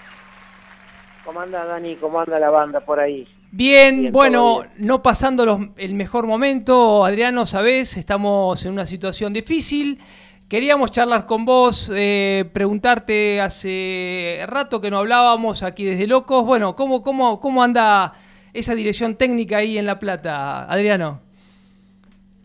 ¿Cómo 1.27 1.41
anda 1.41 1.65
Dani? 1.65 1.97
¿Cómo 1.97 2.21
anda 2.21 2.39
la 2.39 2.51
banda 2.51 2.81
por 2.81 3.01
ahí? 3.01 3.27
Bien, 3.51 4.01
Bien, 4.01 4.13
bueno, 4.13 4.61
no 4.79 5.03
pasando 5.03 5.45
los- 5.45 5.61
el 5.77 5.95
mejor 5.95 6.27
momento, 6.27 7.05
Adriano, 7.05 7.45
sabés, 7.47 7.97
estamos 7.97 8.65
en 8.65 8.73
una 8.73 8.87
situación 8.87 9.33
difícil. 9.33 9.99
Queríamos 10.49 10.93
charlar 10.93 11.27
con 11.27 11.45
vos, 11.45 11.91
eh, 11.95 12.49
preguntarte 12.53 13.41
hace 13.41 14.45
rato 14.47 14.81
que 14.81 14.91
no 14.91 14.99
hablábamos 14.99 15.65
aquí 15.65 15.85
desde 15.85 16.07
Locos. 16.07 16.45
Bueno, 16.47 16.77
¿cómo, 16.77 17.03
cómo, 17.03 17.41
¿cómo 17.41 17.63
anda 17.63 18.13
esa 18.53 18.75
dirección 18.77 19.17
técnica 19.17 19.59
ahí 19.59 19.77
en 19.79 19.87
La 19.87 19.99
Plata, 19.99 20.65
Adriano? 20.71 21.21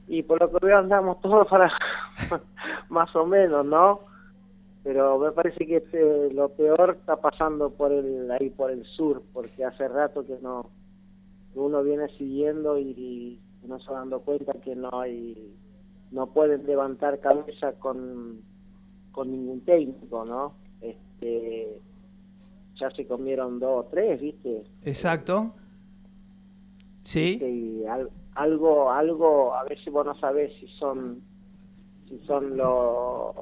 Y 0.07 0.23
por 0.23 0.41
lo 0.41 0.49
que 0.49 0.65
veo 0.65 0.79
andamos 0.79 1.21
todos 1.21 1.47
para 1.47 1.71
más 2.89 3.15
o 3.15 3.25
menos, 3.25 3.63
¿no? 3.65 3.99
Pero 4.83 5.19
me 5.19 5.31
parece 5.31 5.65
que 5.67 5.77
este, 5.77 6.33
lo 6.33 6.49
peor 6.49 6.97
está 6.99 7.17
pasando 7.17 7.69
por 7.69 7.91
el 7.91 8.29
ahí 8.31 8.49
por 8.49 8.71
el 8.71 8.83
sur, 8.85 9.21
porque 9.31 9.63
hace 9.63 9.87
rato 9.87 10.25
que 10.25 10.37
no 10.41 10.69
uno 11.53 11.83
viene 11.83 12.07
siguiendo 12.17 12.79
y, 12.79 13.39
y 13.63 13.67
no 13.67 13.79
se 13.79 13.91
dando 13.91 14.21
cuenta 14.21 14.53
que 14.53 14.75
no 14.75 14.89
hay 15.01 15.53
no 16.11 16.27
pueden 16.27 16.65
levantar 16.65 17.19
cabeza 17.19 17.73
con 17.73 18.41
con 19.11 19.29
ningún 19.29 19.61
técnico, 19.61 20.25
¿no? 20.25 20.53
Este 20.81 21.79
ya 22.79 22.89
se 22.91 23.05
comieron 23.05 23.59
dos 23.59 23.85
o 23.85 23.89
tres, 23.89 24.19
¿viste? 24.19 24.63
Exacto. 24.83 25.53
Sí. 27.03 27.31
¿viste? 27.37 27.49
y 27.51 27.85
al- 27.85 28.09
algo 28.35 28.89
algo 28.91 29.53
a 29.53 29.63
veces 29.65 29.91
vos 29.93 30.05
no 30.05 30.15
sabés 30.19 30.51
si 30.59 30.67
son 30.79 31.21
si 32.07 32.17
son 32.25 32.57
los 32.57 33.35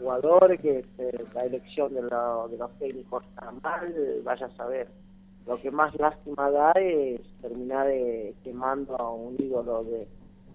jugadores 0.00 0.60
que 0.60 0.78
este, 0.80 1.24
la 1.34 1.42
elección 1.44 1.92
de, 1.94 2.02
lo- 2.02 2.48
de 2.48 2.56
los 2.58 2.70
técnicos 2.78 3.22
está 3.24 3.50
mal 3.62 3.94
vaya 4.24 4.46
a 4.46 4.56
saber. 4.56 4.88
Lo 5.46 5.60
que 5.60 5.70
más 5.70 5.94
lástima 5.98 6.50
da 6.50 6.72
es 6.72 7.20
terminar 7.40 7.86
eh, 7.90 8.34
quemando 8.44 8.96
a 9.00 9.10
un 9.12 9.36
ídolo 9.38 9.84
de, 9.84 10.06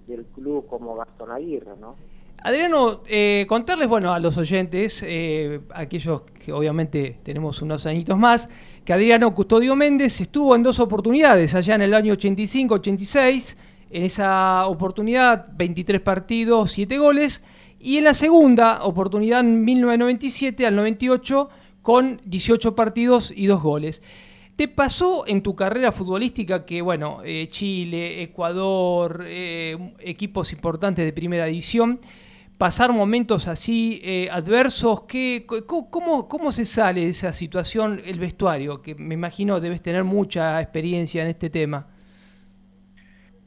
del 0.08 0.26
club 0.26 0.68
como 0.68 0.96
Gastón 0.96 1.32
Aguirre 1.32 1.72
no 1.80 1.96
Adriano, 2.43 3.02
eh, 3.08 3.46
contarles, 3.50 3.88
bueno, 3.89 4.14
a 4.14 4.20
los 4.20 4.38
oyentes, 4.38 5.04
eh, 5.08 5.62
aquellos 5.74 6.22
que 6.22 6.54
obviamente 6.54 7.18
tenemos 7.24 7.60
unos 7.64 7.88
añitos 7.88 8.16
más, 8.20 8.48
que 8.84 8.93
Adriano 8.93 9.34
Custodio 9.34 9.76
Méndez 9.76 10.22
estuvo 10.22 10.56
en 10.56 10.62
dos 10.62 10.80
oportunidades, 10.80 11.56
allá 11.56 11.74
en 11.74 11.82
el 11.82 11.93
año 11.96 12.14
85-86, 12.14 13.58
en 13.89 14.04
esa 14.04 14.68
oportunidad 14.68 15.48
23 15.56 16.02
partidos, 16.02 16.72
7 16.74 16.98
goles, 17.00 17.43
y 17.86 18.00
en 18.00 18.06
la 18.06 18.16
segunda 18.16 18.80
oportunidad 18.82 19.42
en 19.42 19.64
1997 19.64 20.66
al 20.66 20.76
98 20.76 21.50
con 21.84 22.20
18 22.26 22.76
partidos 22.76 23.32
y 23.36 23.46
2 23.46 23.62
goles. 23.62 24.02
¿Te 24.56 24.68
pasó 24.68 25.24
en 25.28 25.44
tu 25.44 25.56
carrera 25.56 25.92
futbolística 25.92 26.66
que, 26.66 26.82
bueno, 26.82 27.20
eh, 27.24 27.46
Chile, 27.48 28.24
Ecuador, 28.24 29.24
eh, 29.28 29.78
equipos 30.00 30.52
importantes 30.52 31.06
de 31.06 31.14
primera 31.14 31.46
división, 31.46 32.00
pasar 32.58 32.92
momentos 32.92 33.48
así 33.48 34.02
eh, 34.04 34.30
adversos? 34.32 35.04
¿Qué, 35.04 35.46
cómo, 35.46 35.92
cómo, 35.92 36.28
cómo 36.28 36.52
se 36.52 36.66
sale 36.66 37.02
de 37.02 37.10
esa 37.10 37.34
situación 37.34 38.02
el 38.04 38.18
vestuario? 38.18 38.82
Que 38.82 38.96
me 38.96 39.14
imagino 39.14 39.60
debes 39.60 39.84
tener 39.84 40.04
mucha 40.04 40.60
experiencia 40.60 41.22
en 41.22 41.28
este 41.28 41.52
tema. 41.52 41.88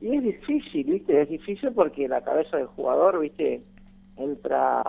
y 0.00 0.14
es 0.14 0.22
difícil 0.22 0.84
viste 0.84 1.22
es 1.22 1.28
difícil 1.28 1.72
porque 1.72 2.06
la 2.06 2.20
cabeza 2.22 2.56
del 2.56 2.66
jugador 2.66 3.18
viste 3.18 3.62
entra 4.18 4.82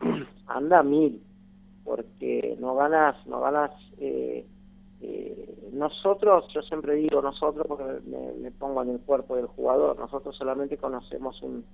anda 0.46 0.80
a 0.80 0.82
mil 0.82 1.22
porque 1.84 2.56
no 2.60 2.74
ganas 2.74 3.26
no 3.26 3.40
ganas 3.40 3.70
eh, 3.98 4.44
eh, 5.00 5.70
nosotros 5.72 6.46
yo 6.52 6.62
siempre 6.62 6.94
digo 6.96 7.22
nosotros 7.22 7.66
porque 7.66 8.00
me, 8.06 8.32
me 8.34 8.50
pongo 8.50 8.82
en 8.82 8.90
el 8.90 9.00
cuerpo 9.00 9.36
del 9.36 9.46
jugador 9.46 9.98
nosotros 9.98 10.36
solamente 10.36 10.76
conocemos 10.76 11.40
un, 11.42 11.64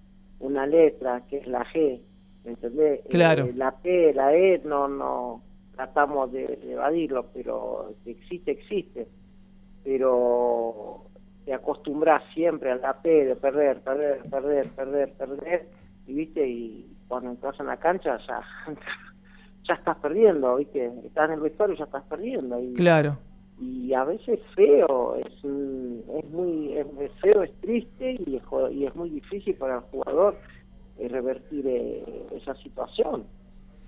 una 0.40 0.66
letra 0.66 1.22
que 1.28 1.38
es 1.38 1.46
la 1.46 1.62
G 1.62 2.00
¿me 2.44 2.50
entendés? 2.50 3.00
Claro. 3.08 3.44
Eh, 3.44 3.52
la 3.54 3.72
P 3.72 4.12
la 4.14 4.34
E 4.34 4.60
no 4.64 4.88
no 4.88 5.42
tratamos 5.74 6.30
de, 6.32 6.46
de 6.46 6.72
evadirlo 6.72 7.26
pero 7.32 7.94
existe 8.04 8.52
existe 8.52 9.08
pero 9.82 11.04
te 11.44 11.52
acostumbras 11.52 12.22
siempre 12.32 12.72
a 12.72 12.76
la 12.76 12.94
P 12.94 13.08
de 13.08 13.36
perder, 13.36 13.80
perder, 13.80 14.22
perder, 14.30 14.68
perder, 14.70 15.12
perder, 15.12 15.66
y 16.06 16.14
viste, 16.14 16.46
y 16.46 16.96
cuando 17.08 17.30
entras 17.30 17.58
en 17.60 17.66
la 17.66 17.76
cancha 17.78 18.18
ya, 18.26 18.40
ya 19.68 19.74
estás 19.74 19.96
perdiendo, 19.98 20.56
viste, 20.56 20.86
estás 21.04 21.28
en 21.28 21.34
el 21.34 21.40
vestuario 21.40 21.74
y 21.74 21.78
ya 21.78 21.84
estás 21.84 22.04
perdiendo. 22.04 22.60
Y, 22.60 22.74
Claro. 22.74 23.18
y 23.60 23.92
a 23.94 24.04
veces 24.04 24.40
feo, 24.54 25.16
es, 25.16 25.32
es 25.34 26.30
muy 26.30 26.74
es 26.76 27.12
feo, 27.20 27.42
es 27.42 27.52
triste 27.60 28.16
y 28.26 28.36
es, 28.36 28.42
y 28.72 28.84
es 28.86 28.94
muy 28.96 29.10
difícil 29.10 29.54
para 29.56 29.76
el 29.76 29.80
jugador 29.82 30.36
eh, 30.98 31.08
revertir 31.08 31.66
eh, 31.66 32.26
esa 32.36 32.54
situación. 32.56 33.24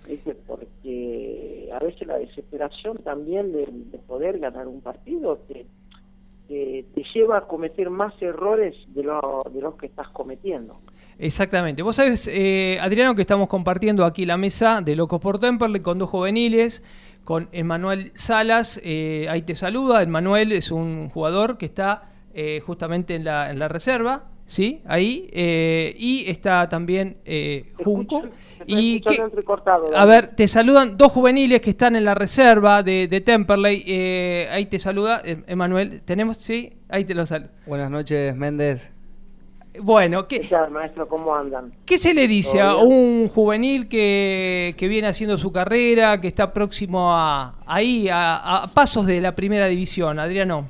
¿viste? 0.08 0.34
Porque 0.46 1.68
a 1.72 1.80
veces 1.80 2.06
la 2.06 2.18
desesperación 2.18 2.98
también 2.98 3.52
de, 3.52 3.66
de 3.66 3.98
poder 3.98 4.38
ganar 4.38 4.68
un 4.68 4.80
partido 4.80 5.36
te, 5.48 5.66
te, 6.46 6.84
te 6.94 7.04
lleva 7.12 7.38
a 7.38 7.46
cometer 7.48 7.90
más 7.90 8.14
errores 8.22 8.76
de, 8.94 9.02
lo- 9.02 9.42
de 9.52 9.60
los 9.60 9.74
que 9.74 9.86
estás 9.86 10.08
cometiendo. 10.10 10.78
Exactamente. 11.18 11.82
Vos 11.82 11.96
sabés, 11.96 12.28
eh, 12.32 12.78
Adriano, 12.80 13.14
que 13.14 13.22
estamos 13.22 13.48
compartiendo 13.48 14.04
aquí 14.04 14.26
la 14.26 14.36
mesa 14.36 14.80
de 14.82 14.96
Locos 14.96 15.20
por 15.20 15.38
Temperley 15.38 15.80
con 15.80 15.98
dos 15.98 16.10
juveniles, 16.10 16.82
con 17.24 17.48
Emanuel 17.52 18.12
Salas. 18.14 18.80
eh, 18.84 19.26
ahí 19.30 19.42
te 19.42 19.54
saluda. 19.54 20.02
Emanuel 20.02 20.52
es 20.52 20.70
un 20.70 21.08
jugador 21.08 21.56
que 21.58 21.66
está 21.66 22.10
eh, 22.34 22.60
justamente 22.66 23.14
en 23.14 23.24
la, 23.24 23.50
en 23.50 23.58
la 23.58 23.66
reserva, 23.68 24.26
¿sí? 24.44 24.82
Ahí. 24.84 25.26
eh, 25.32 25.94
y 25.98 26.28
está 26.30 26.68
también 26.68 27.16
eh, 27.24 27.64
Junco. 27.82 28.22
Y 28.66 29.00
que- 29.00 29.16
a 29.96 30.04
ver, 30.04 30.28
te 30.36 30.46
saludan 30.48 30.98
dos 30.98 31.12
juveniles 31.12 31.62
que 31.62 31.70
están 31.70 31.96
en 31.96 32.04
la 32.04 32.14
reserva 32.14 32.82
de, 32.82 33.08
de 33.08 33.20
Temperley. 33.22 33.84
eh, 33.86 34.48
ahí 34.52 34.66
te 34.66 34.78
saluda, 34.78 35.22
Emanuel. 35.24 36.02
¿Tenemos? 36.02 36.36
Sí, 36.36 36.74
ahí 36.90 37.06
te 37.06 37.14
lo 37.14 37.24
saludo. 37.24 37.50
Buenas 37.66 37.90
noches, 37.90 38.36
Méndez. 38.36 38.90
Bueno, 39.80 40.26
¿qué, 40.26 40.40
¿Qué 40.40 40.48
tal, 40.48 40.70
maestro? 40.70 41.08
¿Cómo 41.08 41.34
andan? 41.34 41.72
¿qué 41.84 41.98
se 41.98 42.14
le 42.14 42.26
dice 42.26 42.60
a 42.60 42.76
un 42.76 43.28
juvenil 43.28 43.88
que, 43.88 44.74
que 44.76 44.88
viene 44.88 45.08
haciendo 45.08 45.38
su 45.38 45.52
carrera, 45.52 46.20
que 46.20 46.28
está 46.28 46.52
próximo 46.52 47.12
a 47.12 47.54
ahí, 47.66 48.08
a, 48.08 48.62
a 48.62 48.66
pasos 48.68 49.06
de 49.06 49.20
la 49.20 49.34
primera 49.34 49.66
división, 49.66 50.18
Adriano? 50.18 50.68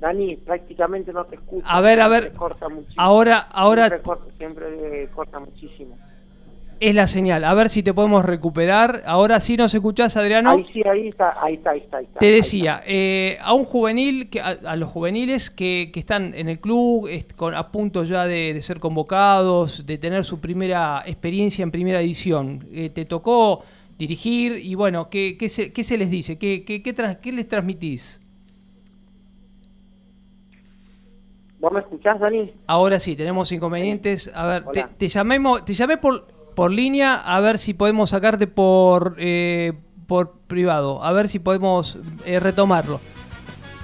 Dani, 0.00 0.36
prácticamente 0.36 1.12
no 1.12 1.24
te 1.26 1.36
escucho. 1.36 1.66
A 1.68 1.80
ver, 1.82 2.00
a 2.00 2.08
ver. 2.08 2.32
Corta 2.32 2.68
muchísimo. 2.70 3.02
Ahora, 3.02 3.38
ahora 3.52 3.88
Siempre 3.88 4.02
corta, 4.02 4.28
siempre, 4.38 5.02
eh, 5.02 5.08
corta 5.14 5.38
muchísimo. 5.38 5.98
Es 6.80 6.94
la 6.94 7.06
señal. 7.06 7.44
A 7.44 7.52
ver 7.54 7.68
si 7.68 7.82
te 7.82 7.92
podemos 7.94 8.24
recuperar. 8.24 9.02
Ahora 9.06 9.38
sí 9.40 9.56
nos 9.56 9.72
escuchás, 9.74 10.16
Adriano. 10.16 10.50
Ahí 10.50 10.66
sí, 10.72 10.82
ahí 10.88 11.08
está, 11.08 11.36
ahí 11.40 11.54
está, 11.54 11.70
ahí 11.70 11.78
está. 11.80 11.98
ahí 11.98 12.04
está, 12.06 12.18
Te 12.18 12.30
decía, 12.30 12.80
eh, 12.86 13.38
a 13.42 13.52
un 13.54 13.64
juvenil, 13.64 14.30
que, 14.30 14.40
a, 14.40 14.56
a 14.66 14.76
los 14.76 14.88
juveniles 14.88 15.50
que, 15.50 15.90
que 15.92 16.00
están 16.00 16.32
en 16.34 16.48
el 16.48 16.58
club, 16.58 17.06
est- 17.06 17.34
con, 17.34 17.54
a 17.54 17.70
punto 17.70 18.02
ya 18.04 18.24
de, 18.24 18.54
de 18.54 18.62
ser 18.62 18.80
convocados, 18.80 19.84
de 19.86 19.98
tener 19.98 20.24
su 20.24 20.40
primera 20.40 21.02
experiencia 21.06 21.62
en 21.62 21.70
primera 21.70 22.00
edición, 22.00 22.66
eh, 22.72 22.88
te 22.90 23.04
tocó 23.04 23.62
dirigir 23.98 24.56
y 24.56 24.74
bueno, 24.74 25.10
¿qué, 25.10 25.36
qué, 25.38 25.50
se, 25.50 25.72
qué 25.74 25.84
se 25.84 25.98
les 25.98 26.10
dice? 26.10 26.38
¿Qué, 26.38 26.64
qué, 26.64 26.82
qué, 26.82 27.32
les 27.32 27.46
transmitís? 27.46 28.22
¿Vos 31.58 31.70
me 31.72 31.80
escuchás, 31.80 32.18
Dani? 32.18 32.50
Ahora 32.66 32.98
sí, 32.98 33.14
tenemos 33.14 33.52
inconvenientes. 33.52 34.32
A 34.34 34.46
ver, 34.46 34.64
te, 34.72 34.84
te 34.96 35.08
llamemos, 35.08 35.62
te 35.62 35.74
llamé 35.74 35.98
por, 35.98 36.26
por 36.54 36.70
línea 36.70 37.14
a 37.14 37.40
ver 37.40 37.58
si 37.58 37.74
podemos 37.74 38.10
sacarte 38.10 38.46
por, 38.46 39.16
eh, 39.18 39.72
por 40.06 40.32
privado, 40.46 41.02
a 41.02 41.12
ver 41.12 41.28
si 41.28 41.38
podemos 41.38 41.98
eh, 42.24 42.40
retomarlo. 42.40 43.00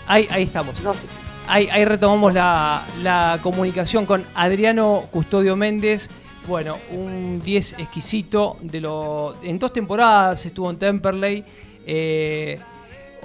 Ahí, 0.07 0.29
ahí 0.31 0.45
estamos. 0.45 0.81
No 0.83 0.95
sé. 0.95 1.01
Ahí, 1.49 1.69
ahí 1.71 1.85
retomamos 1.85 2.35
la, 2.35 2.85
la 3.03 3.39
comunicación 3.43 4.07
con 4.07 4.25
Adriano 4.35 5.05
Custodio 5.11 5.57
Méndez. 5.57 6.11
Bueno, 6.49 6.79
un 6.91 7.41
10 7.41 7.75
exquisito. 7.79 8.57
De 8.61 8.81
lo, 8.81 9.37
en 9.43 9.59
dos 9.59 9.73
temporadas 9.73 10.45
estuvo 10.47 10.71
en 10.71 10.79
Temperley. 10.79 11.45
Eh, 11.87 12.59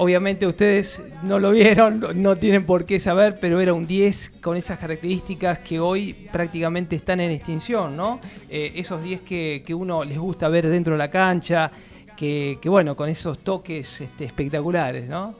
obviamente 0.01 0.47
ustedes 0.47 1.03
no 1.21 1.37
lo 1.37 1.51
vieron, 1.51 2.03
no- 2.15 2.35
tienen 2.35 2.65
por 2.65 2.87
qué 2.87 2.97
saber, 2.97 3.39
pero 3.39 3.59
era 3.59 3.71
un 3.73 3.85
10 3.85 4.31
con 4.41 4.57
esas 4.57 4.79
características 4.79 5.59
que 5.59 5.79
hoy 5.79 6.27
prácticamente 6.31 6.95
están 6.95 7.19
en 7.19 7.29
extinción, 7.29 7.95
¿no? 7.95 8.19
Eh, 8.49 8.71
esos 8.75 9.03
10 9.03 9.21
que, 9.21 9.61
que 9.63 9.75
uno 9.75 10.03
les 10.03 10.17
gusta 10.17 10.49
ver 10.49 10.67
dentro 10.67 10.93
de 10.93 10.97
la 10.97 11.11
cancha, 11.11 11.71
que, 12.17 12.57
que 12.59 12.67
bueno, 12.67 12.95
con 12.95 13.09
esos 13.09 13.37
toques 13.43 14.01
este, 14.01 14.25
espectaculares, 14.25 15.07
¿no? 15.07 15.35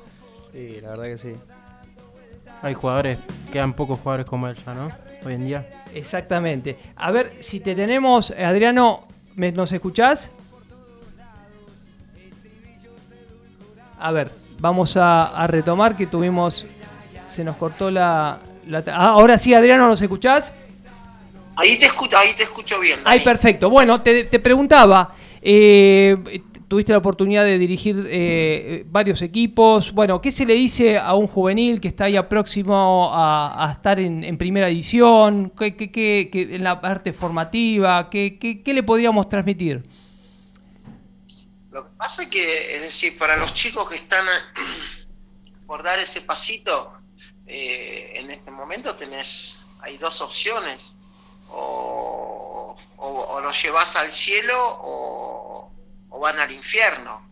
Sí, 0.54 0.80
la 0.80 0.90
verdad 0.92 1.06
que 1.06 1.18
sí. 1.18 1.34
Hay 2.62 2.76
jugadores, 2.76 3.18
quedan 3.52 3.74
pocos 3.74 4.00
jugadores 4.00 4.28
como 4.28 4.48
él 4.48 4.56
ya, 4.64 4.76
¿no? 4.76 4.90
Hoy 5.26 5.34
en 5.34 5.46
día. 5.48 5.66
Exactamente. 5.96 6.78
A 6.98 7.10
ver 7.10 7.34
si 7.40 7.62
te 7.62 7.74
tenemos, 7.74 8.30
eh, 8.38 8.44
Adriano, 8.46 9.08
¿me- 9.36 9.52
¿nos 9.52 9.72
escuchás? 9.72 10.32
A 13.98 14.12
ver, 14.12 14.32
vamos 14.62 14.96
a, 14.96 15.26
a 15.36 15.48
retomar 15.48 15.96
que 15.98 16.06
tuvimos, 16.08 16.66
se 17.28 17.44
nos 17.44 17.58
cortó 17.58 17.90
la... 17.92 18.38
la- 18.68 18.84
ah, 18.88 19.10
ahora 19.10 19.38
sí, 19.38 19.54
Adriano, 19.54 19.88
¿nos 19.88 20.02
escuchás? 20.02 20.54
Ahí 21.56 21.78
te 21.78 21.88
escucho, 21.88 22.18
ahí 22.18 22.34
te 22.36 22.44
escucho 22.44 22.80
bien. 22.80 23.00
Dani. 23.04 23.20
perfecto. 23.20 23.70
Bueno, 23.70 24.02
te, 24.02 24.24
te 24.26 24.40
preguntaba, 24.40 25.14
eh, 25.42 26.16
tuviste 26.68 26.92
la 26.94 27.00
oportunidad 27.00 27.44
de 27.44 27.58
dirigir 27.58 28.06
eh, 28.08 28.86
varios 28.90 29.22
equipos. 29.22 29.92
Bueno, 29.92 30.22
¿qué 30.22 30.32
se 30.32 30.46
le 30.46 30.54
dice 30.54 30.98
a 30.98 31.14
un 31.16 31.28
juvenil 31.28 31.82
que 31.82 31.90
está 31.90 32.08
ya 32.08 32.30
próximo 32.30 33.12
a, 33.14 33.68
a 33.68 33.72
estar 33.74 34.00
en, 34.00 34.24
en 34.24 34.38
primera 34.38 34.70
edición? 34.70 35.52
¿Qué, 35.58 35.76
qué- 35.76 35.92
qué- 35.92 36.30
qué- 36.32 36.56
en 36.56 36.64
la 36.64 36.80
parte 36.80 37.12
formativa? 37.14 38.10
¿Qué, 38.10 38.38
qué- 38.40 38.62
qué 38.64 38.74
le 38.74 38.84
podríamos 38.84 39.28
transmitir? 39.28 39.84
Lo 41.72 41.84
que 41.86 41.96
pasa 41.98 42.24
es 42.24 42.30
que, 42.30 42.76
es 42.76 42.82
decir, 42.82 43.18
para 43.18 43.38
los 43.38 43.54
chicos 43.54 43.88
que 43.90 43.96
están 43.96 44.26
eh, 44.28 45.06
por 45.66 45.84
dar 45.84 46.00
ese 46.00 46.22
pasito, 46.22 46.94
eh, 47.48 48.14
en 48.16 48.30
este 48.30 48.52
momento 48.52 48.96
tenés, 48.96 49.66
hay 49.80 49.98
dos 49.98 50.22
opciones, 50.22 50.98
o, 51.50 52.76
o, 52.98 53.42
los 53.42 53.62
llevas 53.62 53.96
al 53.96 54.12
cielo 54.12 54.56
o, 54.82 55.72
o 56.10 56.20
van 56.20 56.40
al 56.40 56.52
infierno, 56.52 57.28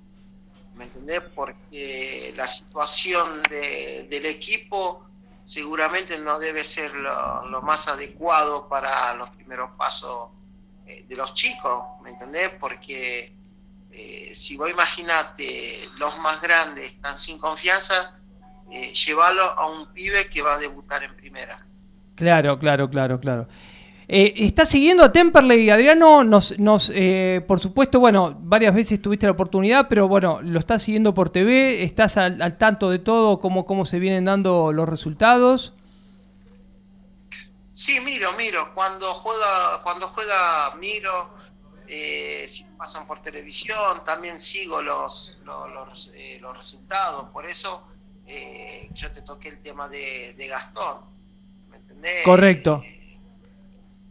¿me 0.76 0.86
entendés? 0.86 1.22
Porque 1.36 2.34
la 2.36 2.48
situación 2.48 3.42
de- 3.44 4.08
del 4.10 4.26
equipo 4.26 5.06
seguramente 5.46 6.18
no 6.20 6.38
debe 6.40 6.64
ser 6.64 6.94
lo, 6.94 7.46
lo 7.48 7.62
más 7.62 7.88
adecuado 7.88 8.68
para 8.68 9.14
los 9.16 9.30
primeros 9.32 9.76
pasos 9.78 10.30
eh, 10.86 11.06
de 11.08 11.16
los 11.16 11.34
chicos, 11.34 11.84
¿me 12.02 12.10
entendés? 12.12 12.50
Porque 12.60 13.36
eh, 13.92 14.32
si 14.34 14.58
vos 14.58 14.70
imaginate, 14.70 15.90
los 15.98 16.18
más 16.20 16.42
grandes 16.42 16.86
están 16.86 17.18
sin 17.18 17.38
confianza, 17.38 18.20
eh, 18.72 18.94
llévalo 18.94 19.44
a 19.44 19.70
un 19.70 19.88
pibe 19.94 20.30
que 20.30 20.42
va 20.42 20.56
a 20.56 20.58
debutar 20.58 21.04
en 21.04 21.16
primera. 21.16 21.66
Claro, 22.16 22.60
claro, 22.60 22.90
claro, 22.90 23.20
claro. 23.20 23.48
Eh, 24.12 24.34
¿Estás 24.38 24.70
siguiendo 24.70 25.04
a 25.04 25.12
Temperley, 25.12 25.70
Adriano? 25.70 26.24
Nos, 26.24 26.58
nos, 26.58 26.92
eh, 26.96 27.44
por 27.48 27.60
supuesto, 27.60 28.00
bueno, 28.00 28.36
varias 28.40 28.74
veces 28.74 29.00
tuviste 29.02 29.28
la 29.28 29.34
oportunidad, 29.34 29.88
pero 29.88 30.08
bueno, 30.08 30.40
lo 30.42 30.58
estás 30.58 30.82
siguiendo 30.82 31.14
por 31.14 31.30
TV, 31.30 31.84
estás 31.84 32.18
al, 32.18 32.42
al 32.42 32.58
tanto 32.58 32.90
de 32.90 32.98
todo, 32.98 33.40
cómo, 33.40 33.66
cómo 33.66 33.86
se 33.86 34.00
vienen 34.00 34.26
dando 34.26 34.74
los 34.74 34.90
resultados. 34.90 35.74
Sí, 37.72 38.00
miro, 38.02 38.34
miro. 38.34 38.74
Cuando 38.74 39.14
juega, 39.14 39.82
cuando 39.84 40.08
juega 40.08 40.76
miro, 40.80 41.30
eh, 41.92 42.48
si 42.48 42.66
pasan 42.78 43.08
por 43.08 43.20
televisión, 43.20 44.04
también 44.06 44.40
sigo 44.40 44.80
los, 44.82 45.40
los, 45.44 45.70
los, 45.72 46.12
eh, 46.14 46.38
los 46.40 46.56
resultados. 46.56 47.30
Por 47.32 47.48
eso 47.48 47.88
eh, 48.28 48.88
yo 48.94 49.12
te 49.12 49.24
toqué 49.24 49.50
el 49.50 49.60
tema 49.60 49.90
de, 49.90 50.36
de 50.36 50.48
Gastón. 50.48 51.06
¿Me 51.70 51.78
entendés? 51.78 52.24
Correcto. 52.24 52.84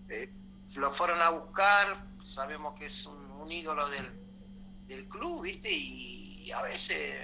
Eh, 0.09 0.33
lo 0.75 0.91
fueron 0.91 1.21
a 1.21 1.31
buscar, 1.31 2.05
sabemos 2.23 2.75
que 2.75 2.87
es 2.87 3.07
un, 3.07 3.31
un 3.31 3.53
ídolo 3.53 3.89
del, 3.91 4.13
del 4.89 5.09
club, 5.09 5.43
¿viste? 5.43 5.71
Y, 5.71 6.51
a 6.51 6.63
veces 6.63 7.15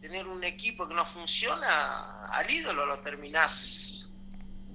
tener 0.00 0.24
un 0.28 0.44
equipo 0.44 0.86
que 0.86 0.94
no 0.94 1.04
funciona, 1.04 2.22
al 2.26 2.48
ídolo 2.48 2.86
lo 2.86 3.00
terminás 3.00 4.09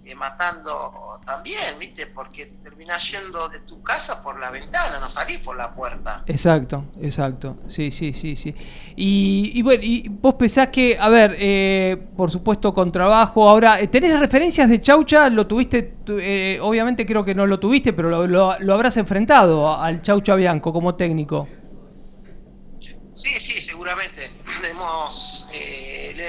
eh, 0.05 0.13
matando 0.13 1.19
también, 1.25 1.79
¿viste? 1.79 2.05
Porque 2.07 2.45
terminás 2.63 3.09
yendo 3.11 3.49
de 3.49 3.59
tu 3.61 3.81
casa 3.81 4.21
por 4.21 4.39
la 4.39 4.51
ventana, 4.51 4.99
no 4.99 5.09
salís 5.09 5.39
por 5.39 5.57
la 5.57 5.73
puerta. 5.73 6.23
Exacto, 6.27 6.85
exacto. 7.01 7.57
Sí, 7.67 7.89
sí, 7.91 8.13
sí, 8.13 8.35
sí. 8.35 8.53
Y, 8.95 9.51
y 9.55 9.61
bueno, 9.63 9.81
y 9.83 10.07
vos 10.09 10.35
pensás 10.35 10.67
que, 10.67 10.95
a 10.99 11.09
ver, 11.09 11.35
eh, 11.39 11.97
por 12.15 12.29
supuesto 12.29 12.71
con 12.73 12.91
trabajo, 12.91 13.49
ahora, 13.49 13.79
eh, 13.79 13.87
¿tenés 13.87 14.19
referencias 14.19 14.69
de 14.69 14.79
Chaucha? 14.79 15.29
¿Lo 15.29 15.47
tuviste? 15.47 15.81
tu- 16.05 16.19
eh, 16.19 16.59
obviamente 16.61 17.03
creo 17.05 17.25
que 17.25 17.33
no 17.33 17.47
lo 17.47 17.59
tuviste, 17.59 17.91
pero 17.91 18.09
lo, 18.09 18.27
lo- 18.27 18.59
lo 18.59 18.73
habrás 18.75 18.97
enfrentado 18.97 19.75
al 19.75 20.03
Chaucha 20.03 20.35
Bianco 20.35 20.71
como 20.71 20.93
técnico. 20.93 21.47
Sí, 23.11 23.31
sí, 23.39 23.59
seguramente. 23.61 24.29
Hemos, 24.69 25.47
eh, 25.53 26.11
él 26.11 26.19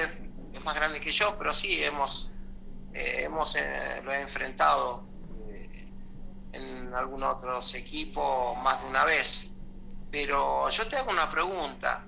es 0.55 0.65
más 0.65 0.75
grande 0.75 1.01
que 1.01 1.11
yo, 1.11 1.35
pero 1.37 1.53
sí, 1.53 1.83
hemos, 1.83 2.31
eh, 2.97 3.25
hemos 3.25 3.57
eh, 3.57 4.01
lo 4.05 4.13
he 4.13 4.23
enfrentado 4.23 5.07
eh, 5.51 5.87
en 6.53 6.95
algunos 6.95 7.35
otros 7.35 7.75
equipos 7.75 8.57
más 8.59 8.81
de 8.83 8.89
una 8.89 9.05
vez. 9.05 9.53
Pero 10.11 10.71
yo 10.71 10.87
te 10.89 10.97
hago 10.97 11.11
una 11.11 11.29
pregunta. 11.29 12.07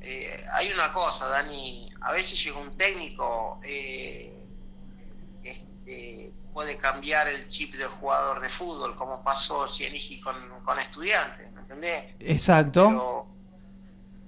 Eh, 0.00 0.44
hay 0.54 0.72
una 0.72 0.90
cosa, 0.90 1.28
Dani, 1.28 1.90
a 2.00 2.12
veces 2.12 2.42
llega 2.42 2.58
un 2.58 2.76
técnico, 2.76 3.60
este, 5.42 6.32
puede 6.52 6.76
cambiar 6.78 7.28
el 7.28 7.46
chip 7.48 7.74
del 7.74 7.88
jugador 7.88 8.40
de 8.40 8.48
fútbol, 8.48 8.96
como 8.96 9.22
pasó 9.22 9.68
Cienigi 9.68 10.20
con, 10.20 10.34
con 10.64 10.78
estudiantes, 10.78 11.52
¿me 11.52 11.60
entendés? 11.60 12.14
Exacto. 12.18 12.88
Pero, 12.88 13.26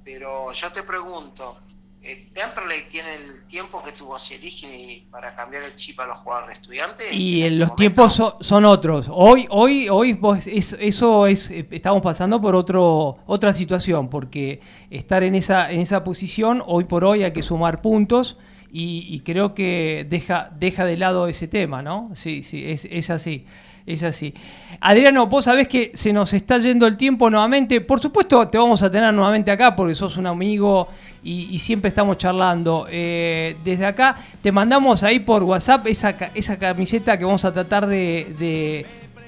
pero 0.05 0.53
yo 0.53 0.73
te 0.73 0.83
pregunto, 0.83 1.59
eh, 2.05 2.29
¿Temperley 2.35 2.89
tiene 2.91 3.09
el 3.15 3.47
tiempo 3.47 3.83
que 3.83 3.93
tuvo 3.93 4.19
Cieligi 4.19 5.07
para 5.11 5.35
cambiar 5.35 5.63
el 5.63 5.75
chip 5.75 5.99
a 6.01 6.07
los 6.07 6.19
jugadores 6.19 6.59
estudiantes? 6.59 7.13
Y 7.13 7.43
en 7.45 7.59
los 7.59 7.75
tiempos 7.77 8.13
so- 8.15 8.37
son 8.41 8.65
otros. 8.65 9.09
Hoy, 9.11 9.47
hoy, 9.51 9.89
hoy 9.89 10.13
vos- 10.13 10.47
es- 10.47 10.77
eso 10.79 11.27
es, 11.27 11.51
eh, 11.51 11.67
estamos 11.71 12.03
pasando 12.03 12.41
por 12.41 12.55
otro, 12.55 13.19
otra 13.27 13.53
situación, 13.53 14.11
porque 14.11 14.61
estar 14.91 15.25
en 15.25 15.35
esa, 15.35 15.73
en 15.73 15.81
esa 15.81 16.05
posición, 16.05 16.63
hoy 16.67 16.85
por 16.85 17.05
hoy 17.05 17.23
hay 17.25 17.33
que 17.33 17.43
sumar 17.43 17.81
puntos 17.81 18.39
y, 18.71 19.07
y 19.09 19.21
creo 19.21 19.55
que 19.55 20.07
deja, 20.09 20.51
deja 20.59 20.85
de 20.85 20.97
lado 20.97 21.27
ese 21.29 21.49
tema, 21.49 21.81
¿no? 21.83 22.11
Sí, 22.15 22.43
sí, 22.43 22.71
es, 22.71 22.87
es 22.91 23.09
así. 23.11 23.45
Es 23.87 24.03
así. 24.03 24.33
Adriano, 24.81 25.27
vos 25.27 25.45
sabés 25.45 25.69
que 25.69 25.91
se 25.95 26.13
nos 26.13 26.33
está 26.33 26.59
yendo 26.59 26.87
el 26.87 26.97
tiempo 26.97 27.29
nuevamente. 27.29 27.83
Por 27.83 28.01
supuesto, 28.01 28.49
te 28.49 28.57
vamos 28.57 28.83
a 28.83 28.91
tener 28.91 29.13
nuevamente 29.13 29.51
acá 29.51 29.77
porque 29.77 29.95
sos 29.95 30.17
un 30.17 30.27
amigo 30.27 30.89
y, 31.23 31.59
siempre 31.59 31.89
estamos 31.89 32.17
charlando. 32.17 32.87
Eh, 32.91 33.57
desde 33.63 33.85
acá 33.85 34.17
te 34.41 34.53
mandamos 34.53 35.03
ahí 35.03 35.21
por 35.21 35.43
WhatsApp 35.43 35.87
esa, 35.87 36.17
esa 36.35 36.59
camiseta 36.59 37.19
que 37.19 37.27
vamos 37.27 37.45
a 37.45 37.53
tratar 37.53 37.87
de, 37.87 38.87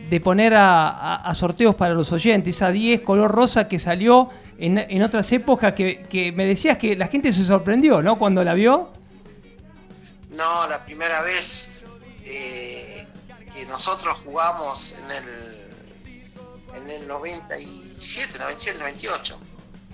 de- 0.08 0.20
poner 0.20 0.54
a, 0.56 1.30
sorteos 1.34 1.74
para 1.74 1.92
los 1.92 2.10
oyentes. 2.12 2.56
Esa 2.56 2.70
10 2.70 3.02
color 3.02 3.30
rosa 3.30 3.68
que 3.68 3.78
salió 3.78 4.30
en, 4.58 4.78
en 4.78 5.02
otras 5.02 5.30
épocas 5.32 5.74
que, 5.74 6.06
que 6.08 6.32
me 6.32 6.46
decías 6.46 6.78
que 6.78 6.96
la 6.96 7.08
gente 7.08 7.30
se 7.34 7.44
sorprendió, 7.44 8.00
¿no? 8.00 8.18
Cuando 8.18 8.42
la 8.42 8.54
vio. 8.54 8.88
No, 10.30 10.66
la 10.68 10.82
primera 10.84 11.20
vez 11.22 11.72
eh, 12.24 12.95
nosotros 13.64 14.20
jugamos 14.24 14.96
en 14.98 15.10
el, 15.10 15.70
en 16.74 16.90
el 16.90 17.08
97, 17.08 18.38
97, 18.38 18.78
98, 18.78 19.38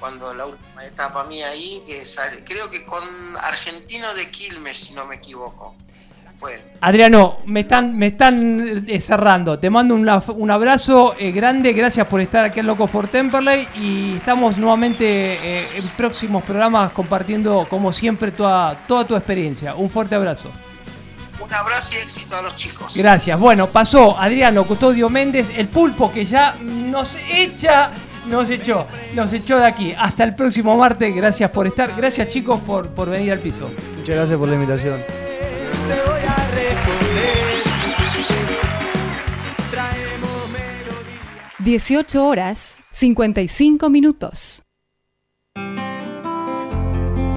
cuando 0.00 0.34
la 0.34 0.46
última 0.46 0.84
etapa 0.84 1.22
mía 1.24 1.48
ahí, 1.48 1.82
que 1.86 2.04
sale, 2.04 2.42
creo 2.44 2.68
que 2.68 2.84
con 2.84 3.04
Argentino 3.40 4.12
de 4.14 4.30
Quilmes, 4.30 4.76
si 4.76 4.94
no 4.94 5.06
me 5.06 5.16
equivoco. 5.16 5.76
Adriano, 6.80 7.38
me 7.46 7.60
están, 7.60 7.92
me 7.92 8.08
están 8.08 8.84
eh, 8.88 9.00
cerrando. 9.00 9.58
Te 9.58 9.70
mando 9.70 9.94
un, 9.94 10.08
un 10.36 10.50
abrazo 10.50 11.14
eh, 11.18 11.30
grande. 11.30 11.72
Gracias 11.72 12.06
por 12.08 12.20
estar 12.20 12.44
aquí 12.44 12.58
en 12.58 12.66
Locos 12.66 12.90
por 12.90 13.06
Temperley. 13.06 13.68
Y 13.80 14.16
estamos 14.16 14.58
nuevamente 14.58 15.04
eh, 15.06 15.68
en 15.76 15.88
próximos 15.90 16.42
programas 16.42 16.90
compartiendo, 16.92 17.66
como 17.70 17.92
siempre, 17.92 18.32
toda, 18.32 18.74
toda 18.88 19.06
tu 19.06 19.14
experiencia. 19.14 19.76
Un 19.76 19.88
fuerte 19.88 20.16
abrazo. 20.16 20.50
Un 21.42 21.52
abrazo 21.52 21.96
y 21.96 21.98
éxito 21.98 22.36
a 22.36 22.42
los 22.42 22.54
chicos. 22.54 22.96
Gracias. 22.96 23.38
Bueno, 23.38 23.70
pasó 23.70 24.18
Adriano 24.18 24.64
Custodio 24.64 25.08
Méndez, 25.08 25.50
el 25.56 25.68
pulpo 25.68 26.12
que 26.12 26.24
ya 26.24 26.56
nos 26.60 27.16
echa, 27.30 27.90
nos 28.26 28.48
echó, 28.50 28.86
nos 29.14 29.32
echó 29.32 29.58
de 29.58 29.66
aquí. 29.66 29.94
Hasta 29.96 30.24
el 30.24 30.34
próximo 30.34 30.76
martes. 30.76 31.14
Gracias 31.14 31.50
por 31.50 31.66
estar. 31.66 31.94
Gracias, 31.96 32.28
chicos, 32.28 32.60
por, 32.60 32.88
por 32.90 33.10
venir 33.10 33.32
al 33.32 33.40
piso. 33.40 33.70
Muchas 33.96 34.14
gracias 34.14 34.38
por 34.38 34.48
la 34.48 34.54
invitación. 34.54 35.00
18 41.58 42.26
horas 42.26 42.80
55 42.90 43.88
minutos. 43.88 44.61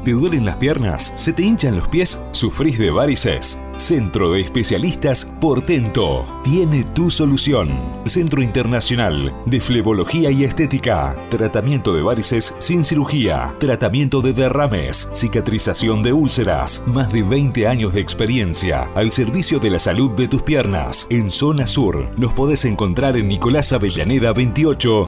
¿Te 0.06 0.12
duelen 0.12 0.45
las 0.45 0.58
piernas? 0.58 1.12
¿Se 1.16 1.34
te 1.34 1.41
hinchan 1.41 1.76
los 1.76 1.88
pies? 1.88 2.22
¿Sufrís 2.30 2.78
de 2.78 2.91
varices? 2.91 3.60
Centro 3.78 4.32
de 4.32 4.39
Especialistas 4.39 5.26
Portento 5.41 6.26
tiene 6.43 6.84
tu 6.84 7.10
solución. 7.10 7.78
Centro 8.06 8.41
Internacional 8.41 9.34
de 9.45 9.60
Flebología 9.60 10.32
y 10.32 10.43
Estética. 10.43 11.16
Tratamiento 11.30 11.93
de 11.93 12.01
varices 12.01 12.56
sin 12.60 12.84
cirugía. 12.86 13.53
Tratamiento 13.60 14.22
de 14.22 14.32
derrames. 14.32 15.10
Cicatrización 15.12 16.03
de 16.03 16.14
úlceras. 16.14 16.84
Más 16.86 17.12
de 17.12 17.24
20 17.24 17.68
años 17.68 17.93
de 17.93 17.99
experiencia 17.99 18.88
al 18.95 19.12
servicio 19.12 19.60
de 19.60 19.72
la 19.72 19.80
salud 19.80 20.12
de 20.12 20.28
tus 20.28 20.43
piernas. 20.43 21.08
En 21.10 21.30
Zona 21.32 21.68
Sur. 21.68 22.12
Nos 22.16 22.32
podés 22.32 22.64
encontrar 22.66 23.18
en 23.18 23.28
Nicolás 23.28 23.74
Avellaneda 23.74 24.32
28 24.32 25.03